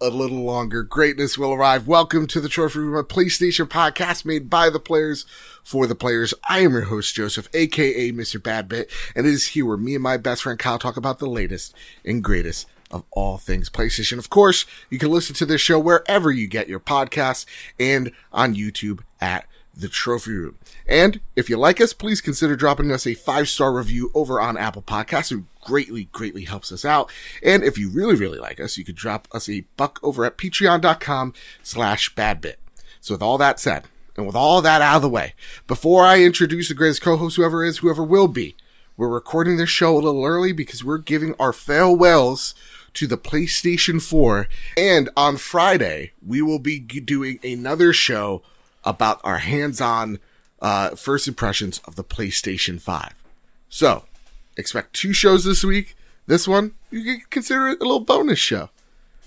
[0.00, 0.82] a little longer.
[0.82, 1.88] Greatness will arrive.
[1.88, 5.24] Welcome to the Trophy Room, a PlayStation podcast made by the players
[5.64, 6.34] for the players.
[6.48, 8.38] I am your host, Joseph, aka Mr.
[8.38, 11.26] Badbit, and it is here where me and my best friend Kyle talk about the
[11.26, 11.74] latest
[12.04, 14.18] and greatest of all things PlayStation.
[14.18, 17.46] Of course, you can listen to this show wherever you get your podcasts
[17.80, 20.58] and on YouTube at the Trophy Room.
[20.88, 24.56] And if you like us, please consider dropping us a five star review over on
[24.56, 25.30] Apple Podcasts.
[25.30, 27.10] It greatly, greatly helps us out.
[27.42, 30.38] And if you really, really like us, you could drop us a buck over at
[30.38, 32.56] patreon.com slash badbit.
[33.00, 33.84] So with all that said,
[34.16, 35.34] and with all that out of the way,
[35.66, 38.56] before I introduce the greatest co-host, whoever is, whoever will be,
[38.96, 42.54] we're recording this show a little early because we're giving our farewells
[42.94, 44.48] to the PlayStation 4.
[44.78, 48.42] And on Friday, we will be doing another show
[48.86, 50.18] about our hands-on
[50.62, 53.12] uh, first impressions of the PlayStation 5.
[53.68, 54.04] So,
[54.56, 55.94] expect two shows this week.
[56.26, 58.70] This one, you can consider it a little bonus show.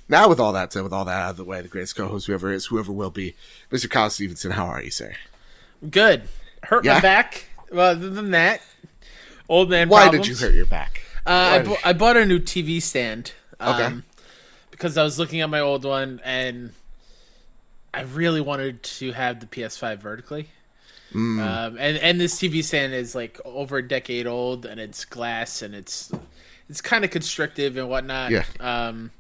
[0.08, 2.26] Now, with all that said, with all that out of the way, the greatest co-host,
[2.26, 3.36] whoever is, whoever will be,
[3.72, 3.88] Mr.
[3.90, 5.14] Kyle Stevenson, how are you, sir?
[5.88, 6.24] Good.
[6.64, 6.96] Hurt Yeah?
[6.96, 7.46] my back.
[7.72, 8.62] Well, other than that,
[9.48, 9.88] old man.
[9.90, 10.28] Why problems.
[10.28, 11.04] did you hurt your back?
[11.28, 13.34] Uh, I, bu- did- I bought a new TV stand.
[13.60, 13.96] Um, Okay.
[14.72, 16.72] Because I was looking at my old one and
[17.94, 20.50] I really wanted to have the PS5 vertically.
[21.14, 21.40] Mm.
[21.40, 25.64] Um, and and this TV stand is like over a decade old and it's glass
[25.64, 26.12] and it's
[26.70, 28.30] it's kind of constrictive and whatnot.
[28.32, 28.44] Yeah.
[28.60, 29.12] Um,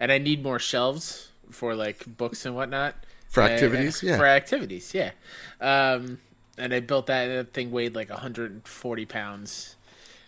[0.00, 2.94] and I need more shelves for like books and whatnot
[3.28, 4.02] For activities?
[4.02, 4.16] Yeah.
[4.16, 5.10] For activities, yeah.
[5.60, 6.18] Um,
[6.58, 7.28] and I built that.
[7.28, 9.76] and That thing weighed like 140 pounds,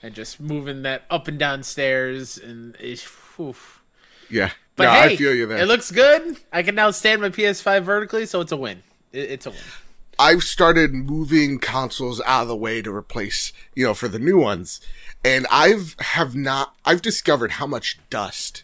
[0.02, 3.06] and just moving that up and down stairs and it,
[3.40, 3.82] oof.
[4.30, 4.50] Yeah.
[4.76, 5.58] But no, hey, I feel you there.
[5.58, 6.36] It looks good.
[6.52, 8.82] I can now stand my PS5 vertically, so it's a win.
[9.12, 9.60] It, it's a win.
[10.18, 14.38] I've started moving consoles out of the way to replace, you know, for the new
[14.38, 14.80] ones.
[15.24, 18.62] And I've have not I've discovered how much dust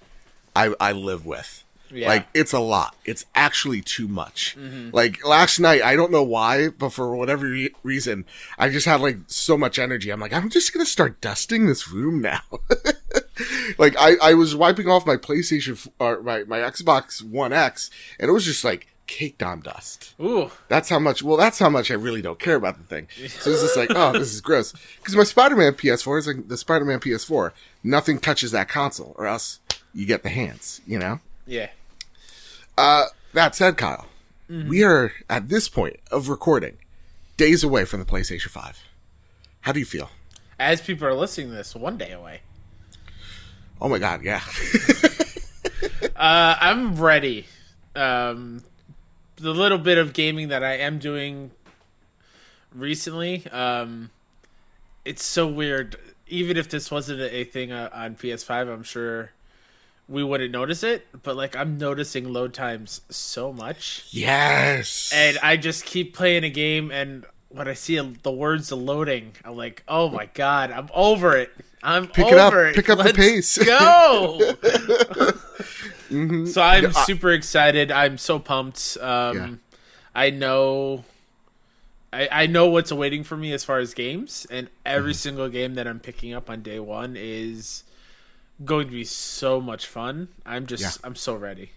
[0.54, 1.59] I I live with.
[1.92, 2.08] Yeah.
[2.08, 2.94] Like it's a lot.
[3.04, 4.56] It's actually too much.
[4.92, 8.24] Like last night, I don't know why, but for whatever re- reason,
[8.58, 10.10] I just had like so much energy.
[10.10, 12.42] I'm like, I'm just gonna start dusting this room now.
[13.78, 17.90] like I, I was wiping off my PlayStation f- or my my Xbox One X,
[18.18, 20.14] and it was just like caked on dust.
[20.20, 21.22] Ooh, That's how much.
[21.22, 23.08] Well, that's how much I really don't care about the thing.
[23.40, 24.72] So it's just like, oh, this is gross.
[24.98, 27.50] Because my Spider-Man PS4 is like the Spider-Man PS4.
[27.82, 29.58] Nothing touches that console, or else
[29.92, 30.80] you get the hands.
[30.86, 31.20] You know.
[31.46, 31.68] Yeah.
[32.76, 34.06] Uh, that said, Kyle,
[34.48, 36.78] we are at this point of recording
[37.36, 38.82] days away from the PlayStation 5.
[39.60, 40.10] How do you feel?
[40.58, 42.40] As people are listening to this, one day away.
[43.80, 44.40] Oh my God, yeah.
[46.20, 47.46] Uh, I'm ready.
[47.96, 48.62] Um,
[49.36, 51.50] the little bit of gaming that I am doing
[52.74, 54.10] recently, um,
[55.06, 55.96] it's so weird.
[56.26, 59.30] Even if this wasn't a, a thing uh, on PS5, I'm sure
[60.10, 61.06] we wouldn't notice it.
[61.22, 65.10] But like, I'm noticing load times so much, yes.
[65.14, 69.56] and I just keep playing a game, and when I see the words loading, I'm
[69.56, 71.50] like, oh my god, I'm over it.
[71.82, 72.52] I'm Pick it up.
[72.52, 72.74] over it.
[72.76, 74.38] Pick up the Let's pace." Go.
[76.10, 76.46] Mm-hmm.
[76.46, 77.92] So I'm super excited.
[77.92, 78.96] I'm so pumped.
[79.00, 79.50] Um, Yeah.
[80.12, 81.04] I know,
[82.12, 85.18] I, I know what's awaiting for me as far as games, and every Mm-hmm.
[85.18, 87.84] single game that I'm picking up on day one is
[88.64, 90.28] going to be so much fun.
[90.44, 91.06] I'm just, Yeah.
[91.06, 91.72] I'm so ready.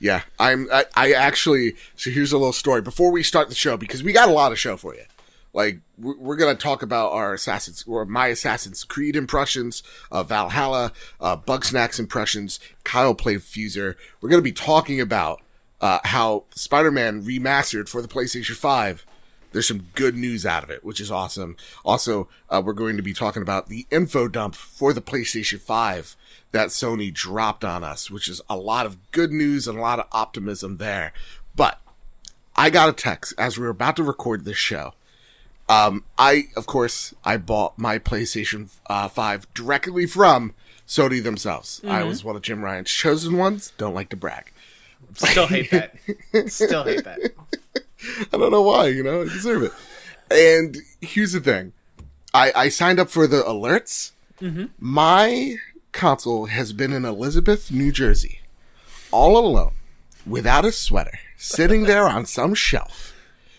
[0.00, 0.66] Yeah, I'm.
[0.72, 1.74] I, I actually.
[1.94, 4.50] So here's a little story before we start the show because we got a lot
[4.50, 5.04] of show for you.
[5.52, 11.36] Like we're, gonna talk about our Assassin's or my Assassin's Creed impressions, uh, Valhalla, uh,
[11.36, 12.60] Bugsnax impressions.
[12.82, 13.96] Kyle played Fuser.
[14.20, 15.42] We're gonna be talking about
[15.80, 19.04] uh, how Spider-Man remastered for the PlayStation Five.
[19.52, 21.56] There's some good news out of it, which is awesome.
[21.84, 26.16] Also, uh, we're going to be talking about the info dump for the PlayStation 5
[26.52, 29.98] that Sony dropped on us, which is a lot of good news and a lot
[29.98, 31.12] of optimism there.
[31.56, 31.80] But
[32.56, 34.94] I got a text as we were about to record this show.
[35.68, 40.54] Um, I, of course, I bought my PlayStation uh, 5 directly from
[40.86, 41.80] Sony themselves.
[41.86, 43.72] I was one of Jim Ryan's chosen ones.
[43.78, 44.52] Don't like to brag.
[45.14, 45.94] Still hate that.
[46.50, 47.32] Still hate that.
[48.32, 49.72] I don't know why, you know, I deserve it.
[50.30, 51.72] And here's the thing.
[52.32, 54.12] I, I signed up for the alerts.
[54.40, 54.66] Mm-hmm.
[54.78, 55.56] My
[55.92, 58.40] console has been in Elizabeth, New Jersey,
[59.10, 59.72] all alone,
[60.26, 63.12] without a sweater, sitting there on some shelf,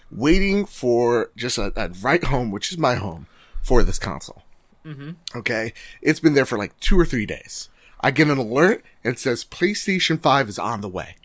[0.10, 3.28] waiting for just a, a right home, which is my home,
[3.62, 4.44] for this console.
[4.86, 5.12] Mm-hmm.
[5.36, 5.74] Okay.
[6.02, 7.70] It's been there for like two or three days.
[8.00, 11.16] I get an alert and it says PlayStation 5 is on the way.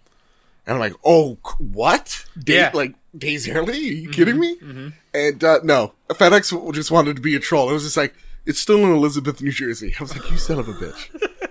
[0.66, 2.24] And I'm like, oh, what?
[2.38, 2.70] Day, Yeah.
[2.74, 3.72] Like days early?
[3.72, 4.92] Are you kidding me?
[5.14, 7.70] And uh, no, FedEx just wanted to be a troll.
[7.70, 8.14] It was just like,
[8.44, 9.94] it's still in Elizabeth, New Jersey.
[9.98, 11.22] I was like, you son of a bitch.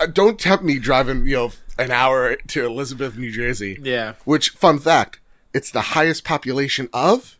[0.00, 3.78] Uh, don't tempt me driving, you know, an hour to Elizabeth, New Jersey.
[3.80, 4.14] Yeah.
[4.24, 5.20] Which, fun fact,
[5.54, 7.38] it's the highest population of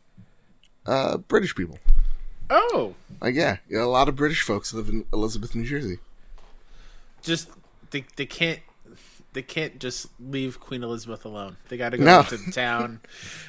[0.87, 1.81] uh, British people.
[2.50, 5.99] Oh, Like, yeah, yeah, a lot of British folks live in Elizabeth, New Jersey.
[7.20, 7.49] just
[7.90, 8.61] they they can't
[9.32, 11.56] they can't just leave Queen Elizabeth alone.
[11.69, 12.23] They got to go No.
[12.25, 13.00] to the town.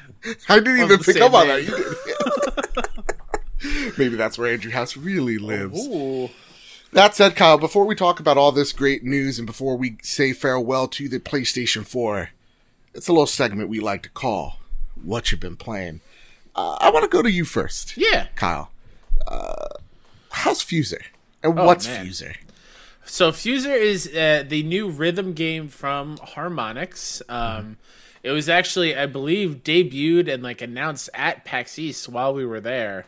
[0.49, 1.65] I didn't even pick up on day.
[1.65, 2.87] that.
[3.97, 5.87] Maybe that's where Andrew House really lives.
[5.87, 6.29] Ooh.
[6.91, 10.31] That said, Kyle, before we talk about all this great news and before we say
[10.33, 12.29] farewell to the PlayStation 4,
[12.93, 14.59] it's a little segment we like to call
[15.01, 16.01] What You've Been Playing.
[16.55, 18.27] Uh, I want to go to you first, Yeah.
[18.35, 18.69] Kyle.
[19.27, 19.69] Uh,
[20.31, 21.01] how's Fuser?
[21.41, 22.05] And Oh, what's man.
[22.05, 22.35] Fuser?
[23.05, 27.21] So Fuser is uh, the new rhythm game from Harmonix.
[27.29, 27.77] Um,
[28.23, 32.61] it was actually, I believe, debuted and like announced at PAX East while we were
[32.61, 33.05] there.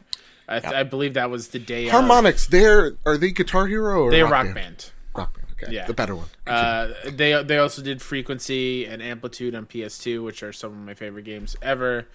[0.48, 1.88] I, th- I believe that was the day.
[1.88, 4.56] of- Harmonix, they're, are they Guitar Hero or They're Rock, rock Band?
[4.56, 4.92] band.
[5.16, 5.74] Rock Band, okay.
[5.74, 5.88] Yeah.
[5.88, 6.28] The better one.
[6.46, 10.94] Uh, they they also did Frequency and Amplitude on PS2, which are some of my
[10.94, 12.08] favorite games ever.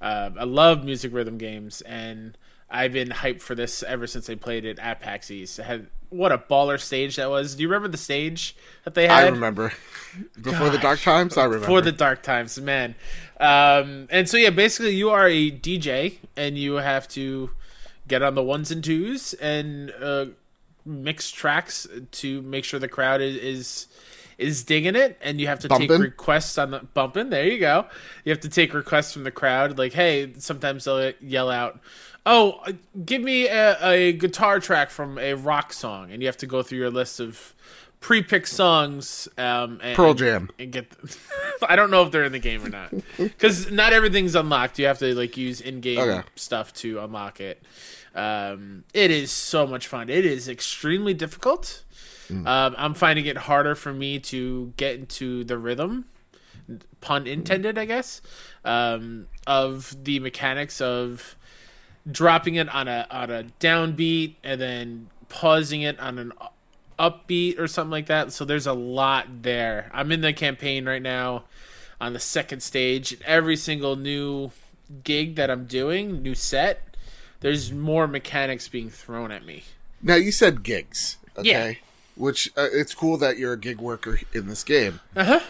[0.00, 2.38] Uh, I love music rhythm games, and
[2.70, 5.58] I've been hyped for this ever since I played it at PAX East.
[5.58, 7.54] It had what a baller stage that was.
[7.54, 9.24] Do you remember the stage that they had?
[9.24, 9.72] I remember.
[10.40, 11.66] Before the Dark Times, I remember.
[11.66, 12.94] Before the dark times, man.
[13.40, 17.50] Um, and so yeah, basically you are a DJ and you have to
[18.06, 20.26] get on the ones and twos and uh,
[20.84, 23.86] mix tracks to make sure the crowd is is,
[24.38, 27.30] is digging it, and you have to take requests on the bumping.
[27.30, 27.86] There you go.
[28.24, 31.80] You have to take requests from the crowd, like hey, sometimes they'll yell out.
[32.26, 32.72] Oh, uh,
[33.04, 36.62] give me a, a guitar track from a rock song, and you have to go
[36.62, 37.54] through your list of
[38.00, 39.28] pre-picked songs.
[39.36, 40.48] Um, and, Pearl Jam.
[40.58, 40.86] and get.
[41.68, 44.78] I don't know if they're in the game or not, because not everything's unlocked.
[44.78, 46.22] You have to like use in-game Okay.
[46.36, 47.62] stuff to unlock it.
[48.14, 50.08] Um, it is so much fun.
[50.08, 51.82] It is extremely difficult.
[52.28, 52.46] Hmm.
[52.46, 56.06] Um, I'm finding it harder for me to get into the rhythm,
[57.00, 58.22] pun intended, I guess,
[58.64, 61.36] um, of the mechanics of
[62.10, 66.32] dropping it on a on a downbeat and then pausing it on an
[66.98, 68.32] upbeat or something like that.
[68.32, 69.90] So there's a lot there.
[69.92, 71.44] I'm in the campaign right now
[72.00, 73.12] on the second stage.
[73.12, 74.50] And every single new
[75.02, 76.96] gig that I'm doing, new set,
[77.40, 79.64] there's more mechanics being thrown at me.
[80.02, 81.48] Now, you said gigs, okay?
[81.48, 81.74] Yeah.
[82.16, 85.00] Which, uh, it's cool that you're a gig worker in this game.
[85.16, 85.40] Uh huh.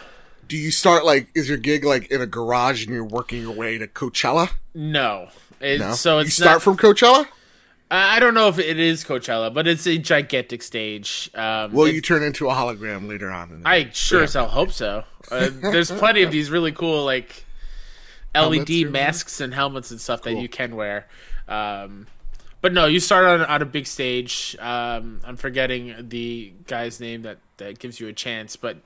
[0.47, 3.51] Do you start like is your gig like in a garage and you're working your
[3.51, 4.51] way to Coachella?
[4.75, 5.29] No.
[5.59, 5.93] It's, No.
[5.93, 7.25] So you start not, from Coachella.
[7.91, 11.29] I I don't know if it is Coachella, but it's a gigantic stage.
[11.35, 13.51] Um, Will you turn into a hologram later on?
[13.51, 14.23] In the- I sure Yeah.
[14.25, 15.03] as hell hope so.
[15.31, 17.45] Uh, there's plenty of these really cool like
[18.33, 21.07] LED you're masks and helmets and stuff that you can wear.
[21.47, 22.07] Um,
[22.61, 24.55] but no, you start on, on a big stage.
[24.59, 28.55] Um, I'm forgetting the guy's name that, that gives you a chance.
[28.55, 28.77] But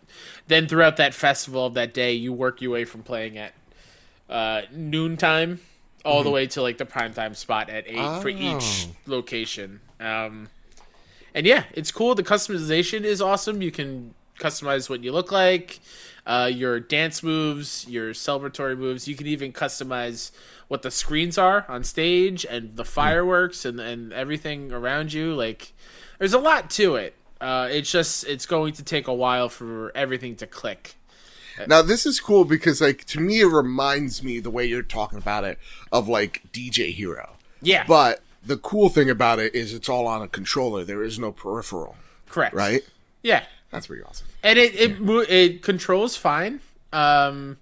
[0.48, 3.54] then throughout that festival of that day, you work your way from playing at
[4.30, 5.62] uh, noontime
[6.06, 8.92] all the way to like the prime time spot at eight for each Mm-hmm.
[8.92, 9.16] Oh.
[9.16, 9.80] location.
[10.00, 10.50] Um,
[11.36, 12.16] and yeah, it's cool.
[12.16, 13.62] The customization is awesome.
[13.62, 15.80] You can customize what you look like,
[16.25, 19.08] uh, your dance moves, your celebratory moves.
[19.08, 20.32] You can even customize
[20.70, 25.34] what the screens are on stage and the fireworks and, and everything around you.
[25.36, 25.74] Like,
[26.20, 27.15] there's a lot to it.
[27.41, 30.96] Uh, it's just it's going to take a while for everything to click.
[31.68, 35.18] Now this is cool because like to me it reminds me the way you're talking
[35.18, 35.58] about it
[35.92, 37.32] of like DJ Hero.
[37.62, 40.86] Yeah, But the cool thing about it is it's all on a controller.
[40.86, 41.98] There is no peripheral,
[42.30, 42.56] correct.
[42.56, 42.84] right?
[43.22, 44.28] Yeah, That's pretty awesome.
[44.44, 46.62] and it it mo- it controls fine.
[46.94, 47.58] Um,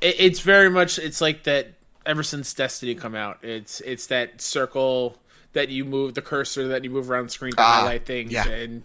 [0.00, 1.72] it, it's very much it's like that
[2.06, 3.38] ever since Destiny come out.
[3.42, 5.16] It's it's that circle
[5.54, 8.30] that you move the cursor that you move around the screen to Ah, highlight things
[8.32, 8.46] yeah.
[8.46, 8.84] and.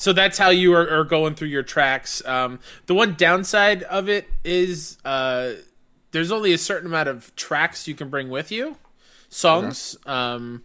[0.00, 2.24] So that's how you are, are going through your tracks.
[2.24, 5.52] Um, the one downside of it is uh,
[6.12, 8.78] there's only a certain amount of tracks you can bring with you,
[9.28, 9.98] songs.
[10.06, 10.64] Um,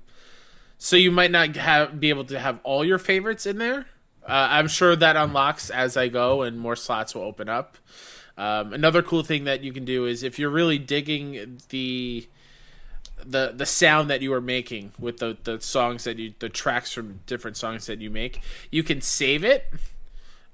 [0.78, 3.88] so you might not have be able to have all your favorites in there.
[4.24, 7.78] Uh, I'm sure that unlocks as I go, and more slots will open up.
[8.38, 12.26] Um, another cool thing that you can do is if you're really digging the
[13.28, 16.92] the the sound that you are making with the the songs that you the tracks
[16.94, 18.42] from different songs that you make,
[18.72, 19.72] you can save it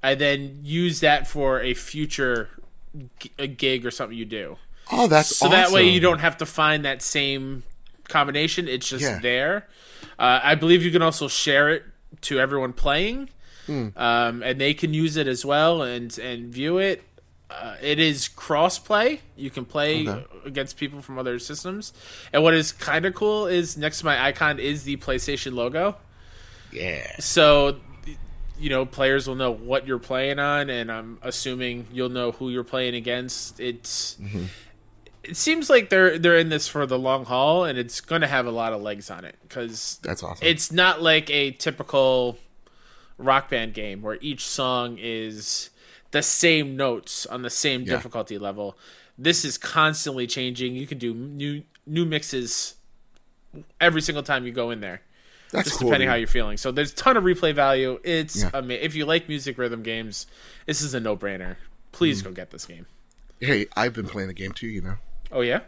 [0.04, 2.50] and then use that for a future
[3.20, 4.58] g- a gig or something you do.
[4.92, 7.64] Oh, that's So that way you don't have to find that same
[8.08, 8.68] combination.
[8.68, 9.20] It's just Yeah.
[9.20, 9.68] there.
[10.20, 11.84] Uh, I believe you can also share it
[12.22, 13.30] to everyone playing,
[13.68, 13.90] Hmm.
[13.96, 17.04] um, and they can use it as well and and view it.
[17.52, 19.22] Uh, it is cross play.
[19.36, 20.26] You can play Okay.
[20.46, 21.94] against people from other systems.
[22.32, 25.98] And what is kind of cool is next to my icon is the PlayStation logo.
[26.72, 27.20] Yeah.
[27.20, 27.78] So
[28.62, 32.50] you know players will know what you're playing on, and I'm assuming you'll know who
[32.50, 33.60] you're playing against.
[33.60, 34.46] It's mm-hmm.
[35.24, 38.28] it seems like they're they're in this for the long haul, and it's going to
[38.28, 40.46] have a lot of legs on it because that's awesome.
[40.48, 42.38] It's not like a typical
[43.18, 45.72] rock band game where each song is
[46.12, 47.96] the same notes on the same yeah.
[47.96, 48.78] difficulty level.
[49.18, 50.76] This is constantly changing.
[50.76, 52.76] You can do new new mixes
[53.80, 55.02] every single time you go in there.
[55.52, 56.58] That's just cool, depending how you're feeling.
[56.58, 58.00] So there's a ton of replay value.
[58.04, 58.52] It's yeah.
[58.54, 60.26] ama- if you like music rhythm games,
[60.66, 61.58] this is a no brainer.
[61.92, 62.26] Please mm.
[62.26, 62.86] go get this game.
[63.40, 64.68] Hey, I've been playing a game too.
[64.68, 64.96] You know.
[65.32, 65.62] Oh yeah.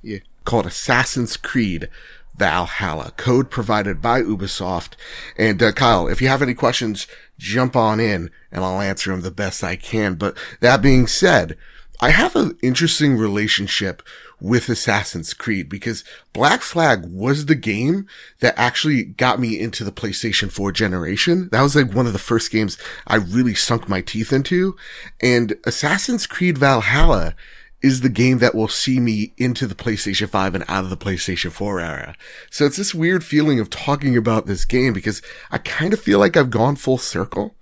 [0.00, 1.88] Yeah, called Assassin's Creed
[2.36, 3.12] Valhalla.
[3.16, 4.92] Code provided by Ubisoft.
[5.36, 9.22] And uh, Kyle, if you have any questions, jump on in and I'll answer them
[9.22, 10.14] the best I can.
[10.14, 11.56] But that being said,
[12.00, 14.02] I have an interesting relationship
[14.40, 18.06] with Assassin's Creed because Black Flag was the game
[18.38, 21.48] that actually got me into the PlayStation 4 generation.
[21.50, 24.76] That was like one of the first games I really sunk my teeth into.
[25.20, 27.34] And Assassin's Creed Valhalla
[27.80, 30.96] is the game that will see me into the PlayStation 5 and out of the
[30.96, 32.16] PlayStation 4 era.
[32.50, 36.18] So it's this weird feeling of talking about this game because I kind of feel
[36.18, 37.54] like I've gone full circle.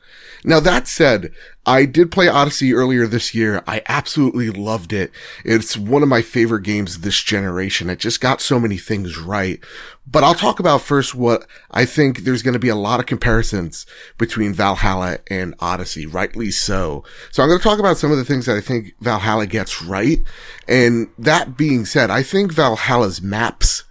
[0.46, 1.32] Now that said,
[1.66, 3.64] I did play Odyssey earlier this year.
[3.66, 5.10] I absolutely loved it.
[5.44, 7.90] It's one of my favorite games this generation.
[7.90, 9.58] It just got so many things right.
[10.06, 13.06] But I'll talk about first what I think there's going to be a lot of
[13.06, 13.86] comparisons
[14.18, 17.02] between Valhalla and Odyssey, rightly so.
[17.32, 19.82] So I'm going to talk about some of the things that I think Valhalla gets
[19.82, 20.20] right.
[20.68, 23.82] And that being said, I think Valhalla's maps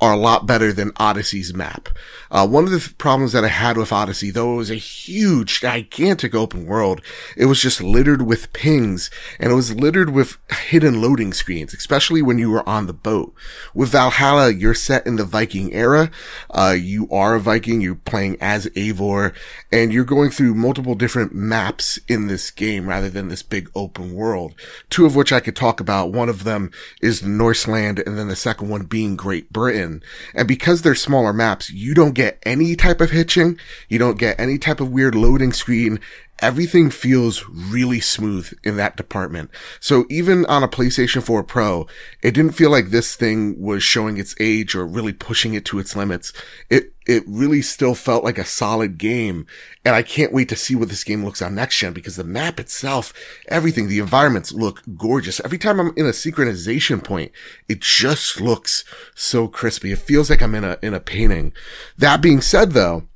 [0.00, 1.88] are a lot better than Odyssey's map.
[2.30, 4.76] Uh, one of the th- problems that I had with Odyssey, though it was a
[4.76, 7.00] huge, gigantic open world,
[7.36, 12.22] it was just littered with pings and it was littered with hidden loading screens, especially
[12.22, 13.34] when you were on the boat.
[13.74, 16.10] With Valhalla, you're set in the Viking era.
[16.50, 19.34] Uh, you are a Viking, you're playing as Eivor,
[19.72, 24.14] and you're going through multiple different maps in this game rather than this big open
[24.14, 24.54] world.
[24.90, 26.12] Two of which I could talk about.
[26.12, 29.87] One of them is Norseland and then the second one being Great Britain.
[30.34, 33.58] And because they're smaller maps, you don't get any type of hitching.
[33.88, 36.00] You don't get any type of weird loading screen.
[36.40, 39.50] Everything feels really smooth in that department.
[39.80, 41.86] So even on a PlayStation 4 Pro,
[42.22, 45.78] it didn't feel like this thing was showing its age or really pushing it to
[45.78, 46.32] its limits.
[46.70, 49.46] It, it really still felt like a solid game.
[49.84, 52.24] And I can't wait to see what this game looks on next gen because the
[52.24, 53.12] map itself,
[53.48, 55.40] everything, the environments look gorgeous.
[55.44, 57.32] Every time I'm in a synchronization point,
[57.68, 59.90] it just looks so crispy.
[59.90, 61.52] It feels like I'm in a, in a painting.
[61.96, 63.08] That being said though,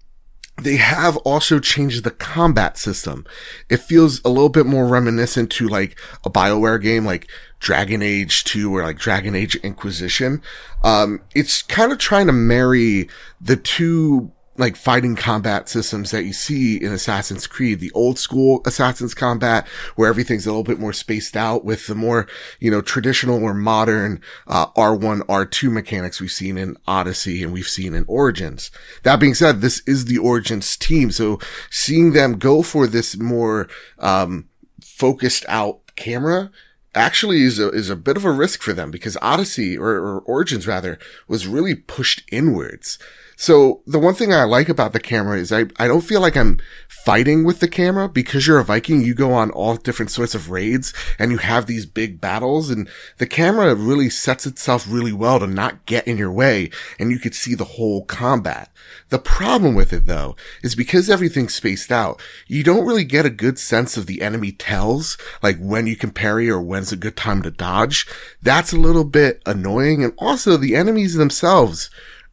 [0.61, 3.25] they have also changed the combat system.
[3.69, 7.29] It feels a little bit more reminiscent to like a BioWare game like
[7.59, 10.43] Dragon Age 2 or like Dragon Age Inquisition.
[10.83, 13.09] Um, it's kind of trying to marry
[13.41, 14.33] the two
[14.63, 19.67] like fighting combat systems that you see in Assassin's Creed, the old school Assassin's combat
[19.97, 22.29] where everything's a little bit more spaced out with the more,
[22.61, 27.67] you know, traditional or modern, uh, R1, R2 mechanics we've seen in Odyssey and we've
[27.67, 28.71] seen in Origins.
[29.03, 31.11] That being said, this is the Origins team.
[31.11, 34.49] So seeing them go for this more, um,
[34.81, 36.53] focused out camera,
[36.95, 40.21] actually is a, is a bit of a risk for them because Odyssey or, or
[40.21, 42.99] Origins rather was really pushed inwards.
[43.37, 46.37] So the one thing I like about the camera is I, I don't feel like
[46.37, 49.03] I'm fighting with the camera because you're a Viking.
[49.03, 52.89] You go on all different sorts of raids and you have these big battles and
[53.19, 57.19] the camera really sets itself really well to not get in your way and you
[57.19, 58.71] could see the whole combat.
[59.09, 63.31] The problem with it though is because everything's spaced out, you don't really get a
[63.31, 67.17] good sense of the enemy tells, like when you can parry or when's a good
[67.17, 68.07] time to dodge.
[68.41, 71.91] That's a little bit annoying and also the enemies themselves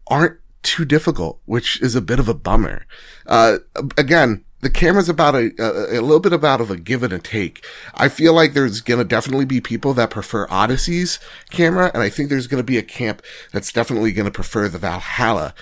[0.08, 2.86] aren't too difficult, which is a bit of a bummer.
[3.26, 3.58] Uh,
[3.98, 7.20] again, the camera's about a, a, a little bit about of a give and a
[7.20, 7.66] take.
[7.94, 12.30] I feel like there's gonna definitely be people that prefer Odyssey's camera, and I think
[12.30, 13.22] there's gonna be a camp
[13.54, 15.54] that's definitely gonna prefer the Valhalla.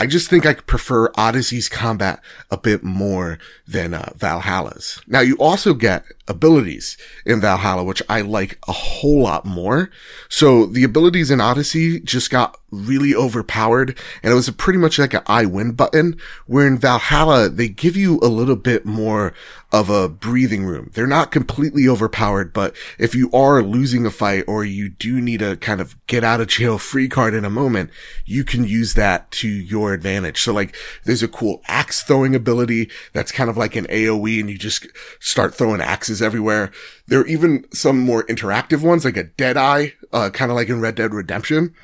[0.00, 3.38] I just think I prefer Odyssey's combat a bit more
[3.68, 4.98] than uh, Valhalla's.
[5.06, 9.90] Now you also get abilities in Valhalla, which I like a whole lot more.
[10.30, 15.12] So the abilities in Odyssey just got really overpowered and it was pretty much like
[15.12, 16.16] an I win button
[16.46, 19.34] where in Valhalla, they give you a little bit more
[19.72, 20.90] of a breathing room.
[20.94, 25.42] They're not completely overpowered, but if you are losing a fight or you do need
[25.42, 27.90] a kind of get out of jail free card in a moment,
[28.24, 30.42] you can use that to your advantage.
[30.42, 30.74] So like
[31.04, 34.86] there's a cool axe throwing ability that's kind of like an AoE and you just
[35.20, 36.72] start throwing axes everywhere.
[37.06, 40.68] There are even some more interactive ones like a dead eye, uh, kind of like
[40.68, 41.74] in Red Dead Redemption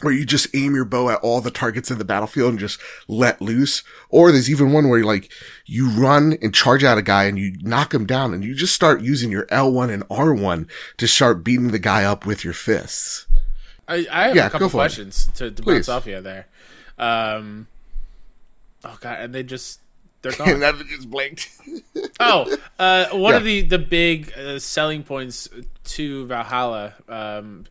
[0.00, 2.80] where you just aim your bow at all the targets in the battlefield and just
[3.08, 3.82] let loose.
[4.08, 5.30] Or there's even one where like
[5.66, 8.74] you run and charge at a guy and you knock him down and you just
[8.74, 13.26] start using your L1 and R1 to start beating the guy up with your fists.
[13.86, 14.80] I, I have Yeah, a couple for it.
[14.80, 16.46] questions to, to bounce off you there.
[16.98, 17.66] Um,
[18.84, 19.80] oh god, and they just
[20.22, 20.60] they're gone.
[20.60, 21.50] that just blinked.
[22.20, 23.36] oh, uh, one Yeah.
[23.38, 25.48] of the the big uh, selling points
[25.84, 27.64] to Valhalla, um,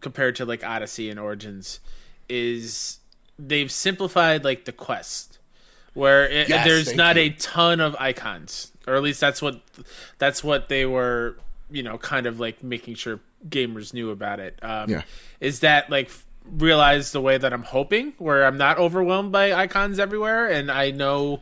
[0.00, 1.80] compared to like Odyssey and Origins,
[2.28, 2.98] is
[3.38, 5.38] they've simplified like the quest,
[5.92, 7.22] where it, Yes, there's not you.
[7.22, 9.60] a ton of icons, or at least that's what
[10.18, 11.36] that's what they were,
[11.70, 14.58] you know, kind of like making sure gamers knew about it.
[14.62, 15.02] Um, Yeah.
[15.40, 16.10] Is that like
[16.50, 20.90] realized the way that I'm hoping, where I'm not overwhelmed by icons everywhere, and I
[20.90, 21.40] know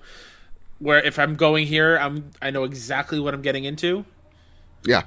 [0.79, 4.05] where if I'm going here, I'm I know exactly what I'm getting into.
[4.85, 5.03] Yeah.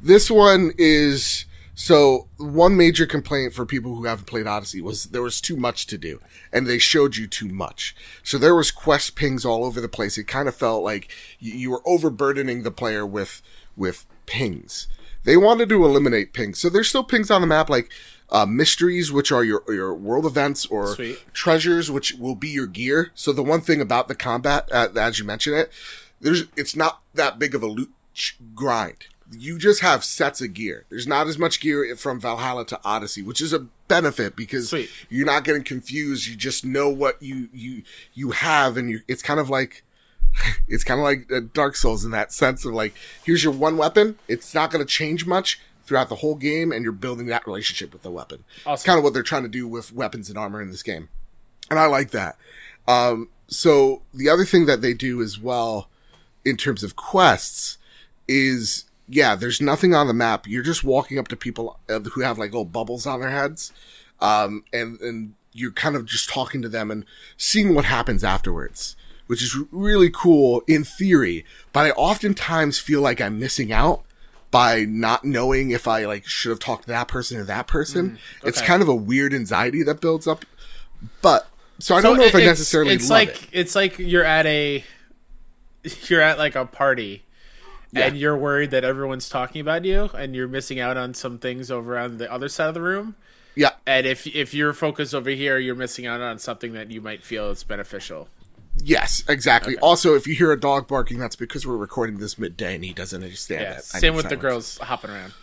[0.00, 1.44] This one is
[1.82, 5.88] so one major complaint for people who haven't played Odyssey was there was too much
[5.88, 6.20] to do
[6.52, 7.96] and they showed you too much.
[8.22, 10.16] So there was quest pings all over the place.
[10.16, 11.10] It kind of felt like
[11.40, 13.42] you, were overburdening the player with
[13.76, 14.86] with pings.
[15.24, 16.60] They wanted to eliminate pings.
[16.60, 17.90] So there's still pings on the map like
[18.30, 21.18] uh, mysteries, which are your your world events or Sweet.
[21.32, 23.10] treasures, which will be your gear.
[23.16, 25.72] So the one thing about the combat, uh, as you mentioned it,
[26.20, 27.90] there's it's not that big of a loot
[28.54, 29.06] grind.
[29.30, 30.84] You just have sets of gear.
[30.88, 34.90] There's not as much gear from Valhalla to Odyssey, which is a benefit because Sweet.
[35.08, 36.26] you're not getting confused.
[36.26, 37.82] You just know what you you
[38.14, 39.00] you have, and you.
[39.08, 39.84] It's kind of like
[40.68, 43.76] it's kind of like uh, Dark Souls in that sense of like, here's your one
[43.76, 44.18] weapon.
[44.28, 47.92] It's not going to change much throughout the whole game, and you're building that relationship
[47.92, 48.44] with the weapon.
[48.66, 51.08] It's kind of what they're trying to do with weapons and armor in this game,
[51.70, 52.36] and I like that.
[52.88, 55.88] Um, so the other thing that they do as well,
[56.44, 57.78] in terms of quests,
[58.26, 60.46] is yeah, there's nothing on the map.
[60.48, 63.72] You're just walking up to people uh, who have like little bubbles on their heads,
[64.20, 67.04] um, and and you're kind of just talking to them and
[67.36, 71.44] seeing what happens afterwards, which is really cool in theory.
[71.72, 74.02] But I oftentimes feel like I'm missing out
[74.50, 78.18] by not knowing if I like should have talked to that person or that person.
[78.42, 78.66] It's okay.
[78.66, 80.44] kind of a weird anxiety that builds up.
[81.20, 81.46] But
[81.78, 83.48] so I don't know if I it's- necessarily It's like it.
[83.52, 84.84] it's like you're at a
[86.08, 87.24] you're at like a party.
[87.94, 91.70] And you're worried that everyone's talking about you, and you're missing out on some things
[91.70, 93.16] over on the other side of the room.
[93.54, 97.02] Yeah, And if if you're focused over here, you're missing out on something that you
[97.02, 98.28] might feel is beneficial.
[98.82, 99.76] Yes, exactly.
[99.80, 102.94] Also, if you hear a dog barking, that's because we're recording this midday and he
[102.94, 103.74] doesn't understand Yeah.
[103.74, 103.84] that.
[103.84, 105.34] Same with the girls hopping around.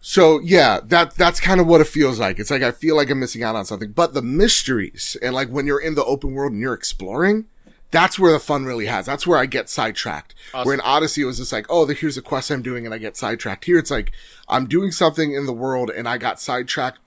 [0.00, 2.38] So yeah, that that's kind of what it feels like.
[2.38, 3.90] It's like I feel like I'm missing out on something.
[3.90, 7.46] But the mysteries and like when you're in the open world and you're exploring,
[7.90, 9.06] that's where the fun really has.
[9.06, 10.34] That's where I get sidetracked.
[10.52, 12.98] Where in Odyssey it was just like, oh, here's a quest I'm doing and I
[12.98, 13.64] get sidetracked.
[13.64, 14.12] Here it's like
[14.48, 17.00] I'm doing something in the world and I got sidetracked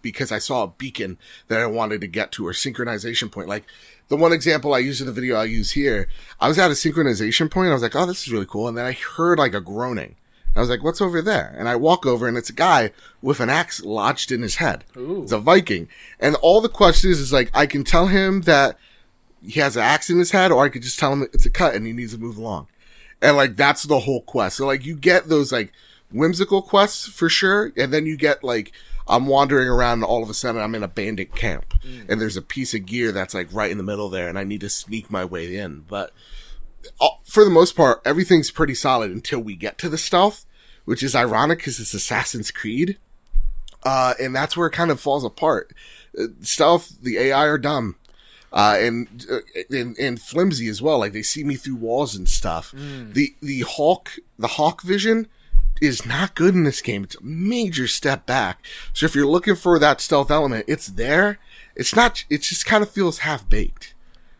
[0.00, 1.18] because I saw a beacon
[1.48, 3.48] that I wanted to get to or synchronization point.
[3.48, 3.64] Like
[4.08, 6.08] the one example I use in the video I use here,
[6.40, 7.70] I was at a synchronization point.
[7.70, 8.68] I was like, oh, this is really cool.
[8.68, 10.16] And then I heard like a groaning.
[10.54, 11.54] I was like, what's over there?
[11.56, 12.92] And I walk over and it's a guy
[13.22, 14.84] with an axe lodged in his head.
[14.96, 15.22] Ooh.
[15.22, 15.88] It's a Viking.
[16.20, 18.76] And all the question is, is like, I can tell him that
[19.44, 21.50] he has an axe in his head or I could just tell him it's a
[21.50, 22.68] cut and he needs to move along.
[23.20, 24.56] And like, that's the whole quest.
[24.56, 25.72] So like, you get those like
[26.10, 27.72] whimsical quests for sure.
[27.76, 28.72] And then you get like,
[29.08, 31.74] I'm wandering around and all of a sudden I'm in a bandit camp
[32.08, 34.44] and there's a piece of gear that's like right in the middle there and I
[34.44, 35.80] need to sneak my way in.
[35.88, 36.12] But
[37.00, 40.46] uh, for the most part, everything's pretty solid until we get to the stealth,
[40.84, 42.96] which is ironic because it's Assassin's Creed.
[43.84, 45.74] Uh, and that's where it kind of falls apart.
[46.18, 47.96] Uh, stealth, the AI are dumb.
[48.52, 49.38] Uh, and, uh,
[49.70, 50.98] and, and flimsy as well.
[50.98, 52.72] Like they see me through walls and stuff.
[52.72, 55.26] The, the Hawk, the Hawk vision
[55.80, 57.02] is not good in this game.
[57.02, 58.64] It's a major step back.
[58.92, 61.38] So if you're looking for that stealth element, it's there.
[61.74, 63.94] It's not, it just kind of feels half baked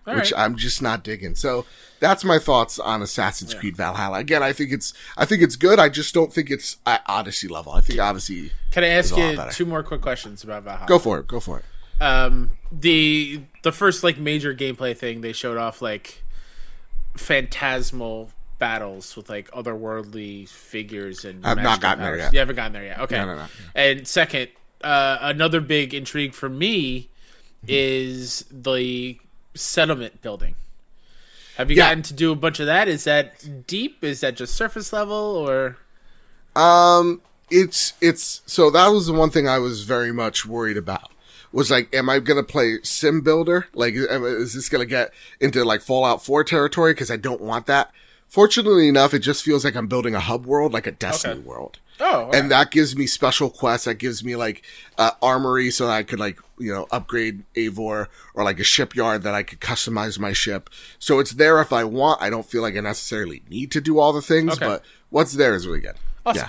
[0.07, 0.41] All which right.
[0.43, 1.35] I'm just not digging.
[1.35, 1.65] So
[1.99, 4.19] that's my thoughts on Assassin's Creed Valhalla.
[4.19, 5.79] Again, I think it's I think it's good.
[5.79, 7.73] I just don't think it's Odyssey level.
[7.73, 8.53] I think Odyssey.
[8.73, 10.89] Can I ask you two more quick questions about Valhalla?
[10.89, 11.29] Go for it.
[11.29, 11.65] Go for it.
[12.03, 16.23] Um the the first like major gameplay thing they showed off like
[17.17, 22.33] phantasmal battles with like otherworldly figures and I've not gotten there yet.
[22.33, 23.01] You haven't gotten there yet.
[23.01, 23.17] Okay.
[23.19, 23.47] No, no, no.
[23.75, 24.49] And second,
[24.83, 27.09] uh, another big intrigue for me
[27.67, 29.19] is the
[29.55, 30.55] settlement building.
[31.57, 31.89] Have you Yeah.
[31.91, 32.89] gotten to do a bunch of that?
[32.89, 34.03] Is that deep?
[34.03, 35.77] Is that just surface level or
[36.57, 41.11] Um, it's it's so that was the one thing I was very much worried about.
[41.53, 43.67] Was like, am I gonna play Sim Builder?
[43.75, 46.93] Like, is this gonna get into like Fallout 4 territory?
[46.95, 47.93] Because I don't want that.
[48.29, 51.43] Fortunately enough, it just feels like I'm building a hub world, like a Destiny Okay.
[51.43, 51.79] world.
[52.01, 52.39] Oh, okay.
[52.39, 53.85] and that gives me special quests.
[53.85, 54.63] That gives me like
[54.97, 59.23] uh, armory, so that I could like you know upgrade Eivor or like a shipyard
[59.25, 60.71] that I could customize my ship.
[60.99, 62.23] So it's there if I want.
[62.23, 64.65] I don't feel like I necessarily need to do all the things, Okay.
[64.67, 65.97] but what's there is really good.
[66.25, 66.45] Awesome.
[66.45, 66.49] Yeah.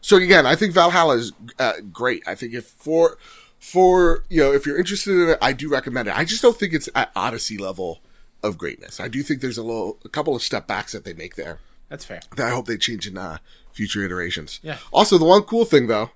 [0.00, 2.22] So again, I think Valhalla is uh, great.
[2.26, 3.18] I think if for
[3.60, 6.16] for you know if you're interested in it, I do recommend it.
[6.18, 8.00] I just don't think it's at Odyssey level
[8.42, 8.98] of greatness.
[8.98, 11.58] I do think there's a little a couple of step backs that they make there
[11.90, 12.20] That's fair.
[12.36, 13.36] that I hope they change in uh,
[13.72, 14.60] future iterations.
[14.62, 14.78] Yeah.
[14.92, 16.10] Also, the one cool thing though,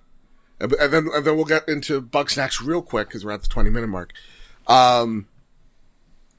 [0.58, 3.48] and and then and then we'll get into Bugsnax real quick because we're at the
[3.48, 4.12] twenty minute mark.
[4.66, 5.28] Um,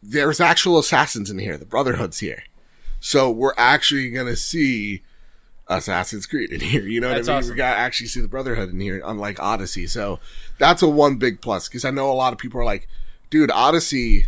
[0.02, 1.56] there's actual assassins in here.
[1.58, 2.44] The Brotherhood's here,
[3.00, 5.04] so we're actually gonna see
[5.68, 6.84] Assassin's Creed in here.
[6.84, 7.40] You know what That's I mean?
[7.40, 7.52] awesome.
[7.52, 9.88] We got actually see the Brotherhood in here, unlike Odyssey.
[9.88, 10.20] So
[10.60, 12.88] that's a one big plus because I know a lot of people are like,
[13.30, 14.28] dude, Odyssey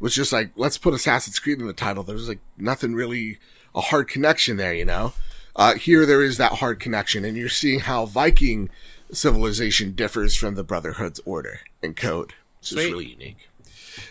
[0.00, 2.02] was just like, let's put Assassin's Creed in the title.
[2.02, 3.38] There's like nothing really
[3.74, 5.12] a hard connection there, you know?
[5.56, 8.70] Uh, here there is that hard connection and you're seeing how Viking
[9.10, 12.34] civilization differs from the Brotherhood's order and code.
[12.60, 13.48] It's really unique.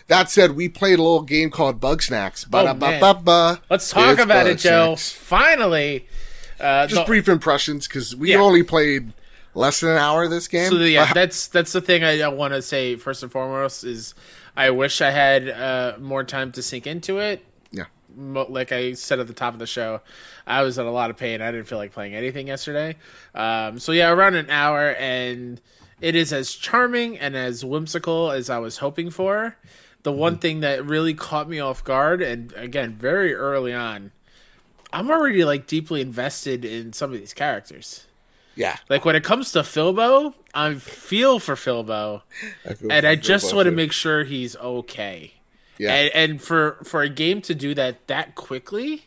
[0.08, 2.44] That said, we played a little game called Bug Snacks.
[2.46, 2.50] Oh.
[2.50, 3.62] Ba-da-ba-ba-ba.
[3.70, 4.96] Let's talk It's about Bug it, Joe.
[4.96, 5.12] Snacks.
[5.12, 6.06] Finally.
[6.60, 8.38] Uh, Just the- brief impressions because we Yeah.
[8.38, 9.12] only played
[9.54, 10.70] less than an hour of this game.
[10.70, 14.14] So yeah, that's that's the thing I, I want to say first and foremost is
[14.56, 17.44] I wish I had uh, more time to sink into it.
[17.70, 17.84] yeah.
[18.16, 20.00] Mo- Like I said at the top of the show,
[20.46, 21.40] I was in a lot of pain.
[21.40, 22.96] I didn't feel like playing anything yesterday.
[23.34, 25.60] Um, so yeah, around an hour, and
[26.00, 29.56] it is as charming and as whimsical as I was hoping for.
[30.04, 34.12] The one thing that really caught me off guard, and again, very early on,
[34.92, 38.06] I'm already like deeply invested in some of these characters.
[38.54, 38.76] Yeah.
[38.88, 42.22] Like when it comes to Filbo, I feel for Filbo,
[42.68, 45.34] I feel and I for just want to make sure he's okay.
[45.78, 45.94] Yeah.
[45.94, 49.04] And, and for for a game to do that that quickly,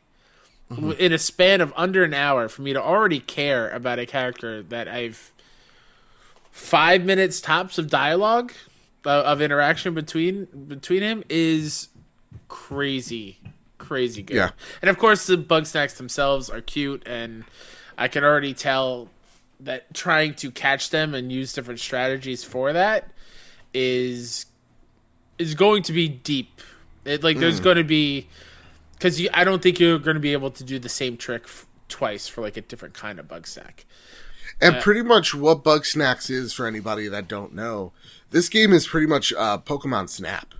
[0.72, 0.92] Mm-hmm.
[0.92, 4.64] in a span of under an hour, for me to already care about a character
[4.64, 5.34] that I've
[6.50, 8.54] five minutes tops of dialogue
[9.06, 11.90] uh, of interaction between between him is
[12.48, 13.38] crazy,
[13.92, 14.38] crazy good.
[14.38, 14.52] Yeah.
[14.82, 17.44] And of course, the Bugsnax themselves are cute, and
[17.98, 19.10] I can already tell
[19.60, 23.12] that trying to catch them and use different strategies for that
[23.74, 24.46] is
[25.38, 26.62] is going to be deep.
[27.04, 27.42] It, like Mm.
[27.42, 28.28] there's going to be
[28.94, 31.66] because I don't think you're going to be able to do the same trick f-
[31.90, 33.86] twice for like a different kind of bug snack.
[34.62, 37.92] And pretty much what Bugsnax is for anybody that don't know,
[38.30, 40.54] this game is pretty much uh, Pokemon Snap,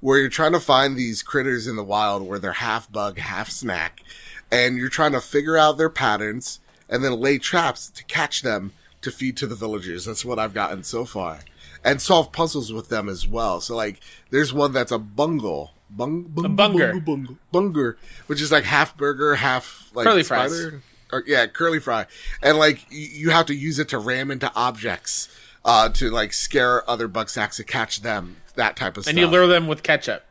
[0.00, 3.50] where you're trying to find these critters in the wild where they're half bug, half
[3.50, 4.02] snack,
[4.50, 8.72] and you're trying to figure out their patterns and then lay traps to catch them
[9.00, 10.04] to feed to the villagers.
[10.04, 11.40] That's what I've gotten so far,
[11.84, 13.60] and solve puzzles with them as well.
[13.60, 15.72] So like, there's one that's a bungle.
[15.88, 16.92] Bung, bung, bunger.
[16.92, 20.72] bungle, bungle, bunger, which is like half burger, half like Curly fries.
[21.12, 22.06] Or, yeah, curly fry,
[22.42, 25.28] and like you have to use it to ram into objects,
[25.64, 28.38] uh, to like scare other bug sacks to catch them.
[28.56, 29.10] That type of stuff.
[29.10, 30.24] And you lure them with ketchup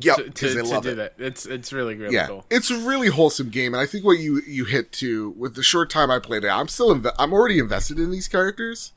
[0.00, 0.94] yep, to, because they to love do it.
[0.96, 1.14] that.
[1.18, 2.46] It's it's really really Yeah, cool.
[2.50, 5.62] it's a really wholesome game, and I think what you you hit too with the
[5.62, 8.92] short time I played it, I'm still inve- I'm already invested in these characters,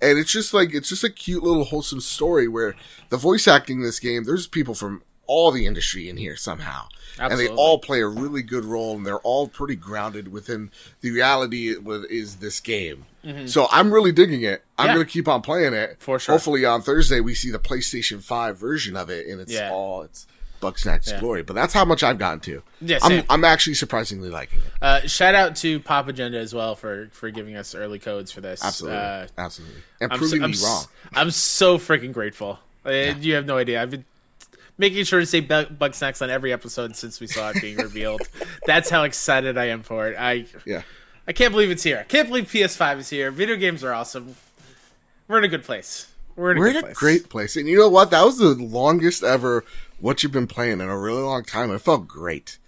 [0.00, 2.74] and it's just like it's just a cute little wholesome story where
[3.10, 6.86] the voice acting in this game, there's people from all the industry in here somehow,
[7.18, 10.70] and they all play a really good role, and they're all pretty grounded within
[11.00, 13.06] the reality it is this game.
[13.46, 14.62] So I'm really digging it.
[14.78, 14.88] I'm Mm-hmm.
[14.88, 14.94] Yeah.
[14.94, 15.96] going to keep on playing it.
[16.00, 16.34] For sure.
[16.34, 19.70] Hopefully on Thursday we see the PlayStation 5 version of it and its Yeah.
[19.72, 20.26] all its
[20.60, 21.20] Bugsnax Yeah.
[21.20, 21.42] glory.
[21.42, 22.62] But that's how much I've gotten to.
[22.80, 23.22] Yeah, I'm.
[23.28, 24.64] I'm actually surprisingly liking it.
[24.82, 28.40] Uh, shout out to Pop Agenda as well for for giving us early codes for
[28.40, 28.64] this.
[28.64, 30.84] Absolutely, Uh, absolutely, and I'm proving so, I'm, me wrong.
[31.14, 32.58] I'm so freaking grateful.
[32.86, 33.80] Uh, You have no idea.
[33.82, 34.04] I've been
[34.78, 38.22] making sure to say bug, Bugsnax on every episode since we saw it being revealed.
[38.66, 40.16] That's how excited I am for it.
[40.18, 40.82] I Yeah,
[41.26, 41.98] I can't believe it's here.
[41.98, 43.30] I can't believe PS5 is here.
[43.30, 44.36] Video games are awesome.
[45.26, 46.08] We're in a good place.
[46.36, 46.96] We're in a we're in a place.
[46.96, 48.10] great place, and you know what?
[48.10, 49.64] That was the longest ever
[50.00, 51.70] what you've been playing in a really long time.
[51.70, 52.58] It felt great.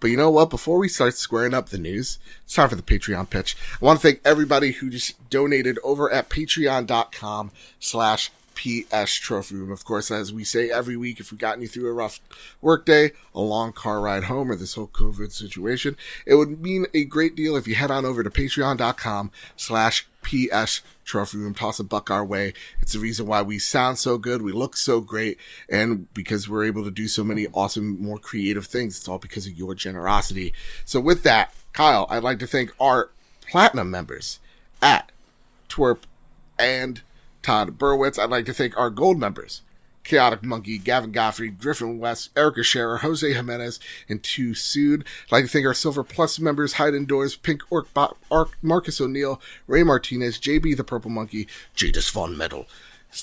[0.00, 0.50] But you know what?
[0.50, 3.56] Before we start squaring up the news, it's time for the Patreon pitch.
[3.80, 9.70] I want to thank everybody who just donated over at patreon.com slash PS Trophy Room.
[9.70, 12.20] Of course, as we say every week, if we've gotten you through a rough
[12.60, 17.04] workday, a long car ride home, or this whole COVID situation, it would mean a
[17.04, 21.54] great deal if you head on over to patreon.com slash PS Trophy Room.
[21.54, 22.54] Toss a buck our way.
[22.80, 25.38] It's the reason why we sound so good, we look so great,
[25.68, 28.98] and because we're able to do so many awesome, more creative things.
[28.98, 30.52] It's all because of your generosity.
[30.84, 33.10] So with that, Kyle, I'd like to thank our
[33.50, 34.38] platinum members
[34.80, 35.10] at
[35.68, 36.02] Twerp
[36.58, 37.02] and
[37.42, 38.18] Todd Burwitz.
[38.18, 39.62] I'd like to thank our gold members,
[40.04, 43.78] Chaotic Monkey, Gavin Godfrey, Griffin West, Erica Scherer, Jose Jimenez,
[44.08, 45.04] and two Sued.
[45.26, 47.88] I'd like to thank our Silver Plus members, Hide Indoors, Pink Orc,
[48.62, 52.66] Marcus O'Neill, Ray Martinez, JB the Purple Monkey, Jadis Von Metal,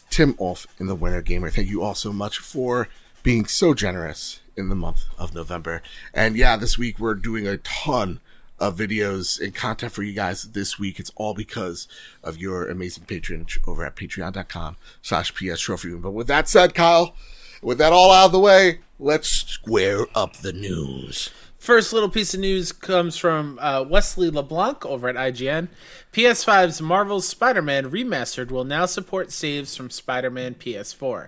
[0.09, 1.49] Tim Olf, and the Winter Gamer.
[1.49, 2.87] Thank you all so much for
[3.23, 5.81] being so generous in the month of November.
[6.13, 8.19] And yeah, this week we're doing a ton
[8.59, 10.99] of videos and content for you guys this week.
[10.99, 11.87] It's all because
[12.23, 15.95] of your amazing patronage over at patreon.com slash PS Trophy.
[15.95, 17.15] But with that said, Kyle,
[17.61, 21.29] with that all out of the way, let's square up the news.
[21.57, 25.67] First little piece of news comes from uh, Wesley LeBlanc over at IGN.
[26.13, 31.27] PS5's Marvel's Spider Man Remastered will now support saves from Spider Man PS4.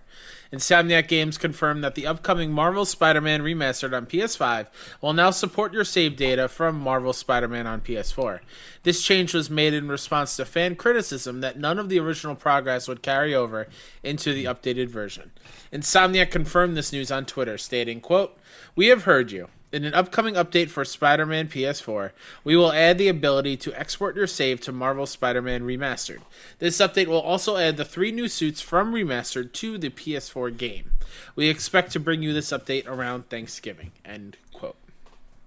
[0.51, 4.67] Insomniac Games confirmed that the upcoming Marvel Spider Man Remastered on PS5
[5.01, 8.41] will now support your save data from Marvel Spider Man on PS4.
[8.83, 12.87] This change was made in response to fan criticism that none of the original progress
[12.87, 13.67] would carry over
[14.03, 15.31] into the updated version.
[15.71, 18.37] Insomniac confirmed this news on Twitter, stating, quote,
[18.75, 19.47] We have heard you.
[19.71, 22.11] In an upcoming update for Spider Man PS4,
[22.43, 26.19] we will add the ability to export your save to Marvel Spider Man Remastered.
[26.59, 30.91] This update will also add the three new suits from Remastered to the PS4 game.
[31.37, 33.91] We expect to bring you this update around Thanksgiving.
[34.03, 34.75] End quote.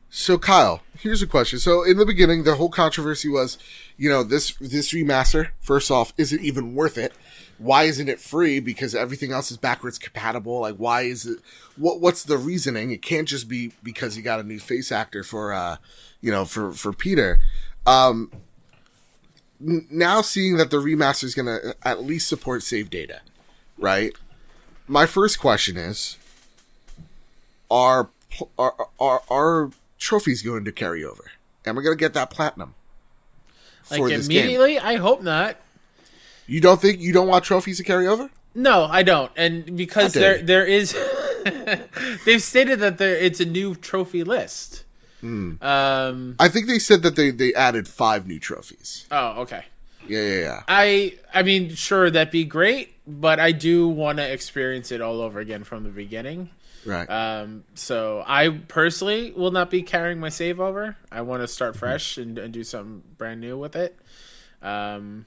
[0.08, 1.58] So Kyle, here's a question.
[1.58, 3.58] So in the beginning, the whole controversy was,
[3.98, 5.48] you know, this this remaster.
[5.60, 7.12] First off, is it even worth it?
[7.58, 8.60] Why isn't it free?
[8.60, 10.60] Because everything else is backwards compatible.
[10.60, 11.38] Like, why is it?
[11.76, 12.90] What What's the reasoning?
[12.90, 15.76] It can't just be because you got a new face actor for, uh,
[16.20, 17.38] you know, for for Peter.
[17.86, 18.30] Um,
[19.60, 23.20] now seeing that the remaster is going to at least support save data,
[23.78, 24.12] right?
[24.86, 26.16] My first question is:
[27.70, 28.10] Are
[28.58, 31.30] are are, are trophies going to carry over?
[31.66, 32.74] Am I going to get that platinum?
[33.90, 34.78] Like immediately?
[34.78, 35.56] I hope not.
[36.46, 38.30] You don't think you don't want trophies to carry over?
[38.54, 39.32] No, I don't.
[39.36, 40.92] And because there there is
[42.24, 44.84] they've stated that there it's a new trophy list.
[45.20, 45.62] Hmm.
[45.62, 49.06] Um I think they said that they they added five new trophies.
[49.10, 49.64] oh, okay.
[50.06, 50.62] Yeah, yeah, yeah.
[50.68, 55.20] I I mean, sure that'd be great, but I do want to experience it all
[55.20, 56.50] over again from the beginning.
[56.84, 57.08] Right.
[57.08, 60.98] Um, so I personally will not be carrying my save over.
[61.10, 63.98] I want to start fresh and, and do something brand new with it.
[64.60, 65.24] Um,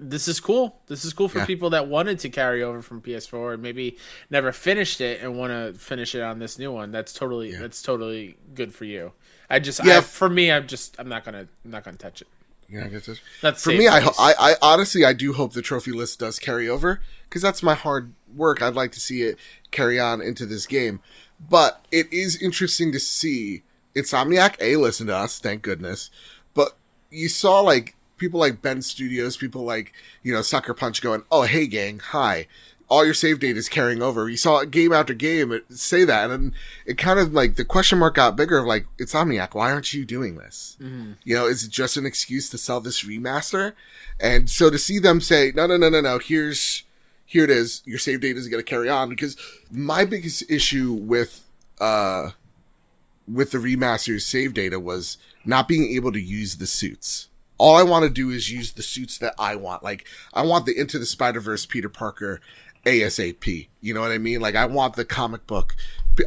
[0.00, 0.80] this is cool.
[0.88, 1.46] This is cool for Yeah.
[1.46, 3.96] people that wanted to carry over from PS4 and maybe
[4.30, 6.90] never finished it and want to finish it on this new one.
[6.90, 9.12] That's totally that's totally good for you.
[9.50, 9.98] I just Yeah.
[9.98, 12.28] I, for me, I'm just I'm not gonna I'm not gonna touch it.
[12.68, 13.86] yeah, I guess that's- That's for me.
[13.88, 17.62] I, I I honestly I do hope the trophy list does carry over because that's
[17.62, 18.60] my hard work.
[18.60, 19.38] I'd like to see it
[19.70, 21.00] carry on into this game,
[21.38, 23.62] but it is interesting to see
[23.94, 25.38] Insomniac a listen to us.
[25.38, 26.10] Thank goodness,
[26.52, 26.76] but
[27.10, 31.42] you saw like people like Bend Studios, people like you know Sucker Punch going, "Oh
[31.42, 32.46] hey gang, hi."
[32.90, 34.30] All your save data is carrying over.
[34.30, 36.54] You saw game after game say that, and
[36.86, 38.56] it kind of like the question mark got bigger.
[38.56, 39.54] Of like, Insomniac.
[39.54, 40.78] why aren't you doing this?
[41.22, 43.74] You know, is it just an excuse to sell this remaster?
[44.18, 46.84] And so to see them say, no, no, no, no, no, here's,
[47.26, 49.10] here it is, your save data is going to carry on.
[49.10, 49.36] Because
[49.70, 51.44] my biggest issue with,
[51.82, 52.30] uh,
[53.30, 57.28] with the remaster's save data was not being able to use the suits.
[57.58, 59.82] All I want to do is use the suits that I want.
[59.82, 62.40] Like, I want the Into the Spider Verse Peter Parker
[62.86, 63.68] ASAP.
[63.80, 64.40] You know what I mean?
[64.40, 65.76] Like, I want the comic book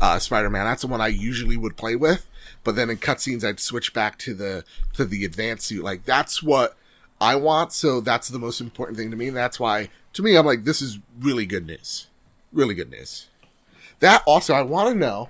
[0.01, 0.65] uh, Spider Man.
[0.65, 2.29] That's the one I usually would play with.
[2.63, 4.63] But then in cutscenes, I'd switch back to the
[4.93, 5.83] to the advanced suit.
[5.83, 6.77] Like, that's what
[7.19, 7.73] I want.
[7.73, 9.29] So that's the most important thing to me.
[9.29, 12.07] And that's why, to me, I'm like, this is really good news.
[12.51, 13.27] Really good news.
[13.99, 15.29] That also, I want to know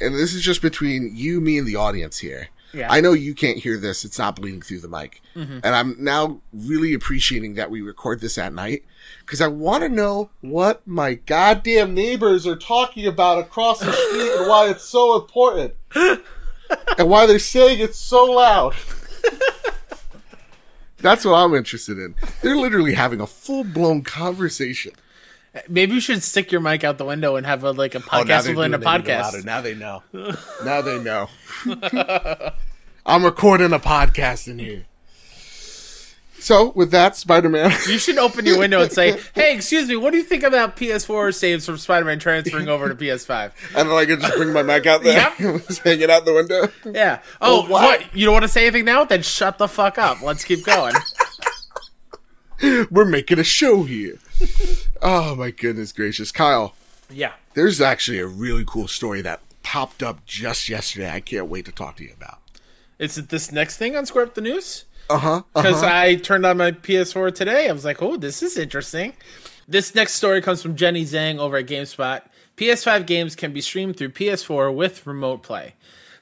[0.00, 2.48] and this is just between you, me, and the audience here.
[2.74, 2.92] Yeah.
[2.92, 5.60] I know you can't hear this; it's not bleeding through the mic, mm-hmm.
[5.62, 8.84] and I'm now really appreciating that we record this at night
[9.20, 14.32] because I want to know what my goddamn neighbors are talking about across the street
[14.38, 18.74] and why it's so important, and why they're saying it's so loud.
[20.98, 22.14] That's what I'm interested in.
[22.42, 24.92] They're literally having a full blown conversation.
[25.68, 28.00] Maybe you should stick your mic out the window and have a like a Oh,
[28.00, 29.32] podcast they're within a doing it even louder.
[29.38, 29.44] podcast.
[29.44, 30.02] Now they know.
[30.64, 31.28] now they know.
[33.06, 34.86] I'm recording a podcast in here.
[36.40, 37.70] So with that, Spider Man.
[37.88, 40.76] You should open your window and say, "Hey, excuse me, what do you think about
[40.76, 44.62] PS4 saves from Spider-Man transferring over to PS5?" and then I can just bring my
[44.62, 46.68] mic out there, just hanging out the window.
[46.84, 47.20] Yeah.
[47.40, 48.00] Oh, Well, what?
[48.02, 48.14] what?
[48.16, 49.04] You don't want to say anything now?
[49.04, 50.20] Then shut the fuck up.
[50.20, 50.92] Let's keep going.
[52.90, 54.18] We're making a show here.
[55.02, 56.74] Oh my goodness gracious, Kyle.
[57.10, 57.32] yeah.
[57.54, 61.10] There's actually a really cool story that popped up just yesterday.
[61.10, 62.38] I can't wait to talk to you about.
[62.98, 64.84] Is it this next thing on Square Up the News?
[65.10, 65.42] Uh huh.
[65.54, 67.68] Because I turned on my PS4 today.
[67.68, 69.12] I was like, "Oh, this is interesting."
[69.68, 72.22] This next story comes from Jenny Zhang over at GameSpot.
[72.56, 75.74] PS5 games can be streamed through PS4 with remote play.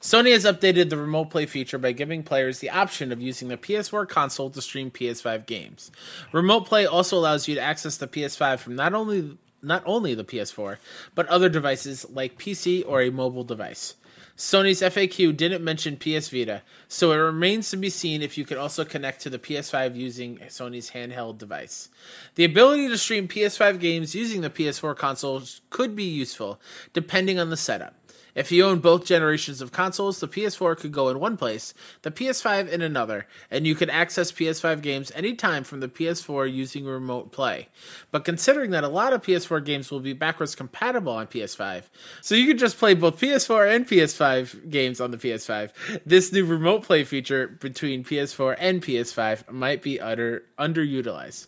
[0.03, 3.55] Sony has updated the remote play feature by giving players the option of using the
[3.55, 5.91] PS4 console to stream PS5 games.
[6.33, 10.25] Remote play also allows you to access the PS5 from not only not only the
[10.25, 10.75] PS4,
[11.15, 13.95] but other devices like PC or a mobile device.
[14.35, 18.57] Sony's FAQ didn't mention PS Vita, so it remains to be seen if you can
[18.57, 21.87] also connect to the PS5 using Sony's handheld device.
[22.35, 26.59] The ability to stream PS5 games using the PS4 consoles could be useful,
[26.91, 28.02] depending on the setup.
[28.35, 32.11] If you own both generations of consoles, the PS4 could go in one place, the
[32.11, 37.31] PS5 in another, and you could access PS5 games anytime from the PS4 using remote
[37.31, 37.69] play.
[38.11, 41.83] But considering that a lot of PS4 games will be backwards compatible on PS5,
[42.21, 46.45] so you could just play both PS4 and PS5 games on the PS5, this new
[46.45, 51.47] remote play feature between PS4 and PS5 might be utter underutilized.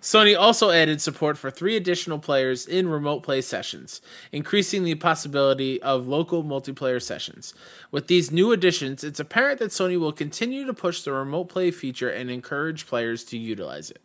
[0.00, 4.00] Sony also added support for three additional players in remote play sessions,
[4.32, 7.52] increasing the possibility of local multiplayer sessions.
[7.90, 11.70] With these new additions, it's apparent that Sony will continue to push the remote play
[11.70, 14.00] feature and encourage players to utilize it.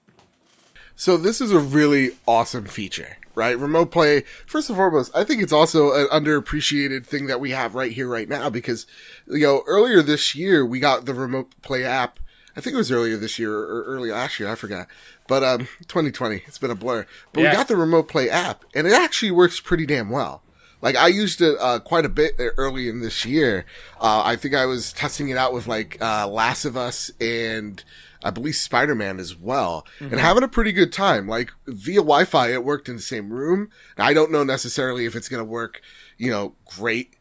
[0.97, 3.57] So this is a really awesome feature, right?
[3.57, 7.73] Remote play, first and foremost, I think it's also an underappreciated thing that we have
[7.73, 8.85] right here, right now, because,
[9.27, 12.19] you know, earlier this year, we got the remote play app.
[12.57, 14.49] I think it was earlier this year or early last year.
[14.49, 14.87] I forgot.
[15.27, 17.05] But um, 2020, it's been a blur.
[17.33, 17.49] But Yeah.
[17.51, 20.41] we got the remote play app, and it actually works pretty damn well.
[20.81, 23.65] Like I used it uh, quite a bit early in this year.
[23.99, 27.83] Uh, I think I was testing it out with like uh, Last of Us and
[28.23, 31.27] I believe Spider Man as well, and having a pretty good time.
[31.27, 33.69] Like via Wi Fi, it worked in the same room.
[33.97, 35.81] Now, I don't know necessarily if it's going to work,
[36.17, 37.15] you know, great,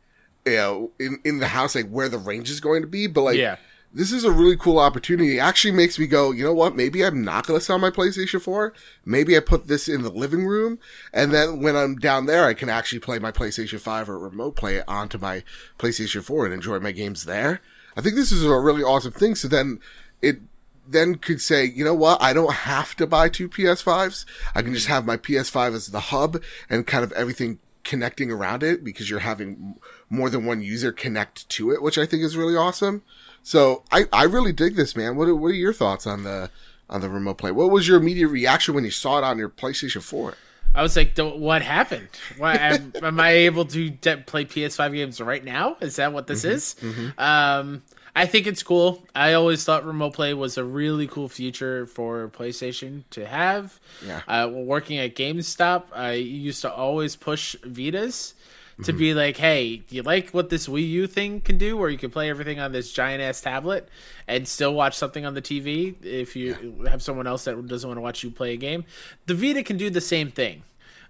[0.44, 3.06] you know, in in the house, like where the range is going to be.
[3.06, 3.56] But like, Yeah.
[3.94, 5.36] This is a really cool opportunity.
[5.36, 6.74] It actually makes me go, you know what?
[6.74, 8.72] Maybe I'm not going to sell my PlayStation 4.
[9.04, 10.80] Maybe I put this in the living room.
[11.12, 14.56] And then when I'm down there, I can actually play my PlayStation 5 or remote
[14.56, 15.44] play it onto my
[15.78, 17.60] PlayStation 4 and enjoy my games there.
[17.96, 19.36] I think this is a really awesome thing.
[19.36, 19.78] So then
[20.20, 20.38] it
[20.86, 22.20] then could say, you know what?
[22.20, 24.26] I don't have to buy two PS5s.
[24.56, 28.62] I can just have my PS5 as the hub and kind of everything connecting around
[28.62, 29.76] it because you're having
[30.10, 33.02] more than one user connect to it, which I think is really awesome.
[33.44, 35.16] So I, I really dig this, man.
[35.16, 36.50] What are, what are your thoughts on the
[36.90, 37.52] on the remote play?
[37.52, 40.34] What was your immediate reaction when you saw it on your PlayStation 4?
[40.74, 42.08] I was like, "What happened?
[42.36, 45.76] Why am, am I able to de- play PS5 games right now?
[45.80, 46.74] Is that what this is?"
[47.16, 47.82] Um,
[48.16, 49.04] I think it's cool.
[49.14, 53.78] I always thought remote play was a really cool feature for PlayStation to have.
[54.06, 54.22] Yeah.
[54.28, 58.33] Uh, working at GameStop, I used to always push Vitas
[58.82, 61.90] to be like, "Hey, do you like what this Wii U thing can do, where
[61.90, 63.88] you can play everything on this giant ass tablet
[64.26, 67.98] and still watch something on the TV if you have someone else that doesn't want
[67.98, 68.84] to watch you play a game?"
[69.26, 70.62] The Vita can do the same thing.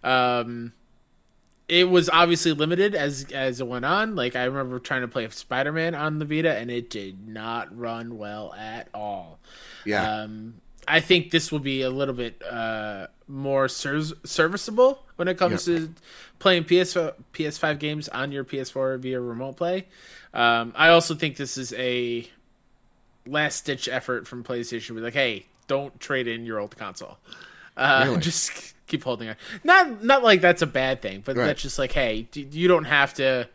[0.03, 0.73] Um,
[1.69, 4.15] it was obviously limited as as it went on.
[4.15, 7.77] Like I remember trying to play Spider Man on the Vita, and it did not
[7.77, 9.39] run well at all.
[9.85, 10.23] Yeah.
[10.23, 10.55] Um,
[10.87, 15.65] I think this will be a little bit uh, more ser- serviceable when it comes
[15.65, 15.95] to
[16.39, 16.95] playing PS
[17.33, 19.87] PS5 games on your PS4 via remote play.
[20.35, 22.29] Um, I also think this is a
[23.27, 24.95] last ditch effort from PlayStation.
[24.95, 27.19] Be like, hey, don't trade in your old console.
[27.77, 28.21] Uh, Really?
[28.21, 29.37] Just keep holding on.
[29.63, 31.47] Not not like that's a bad thing, but Right.
[31.47, 33.49] that's just like, hey, you don't have to.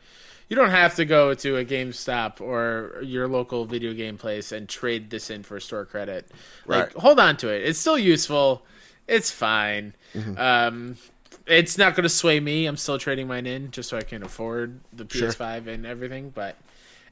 [0.47, 4.67] You don't have to go to a GameStop or your local video game place and
[4.67, 6.27] trade this in for store credit.
[6.65, 7.61] Like, hold on to it.
[7.69, 8.65] It's still useful.
[9.09, 9.95] It's fine.
[10.13, 10.37] Mm-hmm.
[10.37, 10.97] Um,
[11.47, 12.67] it's not going to sway me.
[12.67, 16.29] I'm still trading mine in just so I can afford the PS5 and everything.
[16.29, 16.55] But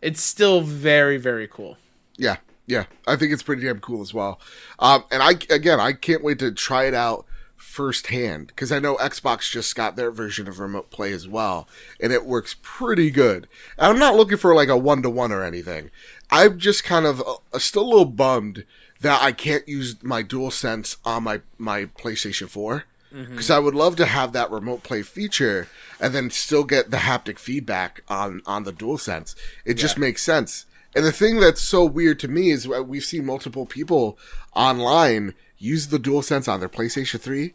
[0.01, 1.77] it's still very, very cool.
[2.17, 4.39] Yeah, yeah, I think it's pretty damn cool as well.
[4.79, 8.95] Um, and I again, I can't wait to try it out firsthand because I know
[8.97, 11.67] Xbox just got their version of remote play as well,
[11.99, 13.47] and it works pretty good.
[13.77, 15.91] And I'm not looking for like a one to one or anything.
[16.29, 18.65] I'm just kind of uh, still a little bummed
[19.01, 22.83] that I can't use my Dual Sense on my my PlayStation 4
[23.13, 23.31] mm-hmm.
[23.31, 25.67] because I would love to have that remote play feature
[25.99, 29.35] and then still get the haptic feedback on on the Dual Sense.
[29.65, 30.65] It just makes sense.
[30.95, 34.17] And the thing that's so weird to me is we've seen multiple people
[34.55, 37.53] online use the Dual Sense on their PlayStation 3,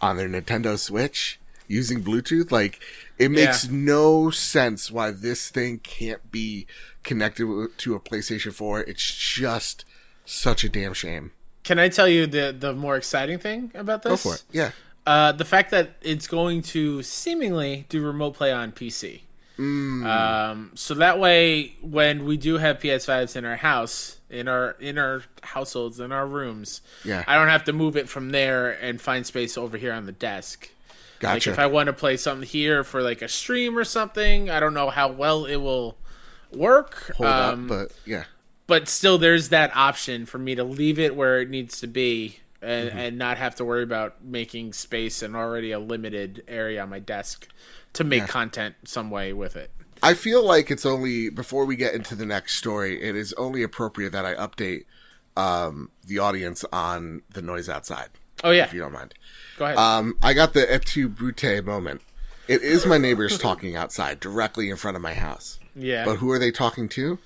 [0.00, 1.38] on their Nintendo Switch,
[1.68, 2.50] using Bluetooth.
[2.50, 2.80] Like,
[3.18, 3.70] it makes Yeah.
[3.72, 6.66] no sense why this thing can't be
[7.04, 7.46] connected
[7.78, 8.80] to a PlayStation 4.
[8.80, 9.84] It's just
[10.30, 11.32] such a damn shame.
[11.64, 14.10] Can I tell you the the more exciting thing about this?
[14.10, 14.42] Go for it.
[14.50, 14.70] Yeah.
[15.06, 19.22] Uh, the fact that it's going to seemingly do remote play on PC.
[19.58, 24.96] Um, so that way, when we do have PS5s in our house, in our in
[24.96, 27.24] our households, in our rooms, Yeah.
[27.26, 30.12] I don't have to move it from there and find space over here on the
[30.12, 30.70] desk.
[31.22, 31.50] Like Gotcha.
[31.50, 34.72] if I want to play something here for like a stream or something, I don't
[34.72, 35.98] know how well it will
[36.50, 37.12] work.
[37.18, 38.24] Hold um, up, but yeah.
[38.70, 42.38] But still there's that option for me to leave it where it needs to be
[42.62, 42.98] and, Mm-hmm.
[42.98, 46.98] and not have to worry about making space in already a limited area on my
[47.00, 47.48] desk
[47.94, 49.70] to make content some way with it.
[50.02, 53.62] I feel like it's only before we get into the next story, it is only
[53.62, 54.84] appropriate that I update
[55.36, 58.08] um, the audience on the noise outside,
[58.44, 59.14] Oh yeah, if you don't mind.
[59.58, 59.78] go ahead.
[59.78, 62.02] Um, I got the et tu brute moment.
[62.48, 65.58] It is my neighbors talking outside directly in front of my house.
[65.74, 66.04] yeah.
[66.04, 67.18] But who are they talking to?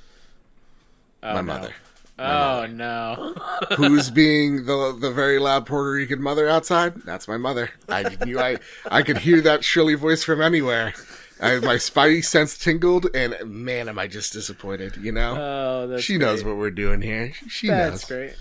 [1.25, 1.43] Oh, my no.
[1.43, 1.75] mother.
[2.17, 3.35] Oh no.
[3.77, 6.95] Who's being the the very loud Puerto Rican mother outside?
[7.05, 7.71] That's my mother.
[7.89, 8.59] I knew I
[8.89, 10.95] I could hear that shrilly voice from anywhere.
[11.41, 14.97] I, my spidey sense tingled, and man, am I just disappointed.
[14.99, 16.27] You know, Oh, that's she great.
[16.27, 17.33] knows what we're doing here.
[17.49, 18.37] She That's knows.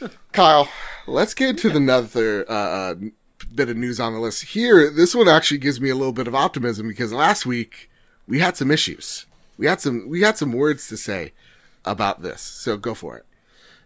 [0.00, 0.10] great.
[0.32, 0.68] Kyle,
[1.08, 2.94] let's get to the another uh, uh,
[3.54, 4.88] bit of news on the list here.
[4.90, 7.90] This one actually gives me a little bit of optimism because last week
[8.28, 9.26] we had some issues.
[9.58, 11.32] We had some we had some words to say
[11.86, 12.40] about this.
[12.40, 13.24] So go for it.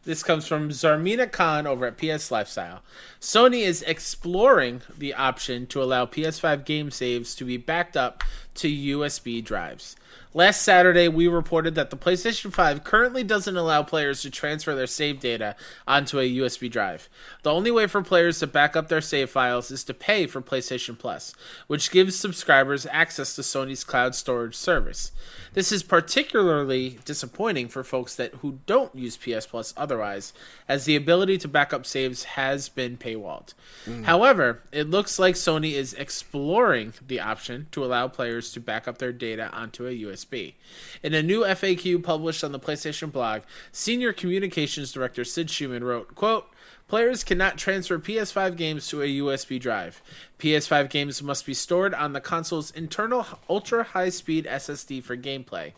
[0.04, 2.80] This comes from Zarmena Khan over at PS Lifestyle.
[3.20, 8.24] Sony is exploring the option to allow PS5 game saves to be backed up
[8.60, 9.96] to USB drives.
[10.32, 14.86] Last Saturday, we reported that the PlayStation 5 currently doesn't allow players to transfer their
[14.86, 15.56] save data
[15.88, 17.08] onto a USB drive.
[17.42, 20.40] The only way for players to back up their save files is to pay for
[20.40, 21.34] PlayStation Plus,
[21.66, 25.10] which gives subscribers access to Sony's cloud storage service.
[25.54, 30.32] This is particularly disappointing for folks that who don't use PS Plus otherwise,
[30.68, 33.54] as the ability to back up saves has been paywalled.
[33.84, 34.04] Mm.
[34.04, 38.98] However, it looks like Sony is exploring the option to allow players to back up
[38.98, 40.54] their data onto a USB.
[41.02, 43.42] In a new FAQ published on the PlayStation blog,
[43.72, 46.46] Senior Communications Director Sid Shuman wrote, quote,
[46.90, 50.02] Players cannot transfer PS5 games to a USB drive.
[50.40, 55.72] PS5 games must be stored on the console's internal ultra high speed SSD for gameplay.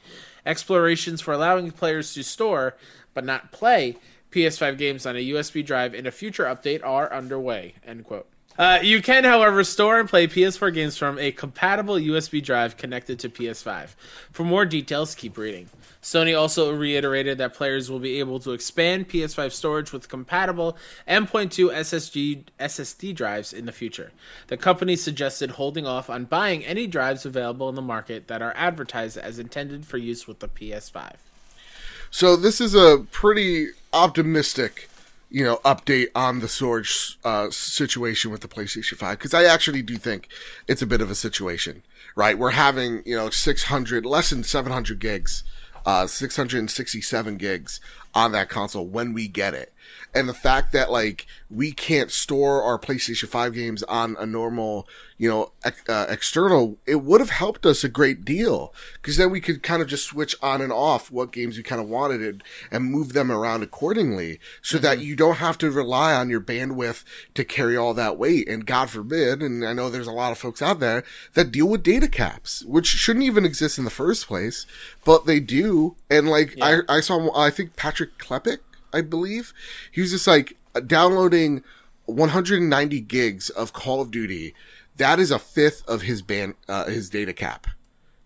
[0.47, 2.77] Explorations for allowing players to store,
[3.13, 3.97] but not play,
[4.31, 7.75] PS5 games on a USB drive in a future update are underway.
[7.87, 8.32] End quote.
[8.59, 13.19] Uh, you can, however, store and play PS4 games from a compatible USB drive connected
[13.21, 13.91] to PS5.
[14.31, 15.69] For more details, keep reading.
[16.03, 20.77] Sony also reiterated that players will be able to expand PS5 storage with compatible
[21.07, 24.11] M.2 SSD, SSD drives in the future.
[24.49, 28.53] The company suggested holding off on buying any drives available in the market that are
[28.57, 31.15] advertised as intended for use with the PS5.
[32.11, 34.91] So this is a pretty optimistic,
[35.33, 39.81] you know, update on the storage uh, situation with the PlayStation 5 because I actually
[39.81, 40.29] do think
[40.69, 41.83] it's a bit of a situation,
[42.15, 42.37] right?
[42.37, 45.43] We're having, you know, 600, less than 700 gigs,
[45.87, 47.81] uh, 667 gigs
[48.15, 49.72] on that console when we get it.
[50.15, 54.87] And the fact that like we can't store our PlayStation 5 games on a normal,
[55.17, 55.53] you know,
[55.89, 59.81] uh, external, it would have helped us a great deal because then we could kind
[59.81, 63.13] of just switch on and off what games we kind of wanted and, and move
[63.13, 67.05] them around accordingly so that you don't have to rely on your bandwidth
[67.35, 68.49] to carry all that weight.
[68.49, 71.69] And God forbid, and I know there's a lot of folks out there that deal
[71.69, 74.67] with data caps, which shouldn't even exist in the first place,
[75.05, 75.97] but they do.
[76.11, 78.59] And like, I, I saw, I think Patrick Klepek,
[78.93, 79.53] I believe.
[79.91, 81.63] He was just like downloading
[82.07, 84.55] 190 gigs of Call of Duty.
[84.97, 87.67] That is a fifth of his band, uh, his data cap.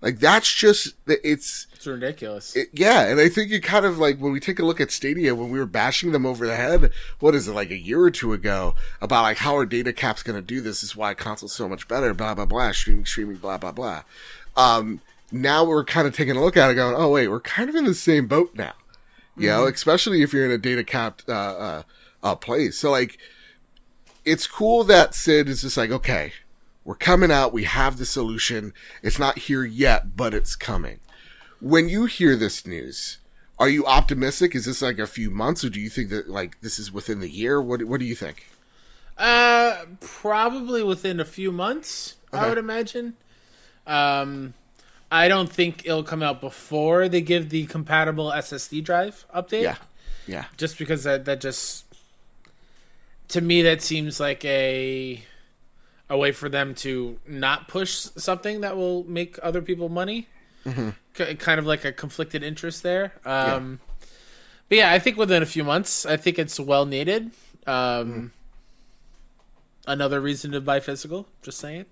[0.02, 2.54] Like that's just, it's, It's ridiculous.
[2.54, 3.06] it, yeah.
[3.06, 5.50] And I think you kind of like when we take a look at Stadia, when
[5.50, 8.32] we were bashing them over the head, what is it, like a year or two
[8.32, 11.68] ago about like how our data cap's going to do this is why console's so
[11.68, 14.02] much better, blah, blah, blah, streaming, streaming, blah, blah, blah.
[14.56, 15.00] Um,
[15.32, 17.74] now we're kind of taking a look at it going, oh wait, we're kind of
[17.74, 18.74] in the same boat now
[19.36, 21.82] you know, especially if you're in a data capped uh, uh,
[22.22, 22.78] uh, place.
[22.78, 23.18] So like,
[24.24, 26.32] it's cool that Sid is just like, okay,
[26.84, 27.52] we're coming out.
[27.52, 28.72] We have the solution.
[29.02, 31.00] It's not here yet, but it's coming.
[31.60, 33.18] When you hear this news,
[33.58, 34.54] are you optimistic?
[34.54, 37.20] Is this like a few months, or do you think that like this is within
[37.20, 37.60] the year?
[37.60, 38.46] What What do you think?
[39.16, 43.16] Uh, probably within a few months, I would imagine.
[43.86, 44.54] Um,
[45.10, 49.62] I don't think it'll come out before they give the compatible SSD drive update.
[49.62, 49.76] Yeah,
[50.26, 51.84] yeah, Just because that that just
[53.28, 55.22] to me that seems like a
[56.08, 60.28] a way for them to not push something that will make other people money.
[61.14, 63.12] K- kind of like a conflicted interest there.
[63.24, 63.80] Um,
[64.68, 67.30] But yeah, I think within a few months, I think it's well needed.
[67.66, 68.32] Um,
[69.86, 71.28] Another reason to buy physical.
[71.42, 71.86] Just saying.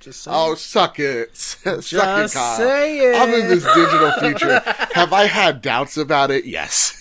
[0.00, 0.36] Just saying.
[0.38, 1.36] Oh, suck it.
[1.36, 2.56] suck it, Just Kyle.
[2.56, 3.14] saying.
[3.14, 4.60] I'm in this digital future.
[4.94, 6.46] Have I had doubts about it?
[6.46, 6.96] Yes.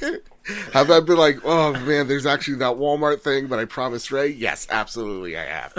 [0.72, 4.28] have I been like, oh man, there's actually that Walmart thing, but I promised Ray?
[4.28, 5.74] Yes, absolutely I have.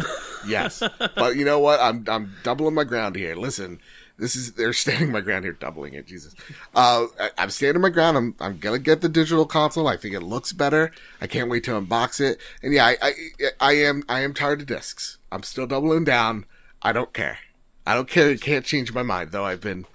[0.47, 0.81] Yes.
[1.15, 1.81] But you know what?
[1.81, 3.35] I'm I'm doubling my ground here.
[3.35, 3.79] Listen,
[4.17, 6.35] this is they're standing my ground here, doubling it, Jesus.
[6.73, 8.17] Uh I, I'm standing my ground.
[8.17, 9.87] I'm I'm gonna get the digital console.
[9.89, 10.91] I think it looks better.
[11.19, 12.39] I can't wait to unbox it.
[12.63, 13.13] And yeah, I I,
[13.59, 15.17] I am I am tired of discs.
[15.33, 16.45] I'm still doubling down.
[16.81, 17.39] I don't care.
[17.85, 18.29] I don't care.
[18.29, 19.45] It can't change my mind, though.
[19.45, 19.85] I've been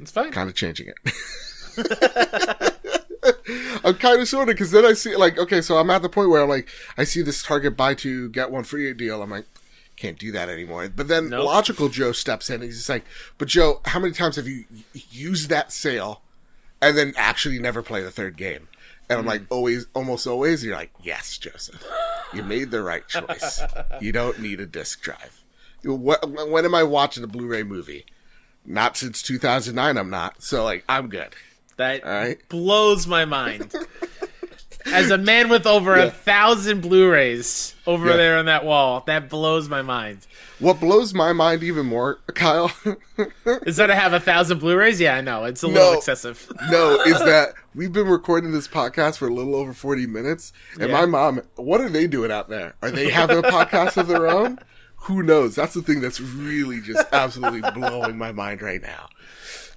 [0.00, 0.30] it's fine.
[0.32, 0.96] kind of changing it.
[3.84, 6.08] I'm kind of sort of because then I see like okay, so I'm at the
[6.08, 9.22] point where I'm like I see this Target buy two get one free deal.
[9.22, 9.46] I'm like
[9.96, 10.88] can't do that anymore.
[10.88, 11.46] But then Nope.
[11.46, 13.04] logical Joe steps in and he's just like,
[13.38, 16.22] but Joe, how many times have you used that sale
[16.82, 18.68] and then actually never play the third game?
[19.08, 19.28] And I'm hmm.
[19.28, 20.64] like, always, almost always.
[20.64, 21.84] You're like, yes, Joseph,
[22.32, 23.62] you made the right choice.
[24.00, 25.43] you don't need a disc drive.
[25.84, 28.06] What, when am I watching a Blu-ray movie?
[28.66, 29.96] Not since 2009.
[29.98, 30.42] I'm not.
[30.42, 31.34] So like, I'm good.
[31.76, 32.38] That right.
[32.48, 33.74] blows my mind.
[34.86, 38.16] As a man with over a thousand Blu-rays over Yeah.
[38.16, 40.26] there on that wall, that blows my mind.
[40.58, 42.70] What blows my mind even more, Kyle,
[43.66, 45.00] Is that I have a thousand Blu-rays?
[45.00, 45.96] Yeah, I know it's a little No.
[45.98, 46.52] excessive.
[46.70, 50.52] no, is that we've been recording this podcast for a little over 40 minutes.
[50.78, 51.00] And Yeah.
[51.00, 52.74] my mom, what are they doing out there?
[52.82, 54.58] Are they having a podcast of their own?
[55.04, 55.54] Who knows?
[55.54, 59.08] That's the thing that's really just absolutely blowing my mind right now.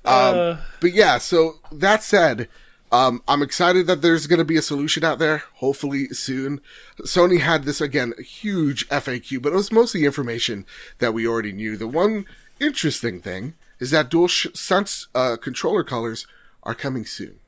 [0.05, 0.57] Um, Uh.
[0.79, 2.47] but yeah, so that said,
[2.91, 6.61] um, I'm excited that there's going to be a solution out there, hopefully soon.
[7.01, 10.65] Sony had this again, a huge FAQ, but it was mostly information
[10.99, 11.75] that we already knew.
[11.75, 12.25] The one
[12.59, 16.25] interesting thing is that dual sh- sense uh, controller colors
[16.63, 17.39] are coming soon.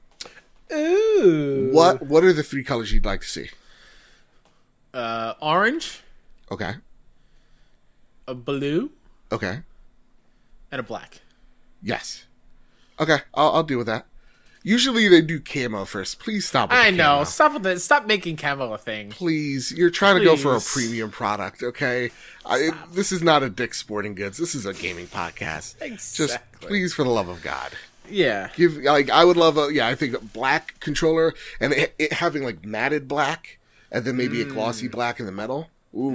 [0.71, 1.69] Ooh.
[1.71, 3.49] What What are the three colors you'd like to see?
[4.93, 6.01] Uh, orange,
[6.51, 6.73] Okay,
[8.29, 8.91] a blue,
[9.31, 9.59] okay,
[10.71, 11.21] and a black.
[11.81, 12.25] yes,
[12.99, 13.17] okay.
[13.33, 14.05] I'll, I'll deal with that.
[14.61, 16.19] Usually they do camo first.
[16.19, 16.69] Please stop.
[16.69, 17.03] With I know.
[17.19, 17.23] camo.
[17.23, 17.79] Stop with it.
[17.79, 19.09] Stop making camo a thing.
[19.09, 22.11] please you're trying to go for a premium product okay
[22.45, 26.67] I, this is not a dick sporting goods this is a gaming podcast just Exactly.
[26.67, 27.71] please for the love of god
[28.09, 28.49] Yeah.
[28.55, 32.13] give like i would love a yeah i think a black controller and it, it
[32.13, 33.59] having like matted black
[33.91, 34.91] and then maybe a glossy Mm.
[34.91, 36.09] black in the middle ooh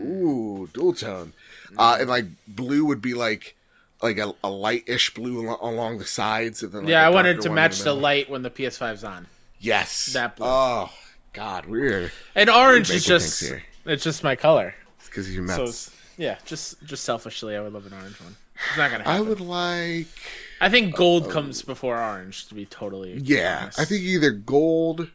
[0.00, 1.32] ooh dual tone
[1.78, 3.56] uh and like blue would be like
[4.02, 7.40] like a, a light-ish blue al- along the sides and then like, Yeah, I wanted
[7.42, 8.00] to match the middle.
[8.00, 9.26] light when the PS5's on.
[9.58, 10.46] yes that blue.
[10.46, 10.90] oh
[11.32, 13.42] god weird And orange We're is just
[13.86, 14.74] it's just my color.
[15.06, 18.36] because you So met it's, yeah, just just selfishly I would love an orange one.
[18.68, 19.18] It's not gonna Happen.
[19.18, 20.06] I would like,
[20.62, 23.60] I think gold comes before orange to be totally yeah.
[23.64, 23.78] honest.
[23.80, 25.10] I think either gold,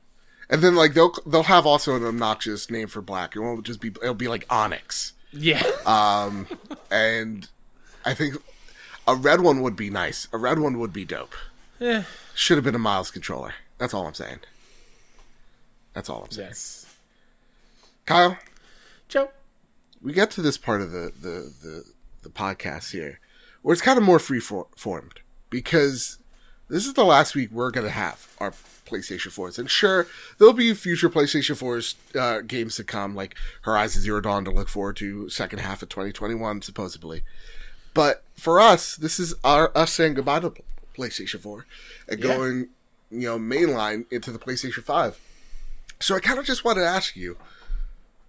[0.51, 3.35] and then like they'll they'll have also an obnoxious name for black.
[3.35, 5.63] It won't just be it'll be like onyx, Yeah.
[5.85, 6.47] um,
[6.91, 7.47] and
[8.05, 8.35] I think
[9.07, 10.27] a red one would be nice.
[10.31, 11.33] A red one would be dope.
[11.79, 12.03] Yeah.
[12.35, 13.53] Should have been a Miles controller.
[13.79, 14.39] That's all I'm saying.
[15.93, 16.49] That's all I'm saying.
[16.49, 16.85] yes.
[18.05, 18.37] Kyle,
[19.07, 19.29] Joe.
[20.01, 21.83] we get to this part of the the the,
[22.23, 23.19] the podcast here
[23.61, 26.17] where it's kind of more free for- formed because
[26.71, 28.51] this is the last week we're going to have our
[28.85, 29.57] PlayStation 4s.
[29.59, 30.07] And sure,
[30.37, 34.67] there'll be future PlayStation 4s uh, games to come, like Horizon Zero Dawn to look
[34.69, 37.23] forward to, second half of 2021, supposedly.
[37.93, 40.53] But for us, this is our us saying goodbye to
[40.97, 41.65] PlayStation 4
[42.09, 42.35] and Yeah.
[42.35, 42.69] going,
[43.11, 45.17] you know, mainline into the PlayStation 5.
[45.99, 47.37] So I kind of just wanted to ask you,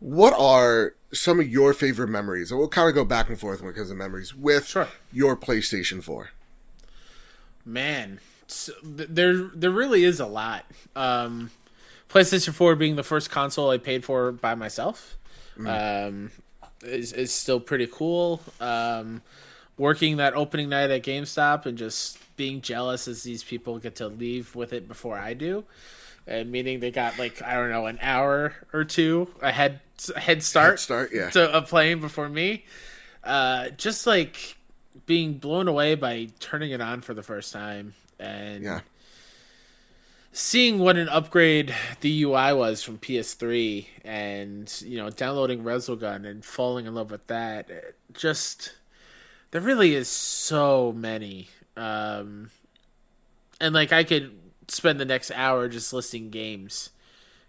[0.01, 2.51] what are some of your favorite memories?
[2.51, 4.89] And we'll kind of go back and forth because of memories with Sure.
[5.13, 6.31] your PlayStation 4.
[7.65, 8.19] Man,
[8.53, 10.65] so, there there really is a lot.
[10.95, 11.51] Um,
[12.09, 15.17] PlayStation Four being the first console I paid for by myself,
[15.67, 16.31] um,
[16.83, 18.41] is is still pretty cool.
[18.61, 19.23] Um,
[19.79, 24.09] working that opening night at GameStop and just being jealous as these people get to
[24.09, 25.65] leave with it before I do,
[26.27, 29.81] and meaning they got like I don't know an hour or two ahead
[30.17, 31.31] head start Start, yeah.
[31.31, 32.65] to a playing before me.
[33.25, 34.57] Uh, just like
[35.07, 38.81] being blown away by turning it on for the first time and Yeah.
[40.33, 46.45] seeing what an upgrade the UI was from PS3 and you know downloading Resogun and
[46.45, 47.69] falling in love with that
[48.15, 48.73] just
[49.51, 52.51] there really is so many um
[53.61, 54.39] and like I could
[54.69, 56.91] spend the next hour just listing games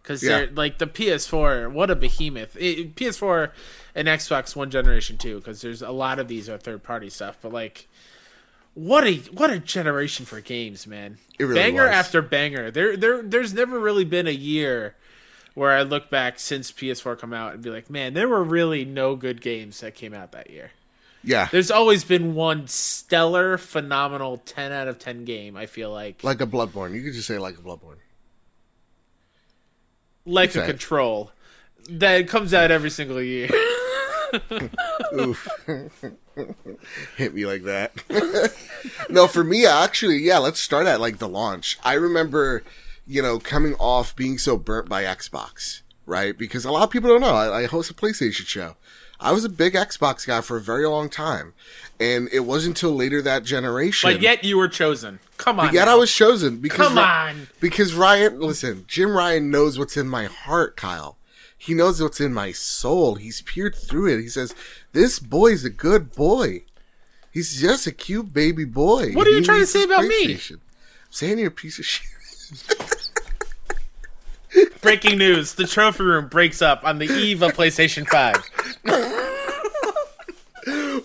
[0.03, 0.29] because Yeah.
[0.39, 3.51] they're like the PS4 what a behemoth it, PS4
[3.95, 7.37] and Xbox one generation too because there's a lot of these are third party stuff
[7.41, 7.87] but like
[8.75, 11.19] what a what a generation for games, man.
[11.37, 11.91] Really banger was.
[11.91, 12.71] after banger.
[12.71, 14.95] There there there's never really been a year
[15.53, 18.83] where I look back since PS4 come out and be like, man, there were really
[18.83, 20.71] no good games that came out that year.
[21.23, 21.47] Yeah.
[21.51, 26.23] There's always been one stellar, phenomenal 10 out of 10 game, I feel like.
[26.23, 26.95] Like a Bloodborne.
[26.95, 27.97] You could just say like a Bloodborne.
[30.25, 31.31] Like a control.
[31.89, 33.49] That comes out every single year.
[35.13, 35.47] Oof.
[37.17, 37.93] Hit me like that.
[39.09, 41.77] no, for me, actually, yeah, let's start at like the launch.
[41.83, 42.63] I remember,
[43.05, 46.37] you know, coming off being so burnt by Xbox, right?
[46.37, 47.35] Because a lot of people don't know.
[47.35, 48.75] I, I host a PlayStation show.
[49.23, 51.53] I was a big Xbox guy for a very long time.
[51.99, 54.11] And it wasn't until later that generation.
[54.11, 55.19] but yet you were chosen.
[55.37, 55.73] Come on.
[55.73, 55.93] Yet now.
[55.93, 57.47] I was chosen because Come on.
[57.61, 61.17] because Ryan, listen, Jim Ryan knows what's in my heart, Kyle.
[61.57, 63.15] He knows what's in my soul.
[63.15, 64.19] He's peered through it.
[64.21, 64.53] He says,
[64.91, 66.63] "This boy's a good boy.
[67.31, 70.33] He's just a cute baby boy." What are you He trying to say about me?
[70.35, 70.59] PlayStation." I'm
[71.11, 72.09] saying you're a piece of shit.
[74.81, 75.53] Breaking news.
[75.53, 78.49] The trophy room breaks up on the eve of PlayStation 5.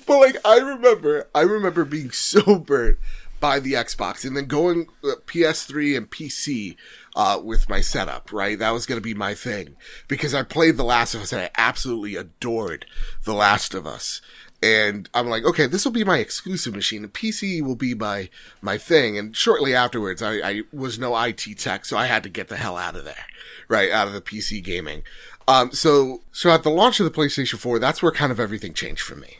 [0.06, 2.98] But like, I remember, I remember being so burnt
[3.40, 6.76] by the Xbox, and then going uh, PS3 and PC
[7.14, 8.32] uh, with my setup.
[8.32, 9.76] Right, that was going to be my thing
[10.06, 12.86] because I played The Last of Us and I absolutely adored
[13.24, 14.20] The Last of Us.
[14.60, 17.02] And I'm like, okay, this will be my exclusive machine.
[17.02, 18.28] The PC will be my
[18.60, 19.16] my thing.
[19.16, 22.56] And shortly afterwards, I, I was no IT tech, so I had to get the
[22.56, 23.26] hell out of there,
[23.68, 25.04] right, out of the PC gaming.
[25.46, 28.74] Um, so so at the launch of the PlayStation 4, that's where kind of everything
[28.74, 29.38] changed for me.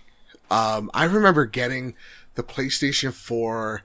[0.51, 1.95] Um, I remember getting
[2.35, 3.83] the PlayStation 4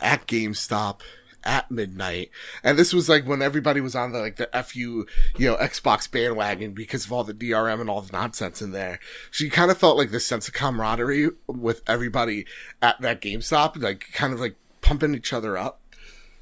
[0.00, 1.00] at GameStop
[1.46, 2.30] at midnight.
[2.62, 5.06] And this was like when everybody was on the like the FU,
[5.38, 8.98] you know, Xbox bandwagon because of all the DRM and all the nonsense in there.
[9.30, 12.46] So you kind of felt like this sense of camaraderie with everybody
[12.82, 15.80] at that GameStop, like kind of like pumping each other up.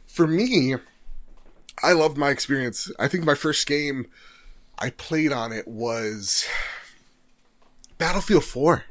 [0.07, 0.77] For me,
[1.83, 2.91] I loved my experience.
[2.99, 4.07] I think my first game
[4.79, 6.47] I played on it was
[7.99, 8.85] Battlefield 4.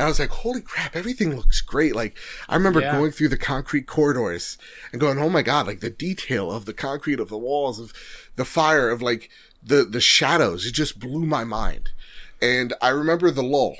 [0.00, 1.94] And I was like, holy crap, everything looks great.
[1.94, 2.16] Like,
[2.48, 2.96] I remember Yeah.
[2.96, 4.56] going through the concrete corridors
[4.92, 7.92] and going, oh my God, like the detail of the concrete, of the walls, of
[8.36, 9.28] the fire, of like
[9.62, 10.64] the, the shadows.
[10.64, 11.90] It just blew my mind.
[12.40, 13.76] And I remember the lull.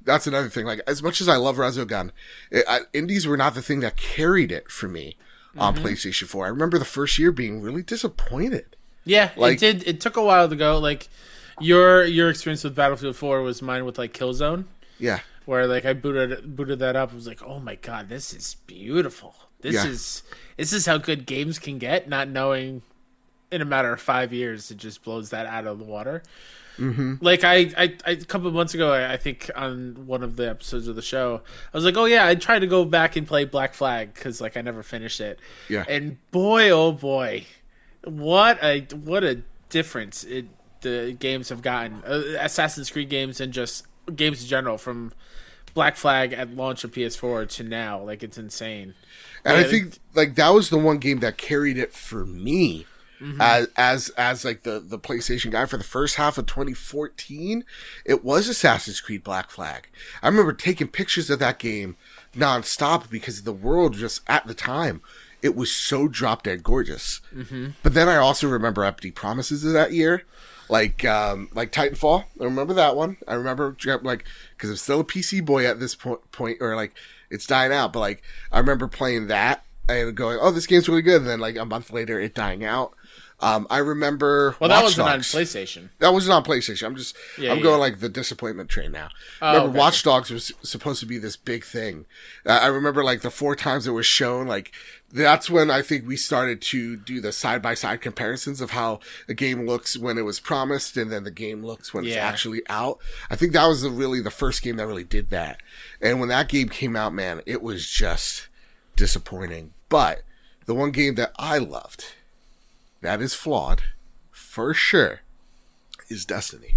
[0.00, 0.64] That's another thing.
[0.64, 2.12] Like, as much as I love Resogun,
[2.52, 5.16] it, eh, I, indies were not the thing that carried it for me
[5.58, 5.86] on mm-hmm.
[5.86, 6.46] PlayStation 4.
[6.46, 8.76] I remember the first year being really disappointed.
[9.04, 9.88] Yeah, Like- it did.
[9.88, 10.78] It took a while to go.
[10.78, 11.08] Like
[11.58, 14.66] your your experience with Battlefield 4 was mine with like Killzone,
[15.00, 15.18] Yeah.
[15.46, 17.12] Where like I booted booted that up.
[17.12, 19.34] I was like, oh my god, this is beautiful.
[19.60, 19.86] This Yeah.
[19.86, 20.22] is
[20.56, 22.08] this is how good games can get.
[22.08, 22.82] Not knowing
[23.50, 26.22] in a matter of five years, it just blows that out of the water.
[26.78, 27.14] Mm-hmm.
[27.20, 30.34] Like I, I, I, a couple of months ago, I, I think on one of
[30.34, 31.40] the episodes of the show,
[31.72, 34.40] I was like, "Oh yeah, I tried to go back and play Black Flag because
[34.40, 35.38] like I never finished it."
[35.68, 35.84] Yeah.
[35.88, 37.44] And boy, oh boy,
[38.02, 40.46] what a what a difference it
[40.80, 42.02] the games have gotten.
[42.04, 43.86] Uh, Assassin's Creed games and just
[44.16, 45.12] games in general from
[45.74, 48.94] Black Flag at launch of PS4 to now, like it's insane.
[49.44, 52.86] And I Yeah, think like that was the one game that carried it for me
[53.20, 53.40] Mm-hmm.
[53.40, 57.64] as as as like the the PlayStation guy for the first half of 2014.
[58.04, 59.88] It was Assassin's Creed Black Flag.
[60.20, 61.96] I remember taking pictures of that game
[62.36, 65.00] nonstop because the world just at the time
[65.42, 67.20] it was so drop dead gorgeous.
[67.34, 67.68] Mm-hmm.
[67.84, 70.24] But then I also remember Empty Promises of that year.
[70.68, 72.24] Like, um, like Titanfall.
[72.40, 73.16] I remember that one.
[73.28, 74.24] I remember, like,
[74.58, 76.94] cause I'm still a PC boy at this point, point, or like,
[77.30, 81.02] it's dying out, but like, I remember playing that and going, oh, this game's really
[81.02, 81.22] good.
[81.22, 82.94] And then like a month later, it dying out.
[83.40, 84.56] Um, I remember.
[84.60, 85.90] Well, that wasn't on PlayStation.
[85.98, 86.86] That wasn't on PlayStation.
[86.86, 87.62] I'm just Yeah, I'm yeah.
[87.62, 89.08] going like the disappointment train now.
[89.42, 89.78] Oh, remember, okay.
[89.78, 92.06] Watch Dogs was supposed to be this big thing.
[92.46, 94.46] Uh, I remember like the four times it was shown.
[94.46, 94.72] Like
[95.12, 99.00] that's when I think we started to do the side by side comparisons of how
[99.28, 102.62] a game looks when it was promised and then the game looks when it's actually
[102.68, 102.98] out.
[103.30, 105.60] I think that was the, really the first game that really did that.
[106.00, 108.48] And when that game came out, man, it was just
[108.96, 109.72] disappointing.
[109.88, 110.22] But
[110.66, 112.14] the one game that I loved,
[113.04, 113.82] that is flawed,
[114.30, 115.20] for sure,
[116.08, 116.76] is Destiny.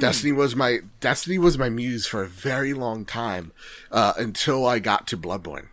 [0.00, 3.52] Destiny was my Destiny was my muse for a very long time
[3.92, 5.68] uh, until I got to Bloodborne,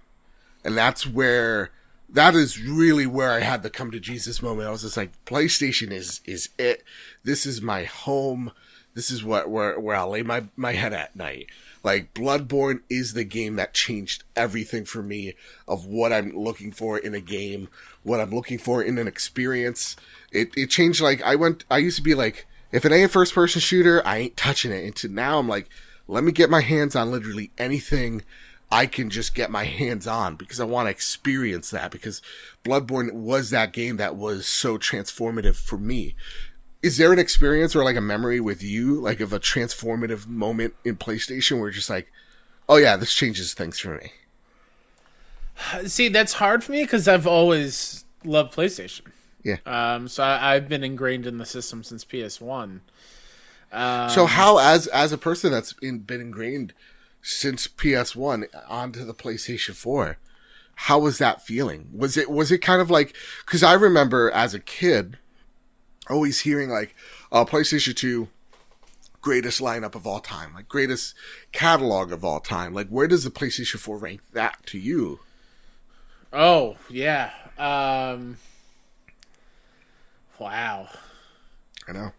[0.63, 1.71] and that's where
[2.07, 4.67] that is really where I had the come to Jesus moment.
[4.67, 6.83] I was just like, PlayStation is is it.
[7.23, 8.51] This is my home.
[8.93, 11.47] This is what where where I'll lay my my head at night.
[11.83, 15.33] Like Bloodborne is the game that changed everything for me
[15.67, 17.69] of what I'm looking for in a game,
[18.05, 19.97] what I'm looking for in an experience.
[20.31, 23.09] It it changed like I went I used to be like if it ain't a
[23.09, 24.85] first person shooter, I ain't touching it.
[24.85, 25.69] And to now I'm like,
[26.07, 28.21] let me get my hands on literally anything
[28.71, 32.21] I can just get my hands on because I want to experience that because
[32.63, 36.15] Bloodborne was that game that was so transformative for me.
[36.81, 40.75] Is there an experience or like a memory with you, like of a transformative moment
[40.83, 42.11] in PlayStation where just like,
[42.67, 44.11] oh yeah, this changes things for me.
[45.85, 49.01] See, that's hard for me because I've always loved PlayStation.
[49.43, 49.57] Yeah.
[49.65, 50.07] Um.
[50.07, 52.81] So I, I've been ingrained in the system since PS One.
[53.71, 56.73] Um, So how, as as a person that's in, been ingrained
[57.21, 60.17] since PS One onto the PlayStation Four,
[60.75, 61.89] how was that feeling?
[61.93, 65.17] Was it was it kind of like because I remember as a kid
[66.09, 66.95] always hearing like,
[67.31, 68.29] uh, PlayStation Two
[69.21, 71.15] greatest lineup of all time, like greatest
[71.51, 72.73] catalog of all time.
[72.73, 75.19] Like where does the PlayStation Four rank that to you?
[76.35, 77.31] Oh yeah.
[77.57, 78.37] Um.
[80.39, 80.89] Wow.
[81.87, 82.11] I know.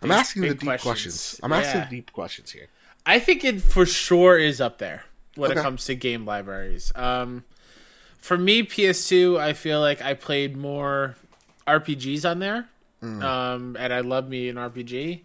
[0.00, 1.38] I'm asking the deep questions.
[1.42, 1.84] I'm asking Yeah.
[1.88, 2.68] the deep questions here.
[3.04, 5.60] I think it for sure is up there when Okay.
[5.60, 6.92] it comes to game libraries.
[6.94, 7.44] Um,
[8.18, 11.16] for me, PS2, I feel like I played more
[11.66, 12.68] RPGs on there,
[13.02, 13.22] Mm.
[13.24, 15.24] um, and I love me an RPG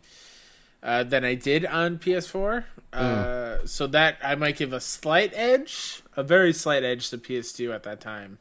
[0.88, 2.64] uh, than I did on PS4.
[2.94, 2.98] Mm.
[2.98, 7.76] Uh, so that I might give a slight edge, a very slight edge to PS2
[7.76, 8.40] at that time.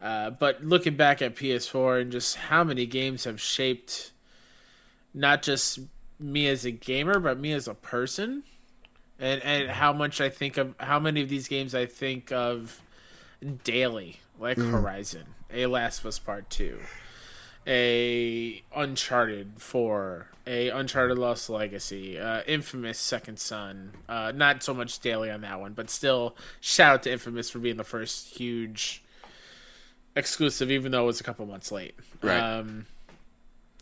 [0.00, 4.12] Uh, but looking back at PS4 and just how many games have shaped
[5.12, 5.80] not just
[6.18, 8.42] me as a gamer, but me as a person,
[9.18, 12.80] and and how much I think of how many of these games I think of
[13.64, 16.78] daily, like Horizon, a Last of Us Part Two,
[17.66, 23.92] a Uncharted Four, a Uncharted Lost Legacy, uh, Infamous Second Son.
[24.08, 27.58] Uh, not so much daily on that one, but still shout out to Infamous for
[27.58, 29.02] being the first huge
[30.16, 31.94] exclusive, even though it was a couple months late.
[32.22, 32.38] Right.
[32.38, 32.86] Um,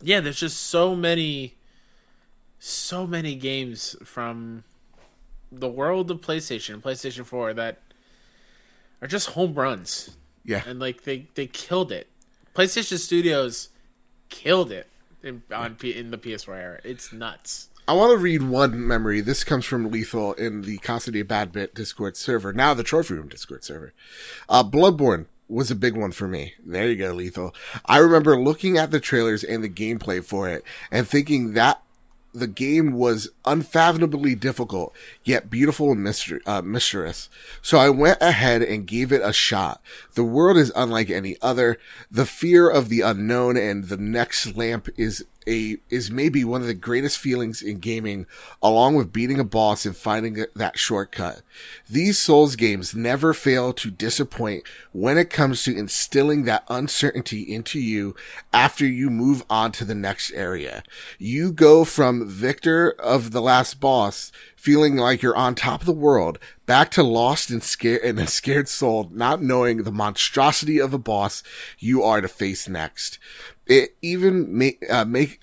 [0.01, 1.55] yeah, there's just so many,
[2.59, 4.63] so many games from
[5.51, 7.79] the world of PlayStation PlayStation 4 that
[9.01, 10.15] are just home runs.
[10.45, 10.63] Yeah.
[10.65, 12.07] And like they, they killed it.
[12.53, 13.69] PlayStation Studios
[14.29, 14.87] killed it
[15.23, 16.79] in on P, in the PS4 era.
[16.83, 17.69] It's nuts.
[17.87, 19.19] I want to read one memory.
[19.19, 23.29] This comes from Lethal in the Constantine Bad Bit Discord server, now the Trophy Room
[23.29, 23.93] Discord server.
[24.47, 26.53] Uh, Bloodborne was a big one for me.
[26.63, 27.55] There you go, Lethal.
[27.85, 31.81] I remember looking at the trailers and the gameplay for it and thinking that
[32.33, 37.29] the game was unfathomably difficult, yet beautiful and mystery, uh, mysterious.
[37.61, 39.81] So I went ahead and gave it a shot.
[40.13, 41.77] The world is unlike any other.
[42.11, 46.67] The fear of the unknown and the next lamp is a, is maybe one of
[46.67, 48.27] the greatest feelings in gaming,
[48.61, 51.41] along with beating a boss and finding that shortcut.
[51.89, 57.79] These Souls games never fail to disappoint when it comes to instilling that uncertainty into
[57.79, 58.15] you
[58.53, 60.83] after you move on to the next area.
[61.17, 65.93] You go from victor of the last boss, feeling like you're on top of the
[65.93, 70.93] world, back to lost and scared and a scared soul, not knowing the monstrosity of
[70.93, 71.41] a boss
[71.79, 73.17] you are to face next.
[73.69, 75.39] It even make uh, make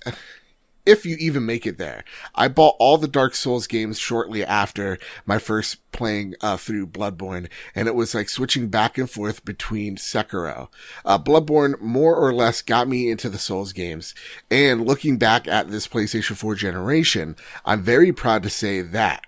[0.87, 2.05] if you even make it there.
[2.35, 7.49] I bought all the Dark Souls games shortly after my first playing uh, through Bloodborne,
[7.74, 10.68] and it was like switching back and forth between Sekiro.
[11.05, 14.14] Uh, Bloodborne more or less got me into the Souls games,
[14.51, 19.24] and looking back at this PlayStation 4 generation, I'm very proud to say that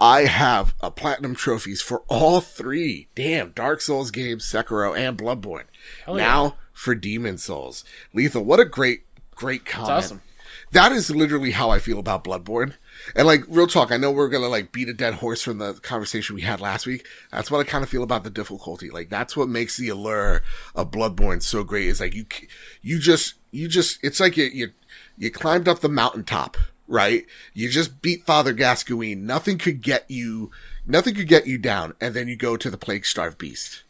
[0.00, 5.64] I have a platinum trophies for all three damn Dark Souls games, Sekiro and Bloodborne.
[6.06, 6.50] Hell yeah.
[6.80, 7.84] For Demon Souls.
[8.14, 9.02] Lethal, what a great,
[9.34, 9.88] great comment.
[9.88, 10.22] That's awesome.
[10.72, 12.72] That is literally how I feel about Bloodborne.
[13.14, 15.74] And like, real talk, I know we're gonna like beat a dead horse from the
[15.74, 17.06] conversation we had last week.
[17.30, 18.88] That's what I kind of feel about the difficulty.
[18.88, 20.42] Like, that's what makes the allure
[20.74, 22.24] of Bloodborne so great is like, you,
[22.80, 24.70] you just, you just, it's like you, you,
[25.18, 26.56] you climbed up the mountaintop,
[26.88, 27.26] right?
[27.52, 29.20] You just beat Father Gascoigne.
[29.20, 30.50] Nothing could get you,
[30.86, 31.92] nothing could get you down.
[32.00, 33.82] And then you go to the Plague Starved Beast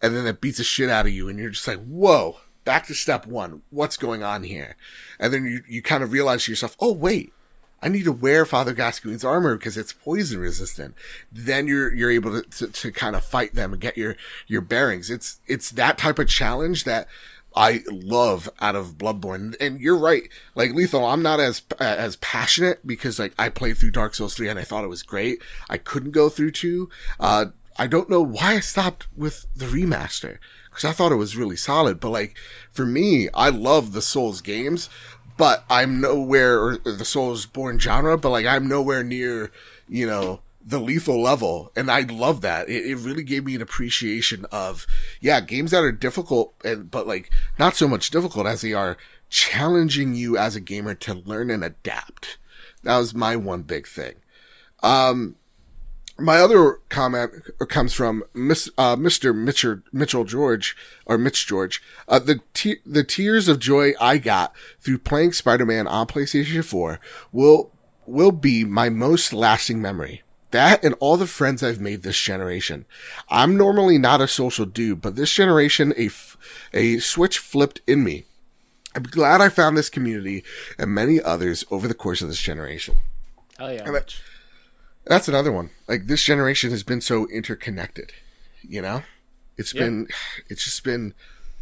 [0.00, 2.86] and then it beats the shit out of you and you're just like, whoa, back
[2.86, 3.62] to step one.
[3.70, 4.76] What's going on here?
[5.18, 7.32] And then you, you kind of realize to yourself, oh, wait,
[7.80, 10.94] I need to wear Father Gascoigne's armor because it's poison resistant.
[11.30, 14.60] Then you're, you're able to, to, to kind of fight them and get your, your
[14.60, 15.10] bearings.
[15.10, 17.08] It's, it's that type of challenge that
[17.56, 19.56] I love out of Bloodborne.
[19.60, 20.28] And you're right.
[20.54, 24.48] Like Lethal, I'm not as, as passionate because like I played through Dark Souls 3
[24.48, 25.40] and I thought it was great.
[25.70, 26.88] I couldn't go through 2.
[27.18, 27.46] Uh,
[27.78, 31.56] I don't know why I stopped with the remaster because I thought it was really
[31.56, 32.00] solid.
[32.00, 32.36] But like
[32.72, 34.90] for me, I love the Souls games,
[35.36, 39.52] but I'm nowhere or the Soulsborne genre, but like I'm nowhere near,
[39.88, 41.70] you know, the lethal level.
[41.76, 42.68] And I love that.
[42.68, 44.86] It, it really gave me an appreciation of,
[45.20, 48.96] yeah, games that are difficult and, but like not so much difficult as they are
[49.30, 52.38] challenging you as a gamer to learn and adapt.
[52.82, 54.16] That was my one big thing.
[54.82, 55.36] Um,
[56.18, 57.32] my other comment
[57.68, 59.34] comes from Miss, uh, Mr.
[59.34, 61.82] Mitchell, Mitchell George, or Mitch George.
[62.08, 66.98] Uh, the te- the tears of joy I got through playing Spider-Man on PlayStation 4
[67.32, 67.70] will,
[68.06, 70.22] will be my most lasting memory.
[70.50, 72.86] That and all the friends I've made this generation.
[73.28, 76.36] I'm normally not a social dude, but this generation, a, f-
[76.72, 78.24] a switch flipped in me.
[78.94, 80.42] I'm glad I found this community
[80.78, 82.96] and many others over the course of this generation.
[83.60, 83.84] Oh yeah.
[85.08, 85.70] That's another one.
[85.88, 88.12] Like this generation has been so interconnected,
[88.62, 89.02] you know?
[89.56, 89.82] It's Yeah.
[89.84, 90.08] been,
[90.48, 91.14] it's just been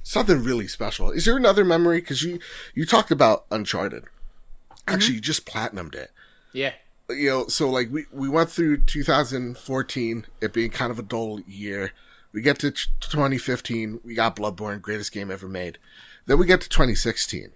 [0.02, 1.10] something really special.
[1.10, 2.02] Is there another memory?
[2.02, 2.40] Cause you,
[2.74, 4.02] you talked about Uncharted.
[4.04, 4.94] Mm-hmm.
[4.94, 6.10] Actually, you just platinumed it
[6.52, 6.72] Yeah.
[7.08, 11.40] you know, so like we, we went through 2014, it being kind of a dull
[11.46, 11.92] year.
[12.32, 15.78] We get to 2015, we got Bloodborne, greatest game ever made.
[16.26, 17.52] Then we get to 2016.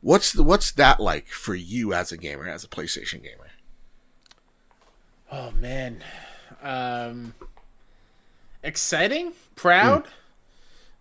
[0.00, 3.51] What's the, what's that like for you as a gamer, as a PlayStation gamer?
[5.32, 6.04] Oh man.
[6.62, 7.34] Um
[8.62, 10.06] exciting, proud.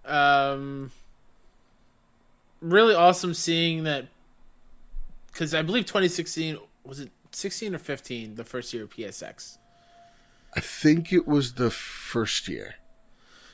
[0.05, 0.91] Um
[2.61, 4.07] really awesome seeing that
[5.33, 9.57] cuz I believe 2016 was it 16 or 15 the first year of PSX.
[10.55, 12.75] I think it was the first year.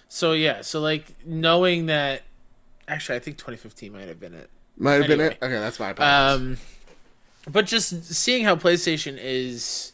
[0.07, 2.21] So yeah, so like knowing that
[2.87, 4.49] actually I think 2015 might have been it.
[4.77, 5.37] Might have been it.
[5.41, 6.41] Okay, that's my apologies.
[6.41, 6.57] Um,
[7.51, 9.93] but just seeing how PlayStation is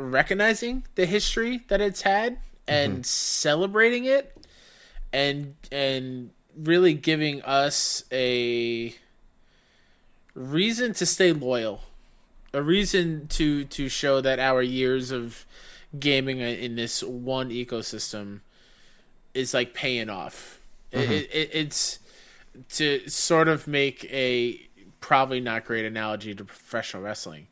[0.00, 3.02] recognizing the history that it's had and mm-hmm.
[3.02, 4.36] celebrating it,
[5.12, 8.94] and and really giving us a
[10.34, 11.82] reason to stay loyal,
[12.52, 15.44] a reason to to show that our years of
[15.98, 18.40] gaming in this one ecosystem
[19.34, 20.60] is like paying off.
[20.92, 21.12] It, mm-hmm.
[21.12, 21.98] it, it, it's
[22.70, 24.60] to sort of make a
[25.00, 27.46] probably not great analogy to professional wrestling.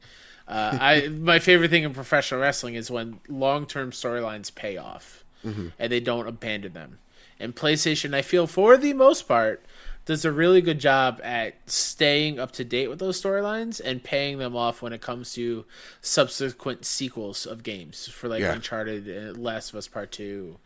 [0.49, 5.25] Uh, I my favorite thing in professional wrestling is when long term storylines pay off
[5.45, 6.99] and they don't abandon them.
[7.41, 9.65] And PlayStation, I feel for the most part,
[10.07, 14.39] does a really good job at staying up to date with those storylines and paying
[14.39, 15.65] them off when it comes to
[16.01, 18.55] subsequent sequels of games for like Yeah.
[18.55, 20.57] Uncharted, and Last of Us Part Two,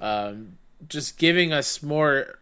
[0.00, 0.58] um,
[0.88, 2.38] just giving us more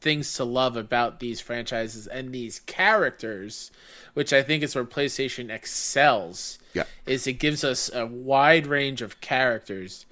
[0.00, 3.70] things to love about these franchises and these characters,
[4.14, 6.58] which I think is where PlayStation excels.
[6.74, 6.84] Yeah.
[7.06, 10.06] Is it gives us a wide range of characters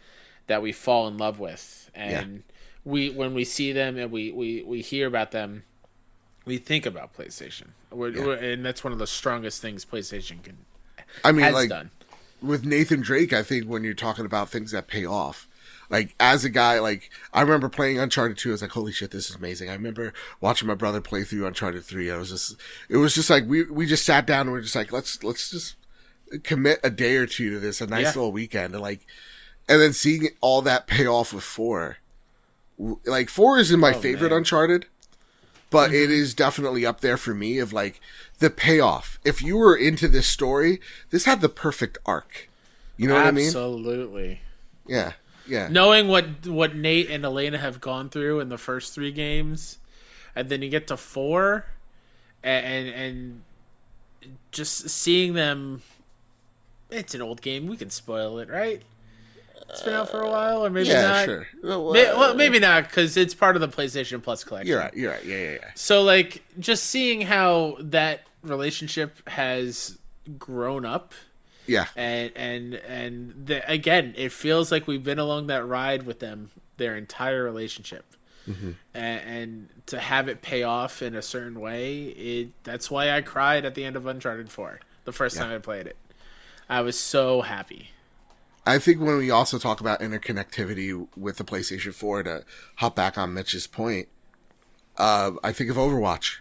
[0.47, 2.43] that we fall in love with, and
[2.85, 5.65] we when we see them and we we we hear about them,
[6.45, 7.69] we think about PlayStation.
[7.91, 10.59] We're, we're- and that's one of the strongest things PlayStation can
[11.23, 11.91] I mean, has like done.
[12.43, 15.47] with Nathan Drake, I think when you're talking about things that pay off,
[15.91, 19.11] like as a guy, like I remember playing Uncharted 2, I was like, holy shit,
[19.11, 19.71] this is amazing.
[19.71, 22.11] I remember watching my brother play through Uncharted 3.
[22.11, 22.57] I was just,
[22.89, 25.23] it was just like, we, we just sat down and we are just like, let's,
[25.23, 25.77] let's just
[26.43, 28.09] commit a day or two to this, a nice Yeah.
[28.09, 28.75] little weekend.
[28.75, 29.07] And like,
[29.69, 31.99] and then seeing all that pay off with four,
[32.79, 34.39] like four isn't my oh, favorite man.
[34.39, 34.87] Uncharted,
[35.71, 36.13] but it mm-hmm.
[36.13, 38.01] is definitely up there for me of like
[38.39, 39.19] the payoff.
[39.25, 40.81] If you were into this story,
[41.11, 42.49] this had the perfect arc.
[42.97, 43.47] You know what I mean?
[43.47, 44.41] Absolutely.
[44.87, 45.13] Yeah,
[45.47, 49.79] yeah, knowing what what Nate and Elena have gone through in the first three games,
[50.35, 51.67] and then you get to four,
[52.43, 53.43] and and, and
[54.53, 55.83] just seeing them.
[56.91, 57.67] It's an old game.
[57.67, 58.83] We can spoil it, right?
[59.69, 61.25] It's been out for a while, or maybe yeah, not.
[61.25, 61.49] sure.
[61.63, 64.69] Well, May- uh, well, maybe not because it's part of the PlayStation Plus collection.
[64.69, 64.95] You're right.
[64.95, 65.25] You're right.
[65.25, 65.71] Yeah, yeah, yeah.
[65.75, 69.99] So, like, just seeing how that relationship has
[70.39, 71.13] grown up
[71.67, 76.21] Yeah, and and and the, again it feels like we've been along that ride with
[76.21, 78.05] them their entire relationship.
[78.47, 83.23] And, and to have it pay off in a certain way it that's why i
[83.23, 85.97] cried at the end of uncharted 4 the first time i played it.
[86.69, 87.91] I was so happy.
[88.67, 92.45] I think when we also talk about interconnectivity with the PlayStation 4, to
[92.77, 94.09] hop back on Mitch's point,
[94.97, 96.39] uh, I think of Overwatch.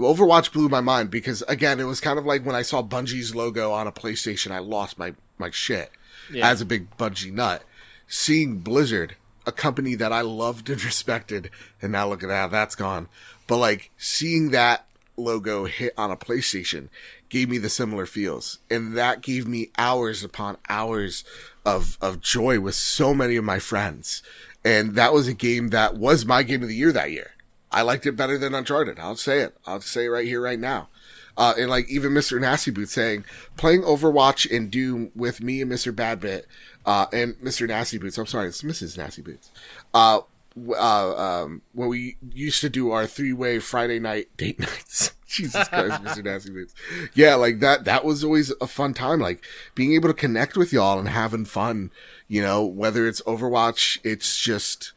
[0.00, 3.34] Overwatch blew my mind because again, it was kind of like when I saw Bungie's
[3.34, 5.90] logo on a PlayStation, I lost my, my shit
[6.32, 6.48] Yeah.
[6.48, 7.62] as a big Bungie nut.
[8.08, 12.74] Seeing Blizzard, a company that I loved and respected, and now look at how that's
[12.74, 13.08] gone.
[13.46, 14.86] But like seeing that
[15.16, 16.88] logo hit on a PlayStation
[17.28, 18.58] gave me the similar feels.
[18.70, 21.22] And that gave me hours upon hours
[21.64, 24.22] of, of joy with so many of my friends.
[24.64, 27.32] And that was a game that was my game of the year that year.
[27.72, 28.98] I liked it better than Uncharted.
[28.98, 29.56] I'll say it.
[29.66, 30.88] I'll say it right here, right now.
[31.36, 32.40] Uh, and like even Mr.
[32.40, 33.24] Nasty Boots saying,
[33.56, 35.94] playing Overwatch and Doom with me and Mr.
[35.94, 36.44] Badbit,
[36.84, 37.68] uh, and Mr.
[37.68, 38.18] Nasty Boots.
[38.18, 38.98] I'm sorry, it's Mrs.
[38.98, 39.50] Nasty Boots.
[39.94, 40.20] Uh,
[40.68, 45.12] uh, um, when we used to do our three way Friday night date nights.
[45.30, 46.24] Jesus Christ, Mr.
[46.24, 46.74] Nasty Boots.
[47.14, 49.20] Yeah, like that, that was always a fun time.
[49.20, 49.44] Like
[49.76, 51.92] being able to connect with y'all and having fun,
[52.26, 54.92] you know, whether it's Overwatch, it's just,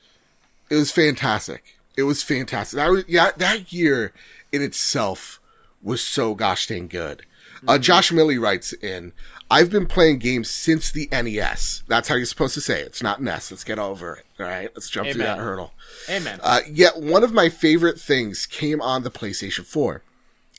[0.72, 1.78] it was fantastic.
[1.96, 2.78] It was fantastic.
[2.78, 4.14] That was, yeah, that year
[4.52, 5.40] in itself
[5.82, 7.26] was so gosh dang good.
[7.68, 9.14] Uh, Josh Milley writes in,
[9.50, 11.84] I've been playing games since the NES.
[11.88, 12.88] That's how you're supposed to say it.
[12.88, 13.52] It's not NES.
[13.52, 14.26] Let's get over it.
[14.40, 15.74] All right, let's jump through that hurdle.
[16.10, 16.40] Amen.
[16.44, 20.02] Uh, yet one of my favorite things came on the PlayStation 4.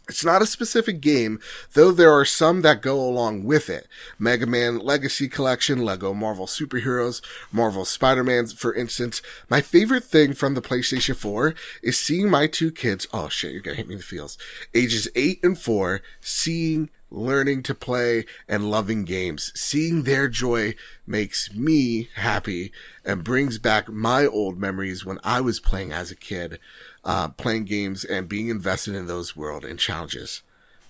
[0.07, 1.41] It's not a specific game,
[1.73, 3.89] though there are some that go along with it.
[4.19, 9.23] Mega Man Legacy Collection, Lego Marvel Superheroes, Marvel Spider-Man, for instance.
[9.49, 13.63] My favorite thing from the PlayStation 4 is seeing my two kids, oh shit, you're
[13.63, 14.37] gonna hit me in the feels,
[14.75, 19.53] ages 8 and 4, seeing, learning to play, and loving games.
[19.55, 20.75] Seeing their joy
[21.07, 22.73] makes me happy
[23.07, 26.59] and brings back my old memories when I was playing as a kid
[27.05, 30.43] uh, playing games and being invested in those world and challenges.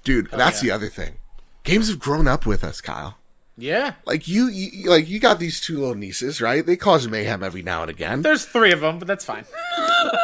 [0.05, 0.69] Dude, that's yeah.
[0.71, 1.17] the other thing.
[1.65, 3.17] Games have grown up with us, Kyle.
[3.57, 3.95] yeah.
[4.05, 6.65] Like you, you, like you got these two little nieces, right?
[6.65, 8.21] They cause mayhem every now and again.
[8.23, 9.45] There's three of them, but that's fine.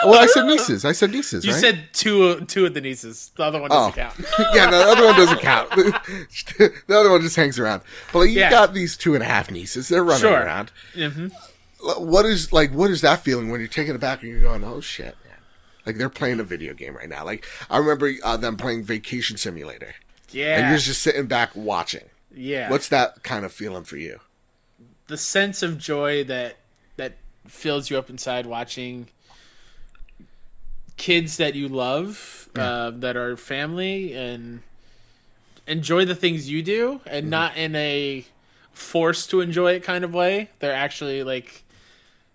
[0.05, 0.85] well, I said nieces.
[0.85, 1.61] I said nieces, You right?
[1.61, 3.31] said two two of the nieces.
[3.37, 3.95] The other one doesn't Oh.
[3.95, 4.15] count.
[4.55, 5.71] yeah, no, the other one doesn't count.
[6.59, 7.81] the other one just hangs around.
[8.13, 8.51] But like, you Yeah.
[8.51, 9.89] got these two and a half nieces.
[9.89, 10.41] They're running Sure.
[10.43, 10.71] around.
[10.95, 11.29] hmm
[11.97, 12.73] What is like?
[12.73, 15.20] What is that feeling when you're taking it back and you're going, "Oh shit, man!"
[15.91, 17.25] Like they're playing a video game right now.
[17.25, 19.95] Like I remember uh, them playing Vacation Simulator,
[20.29, 20.69] and Yeah.
[20.71, 22.05] you're just sitting back watching.
[22.33, 22.71] yeah.
[22.71, 24.21] What's that kind of feeling for you?
[25.09, 26.55] the sense of joy that
[26.97, 27.17] that
[27.49, 29.09] fills you up inside watching
[30.97, 34.61] kids that you love uh, that are family and
[35.67, 38.25] enjoy the things you do and not in a
[38.73, 41.65] forced to enjoy it kind of way they're actually like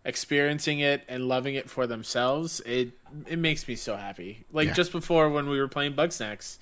[0.03, 2.89] experiencing it and loving it for themselves it
[3.28, 4.74] it makes me so happy like Yeah.
[4.74, 6.57] just before when we were playing Bugsnax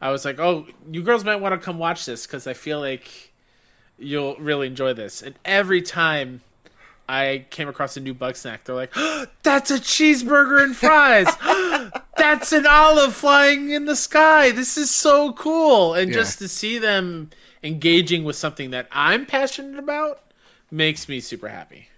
[0.00, 2.80] i was like oh you girls might want to come watch this because i feel
[2.80, 3.32] like
[3.98, 5.22] you'll really enjoy this.
[5.22, 6.40] And every time
[7.08, 8.92] I came across a new Bugsnak, they're like,
[9.44, 11.28] "That's a cheeseburger and fries.
[12.16, 14.50] That's an olive flying in the sky.
[14.50, 16.14] This is so cool!" And Yeah.
[16.16, 17.30] just to see them
[17.62, 20.20] engaging with something that I'm passionate about
[20.70, 21.88] makes me super happy.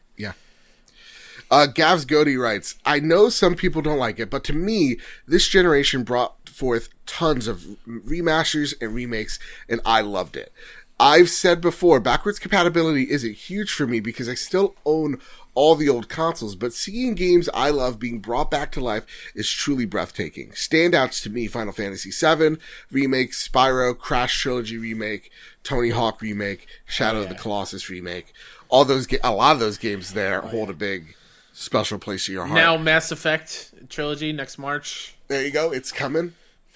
[1.51, 1.57] Yeah.
[1.57, 5.47] Uh, Gavs Goody writes, I know some people don't like it, but to me, this
[5.49, 9.39] generation brought forth tons of remasters and remakes,
[9.69, 10.53] and I loved it.
[11.01, 15.21] I've said before, backwards compatibility isn't huge for me because I still own
[15.55, 19.51] all the old consoles, but seeing games I love being brought back to life is
[19.51, 20.51] truly breathtaking.
[20.51, 22.59] Standouts to me, Final Fantasy VII
[22.91, 25.31] remake, Spyro, Crash Trilogy remake,
[25.63, 27.35] Tony Hawk remake, Shadow of the.
[27.35, 28.33] Colossus remake.
[28.69, 31.15] All those, ga- a lot of those games there hold a big
[31.55, 32.57] special place in your heart.
[32.59, 35.15] Now Mass Effect trilogy next March.
[35.29, 35.71] there you go.
[35.73, 36.35] It's coming.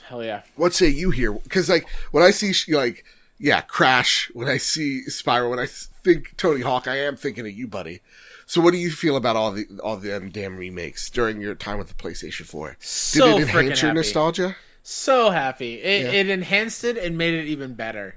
[0.09, 0.43] Hell yeah.
[0.57, 1.33] What say you here?
[1.33, 3.05] Because like when I see like
[3.39, 4.31] yeah, Crash.
[4.35, 8.01] When I see Spyro, I think Tony Hawk, I am thinking of you, buddy.
[8.47, 11.79] So what do you feel about all the all the damn remakes during your time
[11.79, 12.77] with the PlayStation Four?
[12.81, 13.97] So Did it enhance your happy.
[13.99, 14.57] nostalgia?
[14.83, 15.75] so happy.
[15.83, 16.21] It, Yeah.
[16.21, 18.17] it enhanced it and made it even better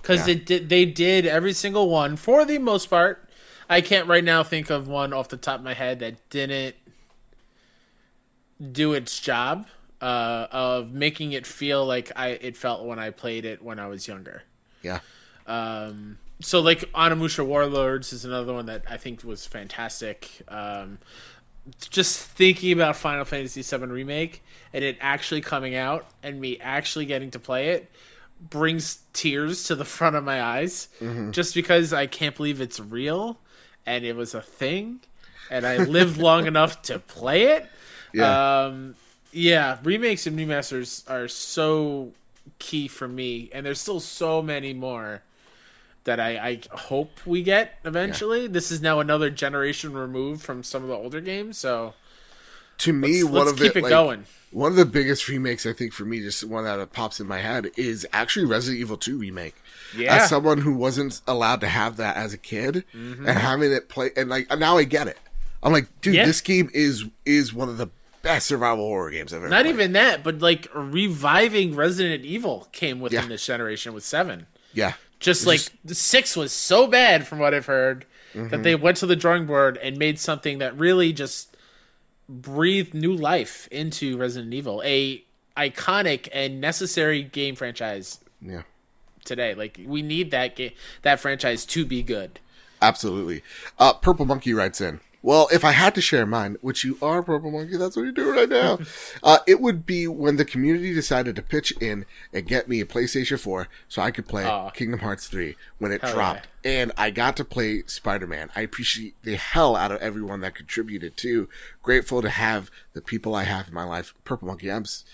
[0.00, 0.34] because Yeah.
[0.34, 0.68] it did.
[0.68, 3.28] They did every single one for the most part.
[3.68, 6.76] I can't right now think of one off the top of my head that didn't
[8.70, 9.66] do its job
[10.00, 13.86] uh, of making it feel like I it felt when I played it when I
[13.86, 14.42] was younger.
[14.82, 14.98] Yeah,
[15.46, 20.42] Um, so like Onimusha Warlords is another one that I think was fantastic.
[20.48, 20.98] Um,
[21.78, 24.42] just thinking about Final Fantasy VII remake
[24.72, 27.88] and it actually coming out and me actually getting to play it
[28.50, 30.88] brings tears to the front of my eyes
[31.30, 33.38] just because I can't believe it's real
[33.86, 35.00] and it was a thing
[35.50, 37.66] and I lived long enough to play it.
[38.12, 38.94] yeah, Um,
[39.32, 42.12] yeah, remakes and remasters are so
[42.58, 45.22] key for me, and there's still so many more
[46.04, 48.46] that I, I hope we get eventually.
[48.46, 51.94] This is now another generation removed from some of the older games, so
[52.78, 54.24] to me, let's, one let's of keep it, it like, going.
[54.52, 57.38] One of the biggest remakes, I think, for me, just one that pops in my
[57.38, 59.54] head, is actually Resident Evil 2 remake.
[59.96, 60.16] Yeah.
[60.16, 63.26] As someone who wasn't allowed to have that as a kid, Mm-hmm.
[63.28, 65.18] and having it play, and like now I get it.
[65.62, 66.26] I'm like, dude, Yeah.
[66.26, 67.88] this game is is one of the
[68.22, 69.48] best survival horror games I've ever.
[69.48, 69.74] Not played.
[69.74, 73.28] even that, but like reviving Resident Evil came within Yeah.
[73.28, 74.46] this generation with seven.
[74.72, 78.96] Yeah, Just like the six was so bad from what I've heard that they went
[78.98, 81.51] to the drawing board and made something that really just
[82.28, 85.24] breathed new life into Resident Evil, a
[85.56, 88.62] iconic and necessary game franchise yeah.
[89.24, 89.54] today.
[89.54, 92.40] Like we need that game, that franchise to be good.
[92.80, 93.42] Absolutely.
[93.78, 95.00] Uh, Purple Monkey writes in.
[95.24, 98.10] Well, if I had to share mine, which you are, Purple Monkey, that's what you're
[98.12, 98.80] doing right now.
[99.22, 102.84] uh, it would be when the community decided to pitch in and get me a
[102.84, 104.70] PlayStation 4 so I could play Aw.
[104.70, 106.48] Kingdom Hearts 3 when it Hell dropped.
[106.64, 108.50] And I got to play Spider Man.
[108.56, 111.48] I appreciate the hell out of everyone that contributed too.
[111.84, 114.14] Grateful to have the people I have in my life.
[114.24, 115.04] Purple Monkey, I'm s-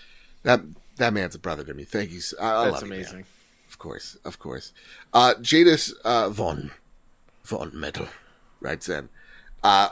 [0.41, 0.61] that
[0.97, 1.83] that man's a brother to me.
[1.85, 2.17] Thank you.
[2.17, 2.99] s- I, I That's love you, man.
[2.99, 3.25] amazing.
[3.69, 4.73] Of course, of course.
[5.13, 6.71] Uh, Jadis uh, von
[7.43, 8.07] von Metal
[8.59, 9.09] writes in,
[9.63, 9.89] uh,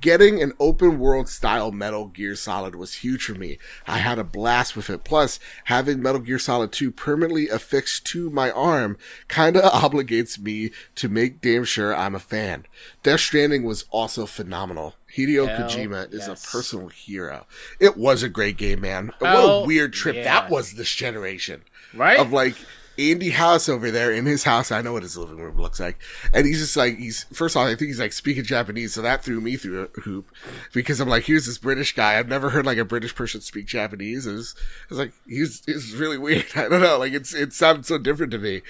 [0.00, 3.58] getting an open world style Metal Gear Solid was huge for me.
[3.86, 5.04] I had a blast with it.
[5.04, 8.96] Plus, having Metal Gear Solid 2 permanently affixed to my arm
[9.28, 12.66] kinda obligates me to make damn sure I'm a fan.
[13.02, 14.94] Death Stranding was also phenomenal.
[15.16, 16.44] Hideo Hell Kojima is yes.
[16.44, 17.46] a personal hero.
[17.80, 19.12] It was a great game, man.
[19.18, 20.24] what a weird trip yeah.
[20.24, 21.62] that was this generation
[21.94, 22.18] Right?
[22.18, 22.56] of like
[22.98, 24.72] Andy House over there in his house.
[24.72, 25.98] I know what his living room looks like,
[26.32, 29.02] and he's just like he's first of all, I think he's like speaking Japanese, so
[29.02, 30.30] that threw me through a hoop
[30.72, 32.18] because I'm like, here's this British guy.
[32.18, 34.26] I've never heard like a British person speak Japanese.
[34.26, 36.46] It was, it was like he's it's really weird.
[36.56, 38.62] I don't know, like it's it sounded so different to me,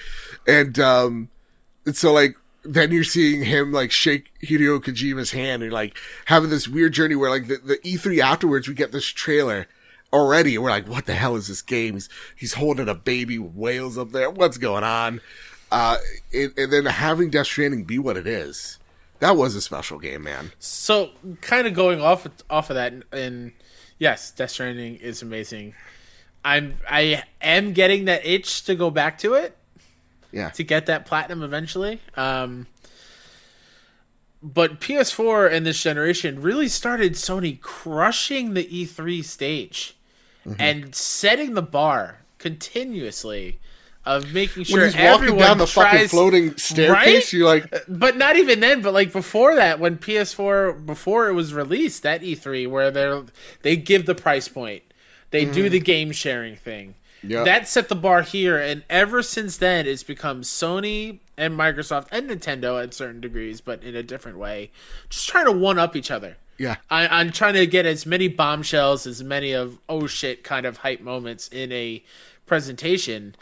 [0.47, 1.29] and um,
[1.85, 6.49] and so like then you're seeing him like shake Hideo Kojima's hand and like having
[6.49, 9.67] this weird journey where like the, the E3 afterwards we get this trailer
[10.11, 11.93] already we're like what the hell is this game?
[11.95, 14.29] He's he's holding a baby with whales up there.
[14.29, 15.21] What's going on?
[15.71, 15.97] Uh
[16.33, 18.79] and, and then having Death Stranding be what it is
[19.19, 20.51] that was a special game man.
[20.59, 23.51] So, kind of going off off of that, and
[23.97, 25.75] yes, Death Stranding is amazing.
[26.43, 29.55] I'm I am getting that itch to go back to it.
[30.31, 30.49] Yeah.
[30.51, 31.99] To get that platinum eventually.
[32.15, 32.67] Um,
[34.41, 39.97] but PS4 and this generation really started Sony crushing the E3 stage
[40.45, 40.61] Mm-hmm.
[40.61, 43.59] and setting the bar continuously
[44.05, 47.33] of making sure when he's walking everyone down the fucking tries, floating staircase Right?
[47.33, 51.53] you're like but not even then but like before that when ps4 before it was
[51.53, 53.21] released at e3 where they
[53.63, 54.83] they give the price point
[55.31, 57.43] they do the game sharing thing Yeah.
[57.43, 62.29] that set the bar here and ever since then it's become sony and microsoft and
[62.29, 64.71] nintendo at certain degrees but in a different way
[65.09, 68.27] just trying to one up each other yeah I, I'm trying to get as many
[68.27, 72.03] bombshells, as many of oh shit kind of hype moments in a
[72.45, 73.35] presentation,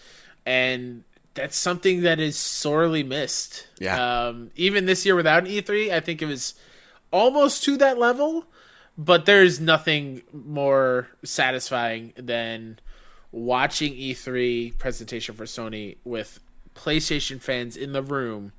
[0.46, 1.04] and
[1.34, 3.68] that's something that is sorely missed.
[3.80, 4.28] Yeah.
[4.28, 6.56] Um, even this year without an E3, I think it was
[7.12, 8.46] almost to that level,
[8.98, 12.80] but there's nothing more satisfying than
[13.32, 16.40] watching E3 presentation for Sony with
[16.76, 18.52] PlayStation fans in the room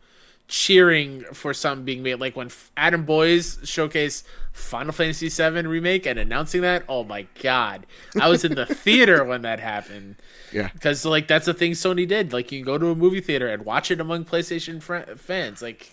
[0.47, 2.17] cheering for something being made.
[2.17, 4.25] Like when Adam Boyes showcased
[4.59, 6.85] Final Fantasy VII remake and announcing that.
[6.89, 7.87] Oh my god,
[8.21, 10.17] I was in the theater when that happened
[10.53, 12.33] yeah because like that's the thing Sony did.
[12.33, 15.63] Like you can go to a movie theater and watch it among PlayStation fr- fans.
[15.63, 15.91] Like,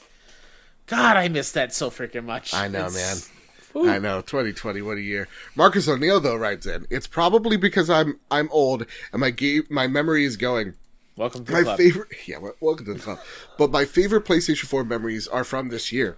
[0.87, 2.53] God, I miss that so freaking much.
[2.53, 3.31] I know It's- man
[3.77, 3.89] Ooh.
[3.89, 5.27] I know, 2020, what a year.
[5.53, 9.87] Marcus O'Neill though writes in, it's probably because I'm I'm old and my game my
[9.87, 10.73] memory is going.
[11.17, 11.77] Welcome to My the club.
[11.77, 13.19] favorite, yeah, welcome to the club.
[13.57, 16.17] But my favorite PlayStation 4 memories are from this year.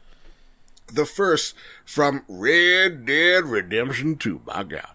[0.92, 1.54] The first
[1.86, 4.42] from Red Dead Redemption 2.
[4.46, 4.88] My God.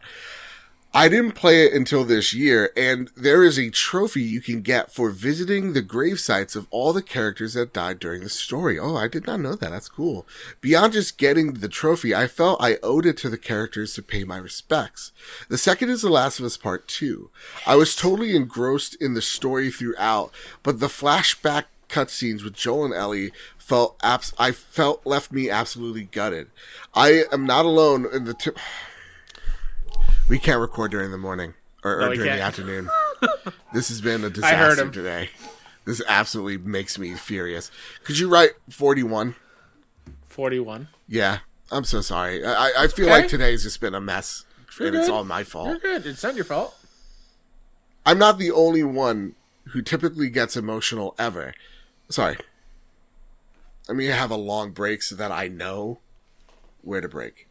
[0.94, 4.92] I didn't play it until this year, and there is a trophy you can get
[4.92, 8.78] for visiting the grave sites of all the characters that died during the story.
[8.78, 9.70] Oh, I did not know that.
[9.70, 10.26] That's cool.
[10.60, 14.24] Beyond just getting the trophy, I felt I owed it to the characters to pay
[14.24, 15.12] my respects.
[15.48, 17.30] The second is The Last of Us Part 2.
[17.66, 20.30] I was totally engrossed in the story throughout,
[20.62, 23.32] but the flashback cutscenes with Joel and Ellie
[23.72, 26.48] felt abs- I felt left me absolutely gutted.
[26.94, 28.58] I am not alone in the tip.
[30.28, 32.40] We can't record during the morning or, or No, during the can't.
[32.40, 32.88] afternoon.
[33.74, 35.30] this has been a disaster today.
[35.84, 37.70] This absolutely makes me furious.
[38.04, 39.34] Could you write 41?
[40.26, 40.88] Forty-one.
[41.08, 41.38] Yeah,
[41.70, 42.44] I'm so sorry.
[42.46, 43.12] I, I- feel Okay.
[43.22, 44.44] like today's just been a mess,
[44.78, 45.82] You're and it's all my You're fault.
[45.82, 46.06] good.
[46.06, 46.74] It's not your fault.
[48.06, 49.34] I'm not the only one
[49.72, 51.52] who typically gets emotional ever.
[52.10, 52.36] Sorry.
[53.88, 56.00] I mean, I have a long break so that I know
[56.82, 57.48] where to break.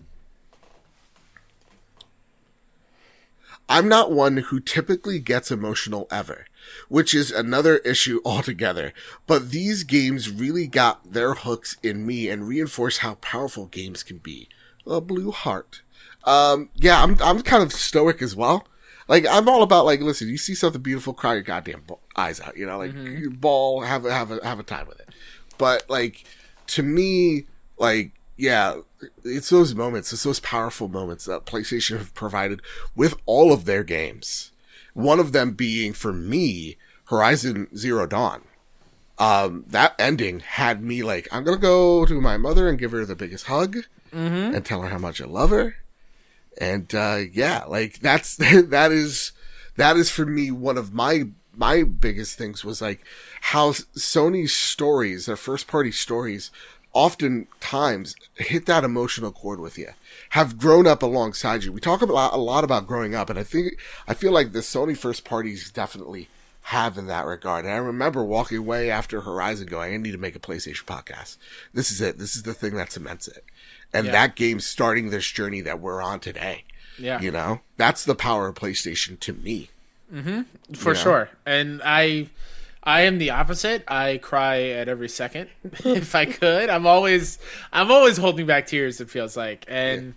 [3.72, 6.46] I'm not one who typically gets emotional ever,
[6.90, 8.94] which is another issue altogether.
[9.28, 14.18] But these games really got their hooks in me and reinforce how powerful games can
[14.18, 14.50] be.
[14.86, 15.82] A blue heart.
[16.26, 18.68] Um, yeah, I'm, I'm kind of stoic as well.
[19.08, 21.84] Like, I'm all about, like, listen, you see something beautiful, cry your goddamn
[22.16, 25.00] eyes out, you know, like, you ball, have a, have a, have a time with
[25.00, 25.10] it.
[25.58, 26.24] But, like,
[26.68, 27.46] to me,
[27.78, 28.82] like, yeah,
[29.24, 32.62] it's those moments, it's those powerful moments that PlayStation have provided
[32.96, 34.52] with all of their games.
[34.94, 38.44] One of them being, for me, Horizon Zero Dawn.
[39.20, 43.06] Um, that ending had me like, I'm gonna go to my mother and give her
[43.06, 43.78] the biggest hug
[44.56, 45.76] and tell her how much I love her.
[46.58, 49.32] And, uh, yeah, like that's, that is,
[49.78, 51.26] that is for me one of my,
[51.56, 53.04] my biggest things was like
[53.42, 56.50] how Sony's stories, their first party stories,
[56.94, 59.90] oftentimes hit that emotional chord with you,
[60.30, 61.72] have grown up alongside you.
[61.72, 64.60] We talk about a lot about growing up, and I think I feel like the
[64.60, 66.30] Sony first parties definitely
[66.66, 67.66] have in that regard.
[67.66, 71.38] And I remember walking away after Horizon going, I need to make a PlayStation podcast.
[71.74, 72.20] This is it.
[72.20, 73.44] This is the thing that cements it.
[73.94, 74.12] And Yeah.
[74.14, 76.66] that game's starting this journey that we're on today.
[77.00, 77.20] Yeah.
[77.20, 79.70] You know, that's the power of PlayStation to me.
[80.74, 81.00] For Yeah.
[81.00, 81.30] sure.
[81.46, 82.28] And I,
[82.84, 83.84] I am the opposite.
[83.88, 85.50] I cry at every second
[85.86, 86.70] if I could.
[86.70, 87.40] I'm always,
[87.72, 89.00] I'm always holding back tears.
[89.02, 90.16] It feels like, and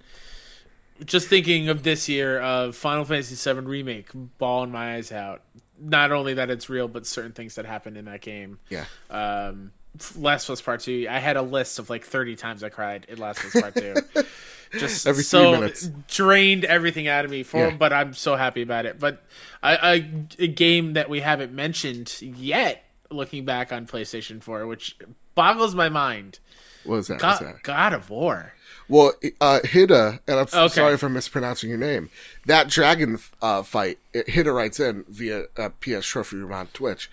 [1.05, 4.09] just thinking of this year of Final Fantasy VII remake,
[4.39, 5.43] bawling my eyes out.
[5.81, 8.59] Not only that it's real, but certain things that happened in that game.
[8.71, 8.85] Yeah.
[9.11, 9.73] Um,
[10.17, 11.07] Last of Us Part Two.
[11.09, 13.75] I had a list of like 30 times I cried in Last of Us Part
[13.77, 13.95] Two.
[14.79, 15.89] Just Every three so minutes.
[16.09, 17.77] drained everything out of me for, Yeah.
[17.77, 18.99] but I'm so happy about it.
[18.99, 19.23] But
[19.63, 19.93] I, I,
[20.41, 24.97] a game that we haven't mentioned yet, looking back on PlayStation 4, which
[25.37, 26.41] boggles my mind.
[26.83, 27.23] What was that?
[27.23, 27.63] What was God, that?
[27.63, 28.55] God of War.
[28.89, 30.69] Well, uh, Hida, and I'm Okay.
[30.75, 32.11] sorry for mispronouncing your name.
[32.47, 37.09] That dragon uh, fight, it, Hida writes in via uh, PS Trophy Room on Twitch,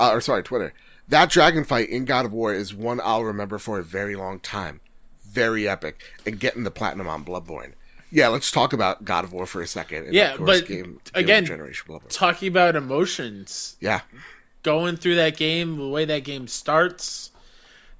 [0.00, 0.72] uh, or sorry, Twitter.
[1.08, 4.40] That dragon fight in God of War is one I'll remember for a very long
[4.40, 4.80] time.
[5.24, 7.72] Very epic, and getting the platinum on Bloodborne.
[8.10, 10.06] Yeah, let's talk about God of War for a second.
[10.06, 12.08] and Yeah, but game, again- generation Bloodborne.
[12.08, 14.00] Talking about emotions, Yeah,
[14.62, 17.30] going through that game, the way that game starts,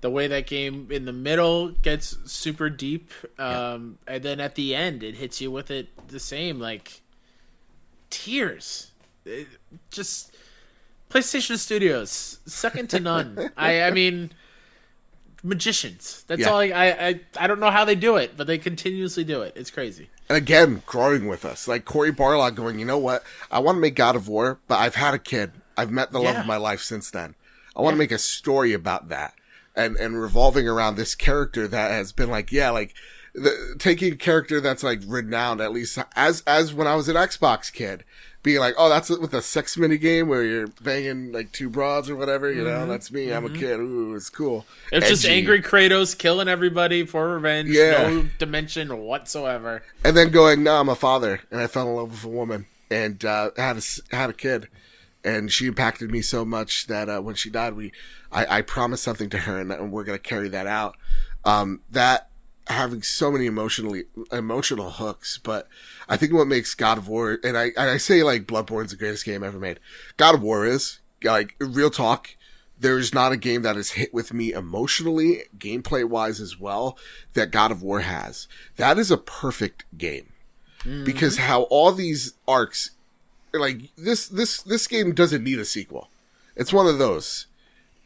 [0.00, 4.74] the way that game in the middle gets super deep, um, and then at the
[4.74, 7.02] end it hits you with it the same, like
[8.10, 8.92] tears.
[9.24, 9.48] It-
[9.90, 10.34] just
[11.10, 13.50] PlayStation Studios, second to none.
[13.56, 14.32] I, I mean,
[15.42, 16.24] magicians.
[16.26, 16.48] That's Yeah.
[16.48, 16.58] all.
[16.58, 19.52] I, I, I, don't know how they do it, but they continuously do it.
[19.56, 20.10] It's crazy.
[20.28, 23.22] and again, growing with us, like Cory Barlog going, you know what?
[23.50, 25.52] I want to make God of War, but I've had a kid.
[25.76, 27.34] I've met the love of my life since then.
[27.76, 29.34] I want to make a story about that,
[29.76, 32.94] and and revolving around this character that has been like, yeah, like
[33.34, 37.16] the, taking a character that's like renowned, at least as as when I was an
[37.16, 38.04] Xbox kid,
[38.46, 42.08] being like, oh, that's with a sex mini game where you're banging like two broads
[42.08, 43.32] or whatever, you know, that's me.
[43.32, 43.80] I'm a kid.
[43.80, 44.64] Ooh, it's cool.
[44.92, 47.70] It's just angry Kratos killing everybody for revenge.
[47.70, 48.08] Yeah.
[48.08, 49.82] No dimension whatsoever.
[50.04, 52.66] and then going, no, I'm a father, and I fell in love with a woman,
[52.88, 54.68] and uh, had a had a kid,
[55.24, 57.90] and she impacted me so much that uh, when she died, we,
[58.30, 60.96] I, I promised something to her, and, and we're gonna carry that out.
[61.44, 62.30] Um, that
[62.68, 65.68] having so many emotionally emotional hooks, but
[66.08, 68.96] I think what makes God of War, and I and I say like Bloodborne's the
[68.96, 69.80] greatest game ever made.
[70.16, 72.30] God of War is like real talk.
[72.78, 76.98] There's not a game that has hit with me emotionally, gameplay wise as well,
[77.32, 78.48] that God of War has.
[78.76, 80.32] That is a perfect game
[80.80, 81.04] mm-hmm.
[81.04, 82.90] because how all these arcs,
[83.54, 86.10] like this, this, this game doesn't need a sequel.
[86.54, 87.46] It's one of those,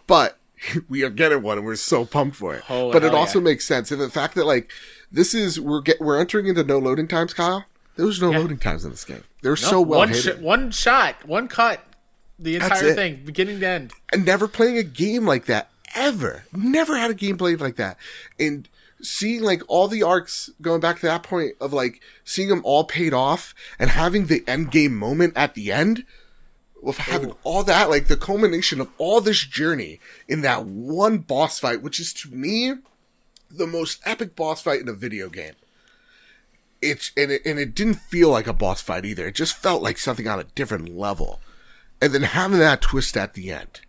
[0.07, 0.39] but
[0.89, 2.63] we are getting one and we're so pumped for it.
[2.69, 3.45] Oh, but it also yeah.
[3.45, 3.91] makes sense.
[3.91, 4.71] And the fact that like,
[5.11, 7.65] this is, we're get, we're entering into no loading times, Kyle.
[7.97, 9.25] There was no loading times in this game.
[9.43, 11.85] They're so well one, sh- one shot, one cut,
[12.39, 13.93] the entire thing, beginning to end.
[14.13, 16.45] and never playing a game like that ever.
[16.55, 17.97] Never had a game played like that.
[18.39, 18.69] And
[19.03, 22.85] seeing like all the arcs going back to that point of like seeing them all
[22.85, 26.05] paid off and having the end game moment at the end
[26.83, 27.03] with oh.
[27.05, 31.83] having all that, like the culmination of all this journey in that one boss fight,
[31.83, 32.75] which is to me
[33.51, 35.55] the most epic boss fight in a video game.
[36.83, 39.27] It's and it, and it didn't feel like a boss fight either.
[39.29, 41.41] It just felt like something on a different level.
[42.01, 43.81] And then having that twist at the end.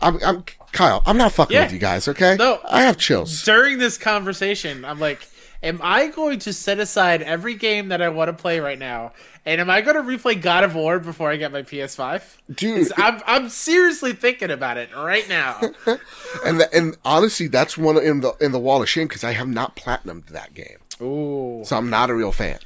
[0.00, 1.02] I'm, I'm Kyle.
[1.06, 1.62] I'm not fucking Yeah.
[1.62, 2.34] with you guys, okay?
[2.36, 2.58] No.
[2.68, 3.44] I have chills.
[3.44, 5.28] During this conversation, I'm like,
[5.62, 9.12] am I going to set aside every game that I want to play right now?
[9.44, 12.36] And am I going to replay God of War before I get my PS5?
[12.54, 12.92] Dude.
[12.96, 15.60] I'm, I'm seriously thinking about it right now.
[16.46, 19.32] And the, and honestly, that's one in the in the wall of shame because I
[19.32, 22.58] have not platinumed that game, Ooh, so I'm not a real fan.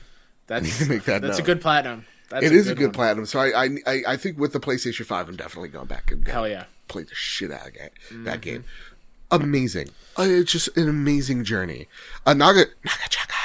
[0.46, 2.06] that's, to make that that's a good platinum.
[2.28, 2.92] That's It is a good one.
[2.92, 6.10] platinum, so I, I I I think with the PlayStation Five, I'm definitely going back
[6.12, 6.64] and Hell yeah.
[6.88, 8.24] play the shit out of that, Mm-hmm.
[8.24, 8.64] that game.
[9.30, 9.90] Amazing.
[10.18, 11.88] Uh, it's just an amazing journey.
[12.24, 13.36] Uh, Naga Nagachaka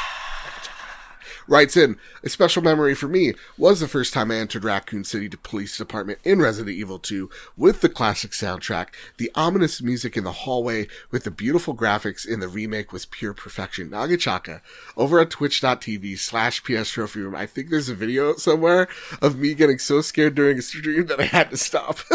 [1.47, 5.29] writes in a special memory for me was the first time I entered Raccoon City
[5.29, 8.87] Police Department in Resident Evil 2 with the classic soundtrack.
[9.17, 13.33] The ominous music in the hallway with the beautiful graphics in the remake was pure
[13.33, 13.89] perfection.
[13.89, 14.61] Nagachaka
[14.95, 17.35] over at twitch.tv slash PS Trophy Room.
[17.35, 18.87] I think there's a video somewhere
[19.21, 21.97] of me getting so scared during a stream that I had to stop.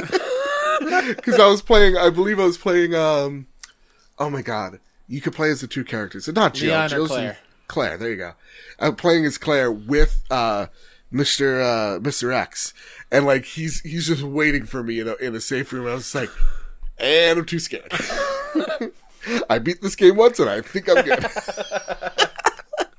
[1.22, 3.46] Cause I was playing, I believe I was playing, um,
[4.18, 4.80] oh my god.
[5.08, 6.28] You could play as the two characters.
[6.28, 6.70] Not Jill.
[6.70, 7.38] Leon Jill's Claire?
[7.68, 8.32] Claire, there you go.
[8.78, 10.66] I'm playing as Claire with uh
[11.12, 11.60] Mr.
[11.60, 12.32] uh Mr.
[12.32, 12.74] X.
[13.10, 15.86] And like he's he's just waiting for me in a in a safe room.
[15.86, 16.30] I was just like,
[16.98, 17.92] and I'm too scared.
[19.50, 21.26] I beat this game once and I think I'm good.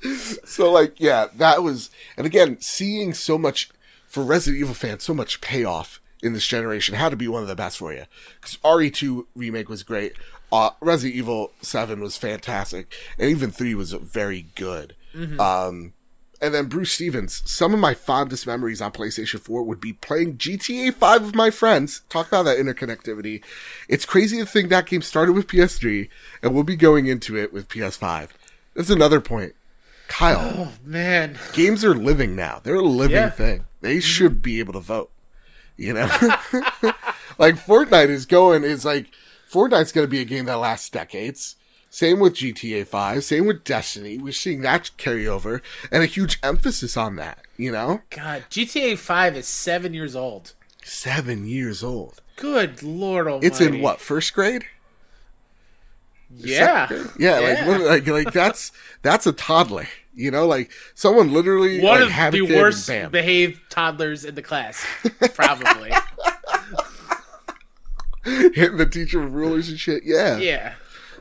[0.45, 3.69] so like yeah, that was and again, seeing so much
[4.05, 7.47] for Resident Evil fans, so much payoff in this generation had to be one of
[7.47, 8.05] the best for you.
[8.39, 10.13] Because RE2 remake was great.
[10.51, 12.93] Uh, Resident Evil 7 was fantastic.
[13.19, 14.95] And even 3 was very good.
[15.39, 15.93] Um,
[16.39, 17.41] and then Bruce Stevens.
[17.45, 21.49] Some of my fondest memories on PlayStation 4 would be playing GTA 5 with my
[21.49, 22.01] friends.
[22.09, 23.43] Talk about that interconnectivity.
[23.89, 26.07] It's crazy to think that game started with PS3
[26.43, 28.29] and we'll be going into it with PS5.
[28.75, 29.55] That's another point.
[30.07, 32.61] Kyle, Oh man, games are living now.
[32.63, 33.29] They're a living Yeah.
[33.31, 33.65] thing.
[33.81, 35.11] They should be able to vote.
[35.75, 36.05] You know?
[37.39, 39.07] like Fortnite is going, is like,
[39.57, 41.55] Fortnite's going to be a game that lasts decades.
[41.89, 44.19] Same with GTA 5, same with Destiny.
[44.19, 48.01] We're seeing that carry over and a huge emphasis on that, you know?
[48.11, 50.53] God, GTA Five is seven years old.
[50.83, 52.21] Seven years old.
[52.35, 53.47] Good lord almighty.
[53.47, 54.65] It's in what, first grade?
[56.29, 57.07] Yeah, grade?
[57.17, 58.71] Yeah, like, like, like that's,
[59.01, 60.45] that's a toddler, you know?
[60.45, 64.85] Like, someone literally one like, of the worst behaved toddlers in the class,
[65.33, 65.91] probably.
[68.53, 70.03] hitting the teacher with rulers and shit.
[70.03, 70.37] Yeah.
[70.37, 70.73] yeah,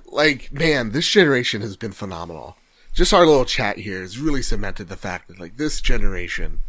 [0.06, 2.56] Like, man, this generation has been phenomenal.
[2.92, 6.60] Just our little chat here has really cemented the fact that, like, this generation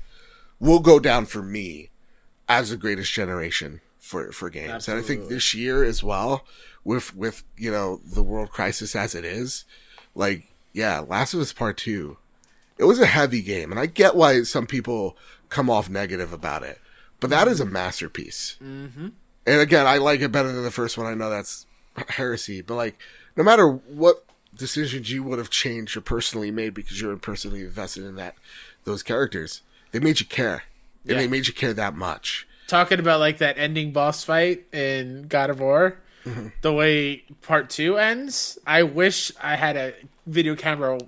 [0.59, 1.89] will go down for me
[2.49, 4.87] as the greatest generation for, for games.
[4.87, 6.45] And I think this year as well,
[6.83, 9.65] with, with, you know, the world crisis as it is,
[10.15, 12.17] like, yeah, Last of Us Part 2,
[12.77, 13.71] it was a heavy game.
[13.71, 15.17] And I get why some people
[15.49, 16.79] come off negative about it.
[17.19, 17.73] But that is a mm-hmm.
[17.73, 18.57] masterpiece.
[18.63, 19.07] Mm-hmm.
[19.47, 21.07] And again, I like it better than the first one.
[21.07, 21.65] I know that's
[22.09, 22.99] heresy, but like,
[23.35, 24.23] no matter what
[24.55, 28.35] decisions you would have changed or personally made because you're personally invested in that
[28.83, 29.61] those characters,
[29.91, 30.63] they made you care,
[31.03, 31.17] and Yeah.
[31.17, 32.45] they made you care that much.
[32.67, 36.47] talking about like that ending boss fight in God of War, Mm-hmm.
[36.61, 38.59] the way part two ends.
[38.67, 39.93] I wish I had a
[40.25, 40.99] video camera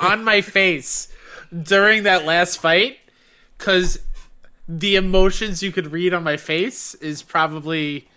[0.00, 1.08] on my face
[1.62, 2.98] during that last fight,
[3.56, 3.98] because
[4.68, 8.08] the emotions you could read on my face is probably.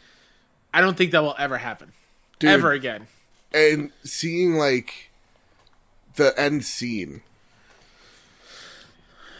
[0.74, 1.94] I don't think that will ever happen.
[2.40, 2.52] Dude.
[2.52, 3.08] Ever again.
[3.54, 5.10] And seeing like
[6.16, 7.22] the end scene,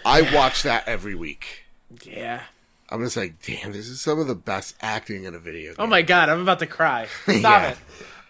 [0.06, 1.66] I watch that every week.
[2.04, 2.44] Yeah.
[2.90, 5.76] I'm just like, damn, this is some of the best acting in a video game.
[5.78, 7.08] Oh my god, I'm about to cry.
[7.24, 7.76] Stop Yeah.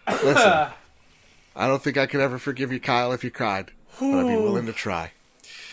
[0.08, 0.24] it.
[0.24, 0.66] Listen,
[1.56, 4.36] I don't think I could ever forgive you, Kyle, if you cried, but I'd be
[4.36, 5.12] willing to try.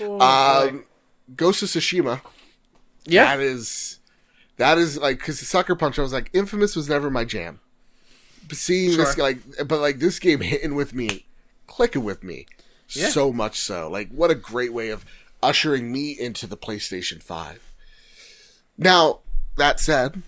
[0.02, 0.86] Um,
[1.36, 2.22] Ghost of Tsushima.
[3.08, 3.36] Yeah.
[3.36, 4.00] That is,
[4.58, 5.98] that is like because the Sucker Punch.
[5.98, 7.60] I was like, Infamous was never my jam.
[8.48, 11.26] But seeing this, like, but like this game hitting with me,
[11.68, 12.46] clicking with me,
[12.90, 13.10] Yeah.
[13.10, 13.90] so much so.
[13.90, 15.06] Like, what a great way of
[15.44, 17.62] ushering me into the PlayStation Five.
[18.78, 19.20] Now
[19.58, 20.22] that said,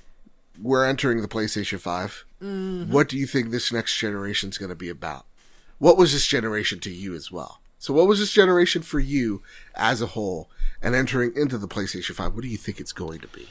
[0.61, 2.91] we're entering the PlayStation 5 mm-hmm.
[2.91, 5.25] What do you think this next generation is going to be about?
[5.77, 7.61] What was this generation to you as well?
[7.77, 9.41] So, what was this generation for you
[9.75, 10.49] as a whole?
[10.81, 13.49] And entering into the PlayStation 5, what do you think it's going to be?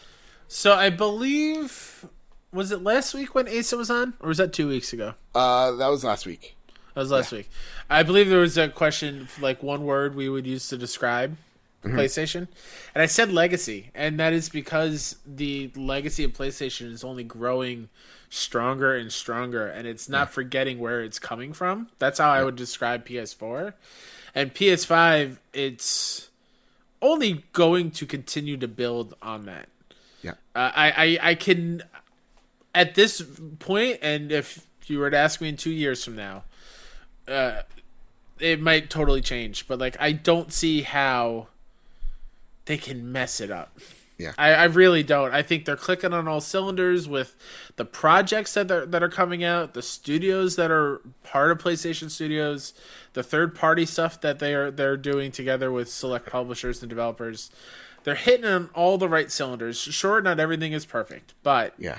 [0.48, 2.06] So I believe
[2.52, 5.14] was it last week when Asa was on, or was that two weeks ago?
[5.34, 6.56] Uh, that was last week.
[6.94, 7.50] That was last week.
[7.90, 11.36] I believe there was a question, like one word we would use to describe
[11.84, 12.48] PlayStation,
[12.94, 17.88] and I said legacy, and that is because the legacy of PlayStation is only growing
[18.30, 21.88] stronger and stronger, and it's not forgetting where it's coming from.
[21.98, 23.74] That's how I would describe PS4,
[24.34, 25.38] and PS5.
[25.52, 26.27] It's
[27.00, 29.68] only going to continue to build on that.
[30.22, 30.32] Yeah.
[30.54, 31.82] Uh, I, I I can
[32.74, 33.22] at this
[33.58, 36.44] point, and if you were to ask me in two years from now,
[37.26, 37.62] uh,
[38.38, 39.66] it might totally change.
[39.68, 41.48] But like, I don't see how
[42.64, 43.78] they can mess it up.
[44.18, 44.32] Yeah.
[44.36, 45.32] I, I really don't.
[45.32, 47.36] I think they're clicking on all cylinders with
[47.76, 52.10] the projects that are, that are coming out, the studios that are part of PlayStation
[52.10, 52.74] Studios,
[53.12, 57.50] the third party stuff that they are they're doing together with select publishers and developers.
[58.02, 59.78] They're hitting on all the right cylinders.
[59.78, 61.98] Sure, not everything is perfect, but Yeah.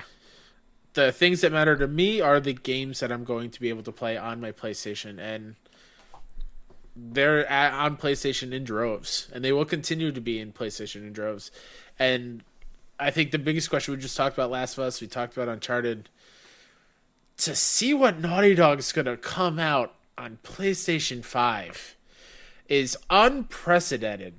[0.94, 3.82] the things that matter to me are the games that I'm going to be able
[3.84, 5.54] to play on my PlayStation, and
[6.96, 11.12] they're at, on PlayStation in droves, and they will continue to be in PlayStation in
[11.12, 11.50] droves.
[12.00, 12.42] And
[12.98, 15.48] I think the biggest question we just talked about Last of Us, we talked about
[15.48, 16.08] Uncharted.
[17.36, 21.96] To see what Naughty Dog's going to come out on PlayStation Five
[22.68, 24.34] is unprecedented.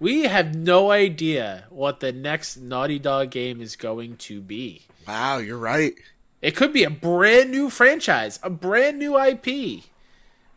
[0.00, 4.82] We have no idea what the next Naughty Dog game is going to be.
[5.06, 5.94] Wow, you're right.
[6.42, 9.84] It could be a brand new franchise, a brand new IP.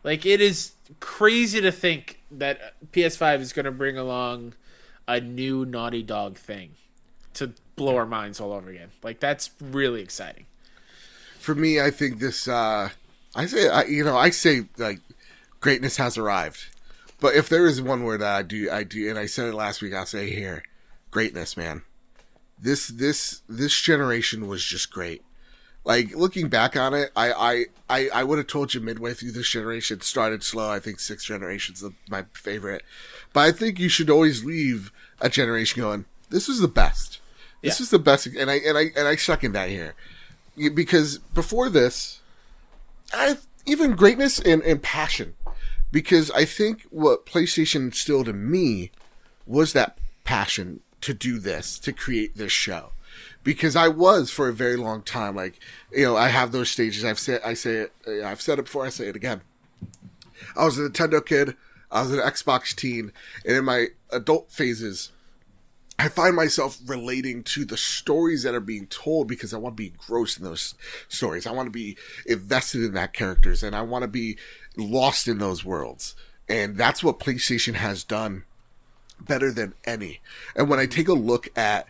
[0.02, 4.54] Like it is crazy to think that PS5 is going to bring along
[5.08, 6.72] a new Naughty Dog thing
[7.34, 8.90] to blow our minds all over again.
[9.02, 10.46] Like that's really exciting.
[11.38, 12.90] For me, I think this, uh,
[13.34, 15.00] I say, I, you know, I say like
[15.60, 16.66] greatness has arrived.
[17.20, 19.54] But if there is one word that I do, I do, and I said it
[19.54, 20.62] last week, I'll say here,
[21.10, 21.82] greatness, man.
[22.60, 25.22] this this this generation was just great.
[25.88, 29.32] Like looking back on it, I I I, I would have told you midway through
[29.32, 30.70] this generation started slow.
[30.70, 32.82] I think six generations my favorite,
[33.32, 34.92] but I think you should always leave
[35.22, 36.04] a generation going.
[36.28, 37.20] This was the best.
[37.62, 37.84] This Yeah.
[37.84, 39.94] is the best, and I and I and I second that here
[40.74, 42.20] because before this,
[43.12, 45.36] I even greatness and, and passion.
[45.90, 48.90] Because I think what PlayStation instilled in me
[49.46, 52.92] was that passion to do this, to create this show.
[53.44, 55.58] Because I was for a very long time, like
[55.92, 57.04] you know, I have those stages.
[57.04, 57.92] I've said, I say it,
[58.24, 58.84] I've said it before.
[58.84, 59.40] I say it again.
[60.56, 61.56] I was a Nintendo kid.
[61.90, 63.12] I was an Xbox teen,
[63.46, 65.10] and in my adult phases,
[65.98, 69.82] I find myself relating to the stories that are being told because I want to
[69.82, 70.74] be engrossed in those
[71.08, 71.44] stories.
[71.44, 74.36] I want to be invested in that characters and I want to be
[74.76, 76.14] lost in those worlds.
[76.48, 78.44] And that's what PlayStation has done
[79.20, 80.20] better than any.
[80.54, 81.88] And when I take a look at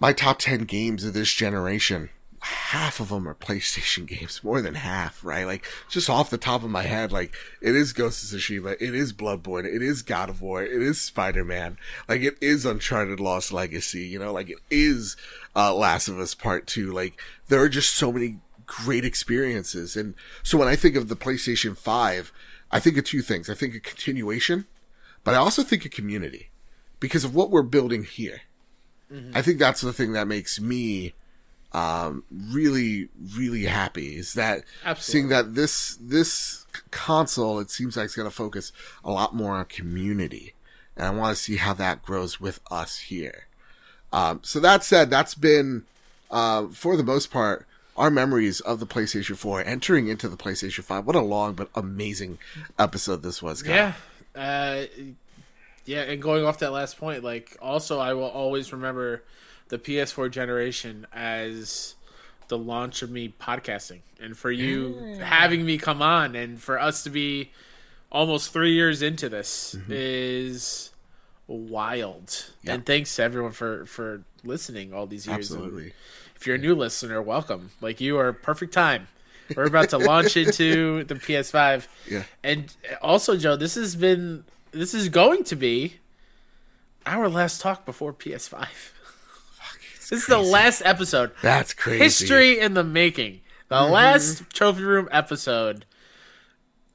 [0.00, 2.10] my top 10 games of this generation,
[2.40, 5.44] half of them are PlayStation games, more than half, right?
[5.44, 8.94] Like, just off the top of my head, like, it is Ghost of Tsushima, it
[8.94, 13.52] is Bloodborne, it is God of War, it is Spider-Man, like, it is Uncharted Lost
[13.52, 15.16] Legacy, you know, like, it is,
[15.56, 19.96] uh, Last of Us Part 2, like, there are just so many great experiences.
[19.96, 22.32] And so when I think of the PlayStation 5,
[22.70, 23.48] I think of two things.
[23.48, 24.66] I think of continuation,
[25.22, 26.50] but I also think of community
[26.98, 28.42] because of what we're building here.
[29.34, 31.14] I think that's the thing that makes me
[31.72, 35.02] um, really, really happy is that Absolutely.
[35.02, 38.72] seeing that this this console it seems like it's going to focus
[39.04, 40.54] a lot more on community,
[40.96, 43.46] and I want to see how that grows with us here.
[44.12, 45.84] Um, so that said, that's been
[46.30, 47.66] uh, for the most part
[47.96, 51.06] our memories of the PlayStation 4 entering into the PlayStation 5.
[51.06, 52.38] What a long but amazing
[52.78, 53.74] episode this was, Kyle.
[53.74, 53.92] Yeah.
[54.34, 54.86] Uh,
[55.84, 59.22] yeah, and going off that last point, like also I will always remember
[59.68, 61.94] the PS4 generation as
[62.48, 65.18] the launch of me podcasting and for you mm.
[65.18, 67.50] having me come on and for us to be
[68.12, 69.92] almost 3 years into this mm-hmm.
[69.94, 70.90] is
[71.46, 72.52] wild.
[72.62, 72.74] Yeah.
[72.74, 75.50] And thanks to everyone for for listening all these years.
[75.50, 75.92] And Absolutely.
[76.36, 77.70] if you're a new listener, welcome.
[77.80, 79.08] Like you are perfect time.
[79.54, 81.86] We're about to launch into the PS5.
[82.08, 82.24] Yeah.
[82.42, 84.44] And also, Joe, this has been
[84.74, 85.94] this is going to be
[87.06, 88.66] our last talk before PS5.
[89.96, 91.30] this is the last episode.
[91.42, 92.02] That's crazy.
[92.02, 93.40] History in the making.
[93.68, 93.92] The mm-hmm.
[93.92, 95.86] last trophy room episode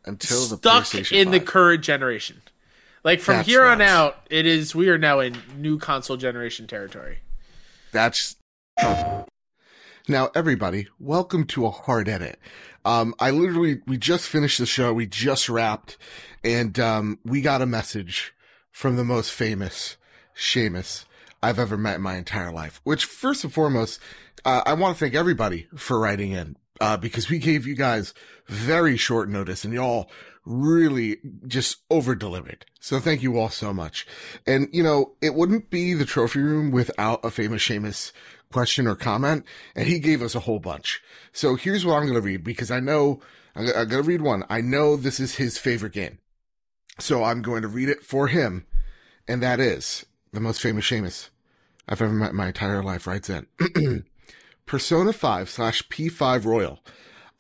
[0.06, 2.42] until the stuck in the current generation.
[3.04, 6.68] Like from That's here on out, it is we are now in new console generation
[6.68, 7.20] territory.
[7.92, 8.36] That's
[10.08, 10.88] now everybody.
[11.00, 12.40] Welcome to a hard edit.
[12.86, 14.94] Um, I literally we just finished the show.
[14.94, 15.98] We just wrapped,
[16.44, 18.34] and um, we got a message
[18.72, 19.98] from the most famous
[20.36, 21.06] Seamus
[21.44, 22.82] I've ever met in my entire life.
[22.84, 24.00] Which, first and foremost,
[24.46, 28.14] uh, I want to thank everybody for writing in uh, because we gave you guys
[28.48, 30.10] very short notice, and y'all
[30.46, 32.66] really just over delivered.
[32.80, 34.08] So thank you all so much.
[34.48, 38.12] And you know, it wouldn't be the trophy room without a famous Seamus
[38.52, 39.46] question or comment,
[39.76, 41.02] and he gave us a whole bunch.
[41.32, 43.22] So here's what I'm going to read because I know
[43.56, 44.44] I'm going to read one.
[44.50, 46.20] I know this is his favorite game.
[47.00, 48.66] So I'm going to read it for him,
[49.28, 51.30] and that is the most famous Seamus
[51.88, 53.30] I've ever met in my entire life writes
[53.76, 54.06] in.
[54.70, 56.80] Persona 5 slash P5 Royal.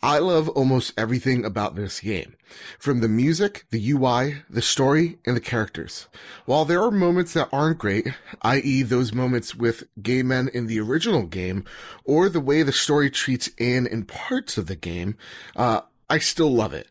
[0.02, 2.36] I love almost everything about this game.
[2.80, 6.08] From the music, the UI, the story, and the characters.
[6.46, 8.08] While there are moments that aren't great,
[8.42, 8.82] i.e.
[8.82, 11.66] those moments with gay men in the original game,
[12.04, 15.16] or the way the story treats Ann in parts of the game,
[15.56, 16.88] uh, I still love it.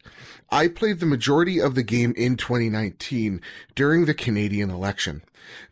[0.50, 3.40] I played the majority of the game in 2019
[3.74, 5.22] during the Canadian election.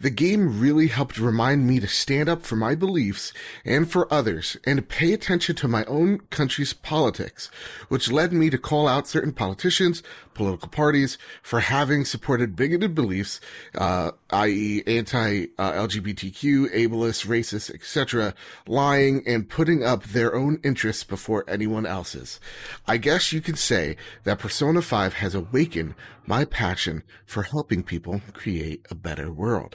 [0.01, 3.33] The game really helped remind me to stand up for my beliefs
[3.65, 7.51] and for others and pay attention to my own country's politics,
[7.89, 10.03] which led me to call out certain politicians,
[10.35, 13.41] political parties for having supported bigoted beliefs,
[13.75, 14.83] uh, i.e.
[14.87, 18.35] anti-LGBTQ, ableist, racist, etc.,
[18.67, 22.39] lying and putting up their own interests before anyone else's.
[22.87, 25.95] I guess you could say that Persona 5 has awakened
[26.27, 29.66] my passion for helping people create a better world.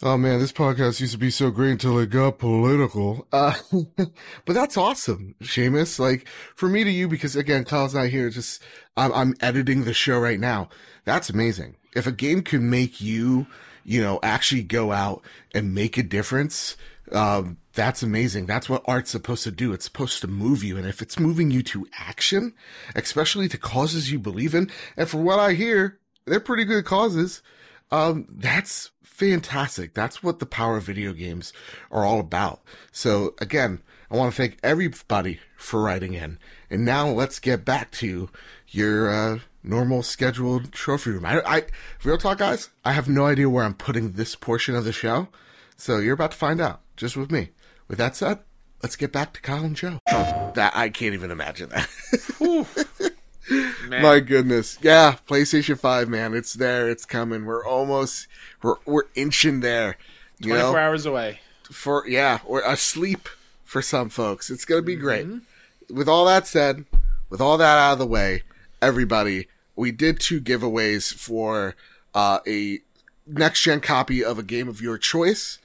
[0.00, 3.26] Oh man, this podcast used to be so great until it got political.
[3.32, 3.54] Uh,
[3.96, 5.98] but that's awesome, Seamus.
[5.98, 8.30] Like for me to you, because again, Kyle's not here.
[8.30, 8.62] Just
[8.96, 10.68] I'm, I'm editing the show right now.
[11.04, 11.76] That's amazing.
[11.96, 13.48] If a game can make you,
[13.82, 15.22] you know, actually go out
[15.52, 16.76] and make a difference,
[17.10, 18.46] um, that's amazing.
[18.46, 19.72] That's what art's supposed to do.
[19.72, 20.76] It's supposed to move you.
[20.76, 22.54] And if it's moving you to action,
[22.94, 27.42] especially to causes you believe in, and for what I hear, they're pretty good causes.
[27.90, 29.94] Um, that's fantastic.
[29.94, 31.52] That's what the power of video games
[31.90, 32.60] are all about.
[32.92, 36.38] So again, I want to thank everybody for writing in.
[36.70, 38.30] And now let's get back to
[38.68, 41.26] your uh, normal scheduled trophy room.
[41.26, 41.62] I, I,
[42.04, 42.70] real talk, guys.
[42.84, 45.28] I have no idea where I'm putting this portion of the show,
[45.76, 47.50] so you're about to find out just with me.
[47.86, 48.40] With that said,
[48.82, 49.98] let's get back to Kyle and Joe.
[50.06, 51.88] That I can't even imagine that.
[53.88, 54.02] Man.
[54.02, 54.78] My goodness.
[54.82, 56.34] Yeah, PlayStation 5, man.
[56.34, 56.90] It's there.
[56.90, 57.46] It's coming.
[57.46, 58.26] We're almost
[58.62, 59.96] we're we're inching there.
[60.38, 60.78] You 24 know?
[60.78, 61.40] hours away.
[61.62, 63.28] For yeah, or asleep
[63.64, 64.50] for some folks.
[64.50, 65.26] It's going to be great.
[65.90, 66.84] With all that said,
[67.30, 68.42] with all that out of the way,
[68.82, 71.74] everybody, we did two giveaways for
[72.14, 72.80] uh, a
[73.26, 75.58] next gen copy of a game of your choice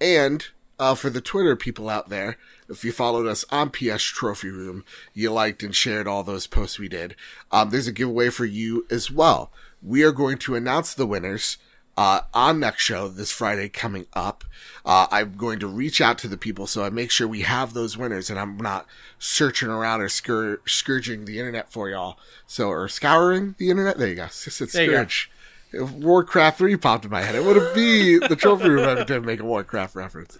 [0.00, 0.48] and
[0.80, 2.38] uh, for the Twitter people out there,
[2.68, 4.82] if you followed us on PS Trophy Room,
[5.12, 7.14] you liked and shared all those posts we did.
[7.52, 9.52] Um, there's a giveaway for you as well.
[9.82, 11.58] We are going to announce the winners
[11.98, 14.42] uh, on next show this Friday coming up.
[14.86, 17.74] Uh, I'm going to reach out to the people so I make sure we have
[17.74, 18.86] those winners and I'm not
[19.18, 22.18] searching around or scour- scourging the internet for y'all.
[22.46, 23.98] So, or scouring the internet.
[23.98, 24.24] There you go.
[24.24, 24.96] It's it's There you go.
[24.96, 25.30] scourge.
[25.72, 29.22] If Warcraft 3 popped in my head, it would be the trophy room every time
[29.22, 30.38] I make a Warcraft reference.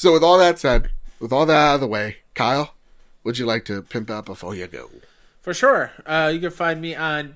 [0.00, 2.72] So with all that said, with all that out of the way, Kyle,
[3.22, 4.88] would you like to pimp out before you go?
[5.42, 5.92] For sure.
[6.06, 7.34] Uh, you can find me on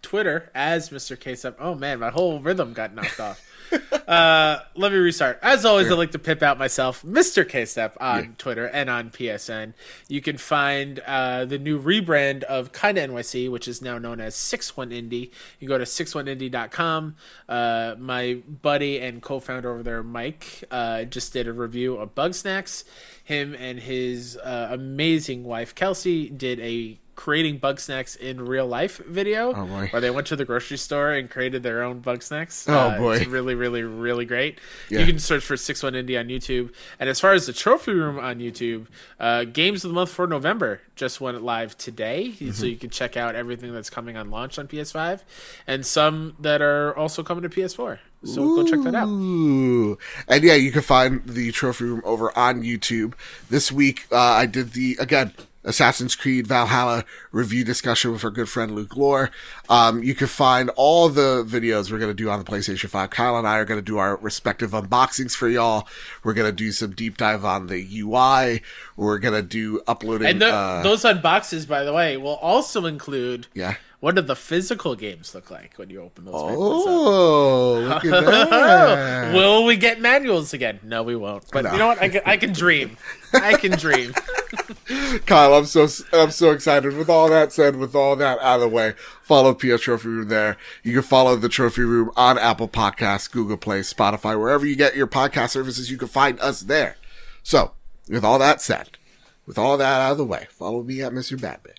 [0.00, 1.14] Twitter as Mr.
[1.14, 1.56] Ksep.
[1.58, 3.46] Oh man, my whole rhythm got knocked off.
[4.10, 5.38] Uh, let me restart.
[5.40, 7.44] As always, I like to pip out myself, Mr.
[7.48, 8.30] Ksep, on Yeah.
[8.38, 9.72] Twitter and on PSN.
[10.08, 14.34] You can find uh, the new rebrand of Kinda NYC, which is now known as
[14.34, 15.30] 61 Indie.
[15.60, 17.14] You go to 61indie.com.
[17.48, 22.82] Uh, my buddy and co-founder over there, Mike, uh, just did a review of Bugsnax.
[23.22, 29.52] Him and his uh, amazing wife, Kelsey, did a creating Bugsnax in real life video
[29.52, 29.88] Oh, boy.
[29.90, 32.64] where they went to the grocery store and created their own Bugsnax.
[32.66, 33.16] Oh, Uh, boy.
[33.16, 34.58] It's really, really, really great.
[34.88, 35.00] Yeah.
[35.00, 36.72] You can search for 61 Indie on YouTube.
[36.98, 38.86] And as far as the trophy room on YouTube,
[39.20, 42.28] uh, Games of the Month for November just went live today.
[42.28, 42.52] Mm-hmm.
[42.52, 45.20] So you can check out everything that's coming on launch on PS5
[45.66, 47.98] and some that are also coming to PS4.
[48.24, 49.08] So go check that out.
[49.08, 49.98] And
[50.42, 53.12] yeah, you can find the trophy room over on YouTube.
[53.50, 58.48] This week, uh, I did the, again, Assassin's Creed Valhalla review discussion with our good
[58.48, 59.30] friend Luke Lore.
[59.68, 63.10] Um, you can find all the videos we're going to do on the PlayStation 5.
[63.10, 65.86] Kyle and I are going to do our respective unboxings for y'all.
[66.24, 68.62] We're going to do some deep dive on the UI.
[68.96, 72.86] We're going to do uploading, And the, uh, those unboxes, by the way, will also
[72.86, 73.74] include yeah.
[74.00, 76.34] what do the physical games look like when you open those.
[76.36, 78.10] Oh, look at
[78.50, 79.34] that.
[79.34, 80.80] Will we get manuals again?
[80.82, 81.44] No, we won't.
[81.52, 81.72] But No.
[81.72, 82.00] you know what?
[82.00, 82.96] I can, I can dream.
[83.32, 84.14] I can dream.
[85.26, 86.94] Kyle, I'm so I'm so excited.
[86.96, 90.28] With all that said, with all that out of the way, follow PS Trophy Room
[90.28, 90.56] there.
[90.82, 94.96] You can follow the Trophy Room on Apple Podcasts, Google Play, Spotify, wherever you get
[94.96, 95.90] your podcast services.
[95.90, 96.96] You can find us there.
[97.42, 97.72] So,
[98.08, 98.98] with all that said,
[99.46, 101.38] with all that out of the way, follow me at Mr.
[101.38, 101.76] Badbit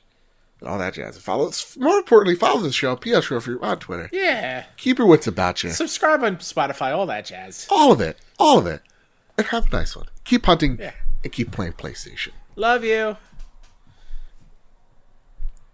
[0.59, 1.15] and all that jazz.
[1.15, 4.09] And follow, more importantly, follow the show PS Trophy Room on Twitter.
[4.13, 4.65] Yeah.
[4.77, 5.71] Keep your wits about you.
[5.71, 7.67] Subscribe on Spotify, all that jazz.
[7.69, 8.81] All of it, all of it,
[9.37, 10.07] and have a nice one.
[10.23, 10.91] Keep hunting Yeah.
[11.23, 12.31] And keep playing PlayStation.
[12.55, 13.17] Love you.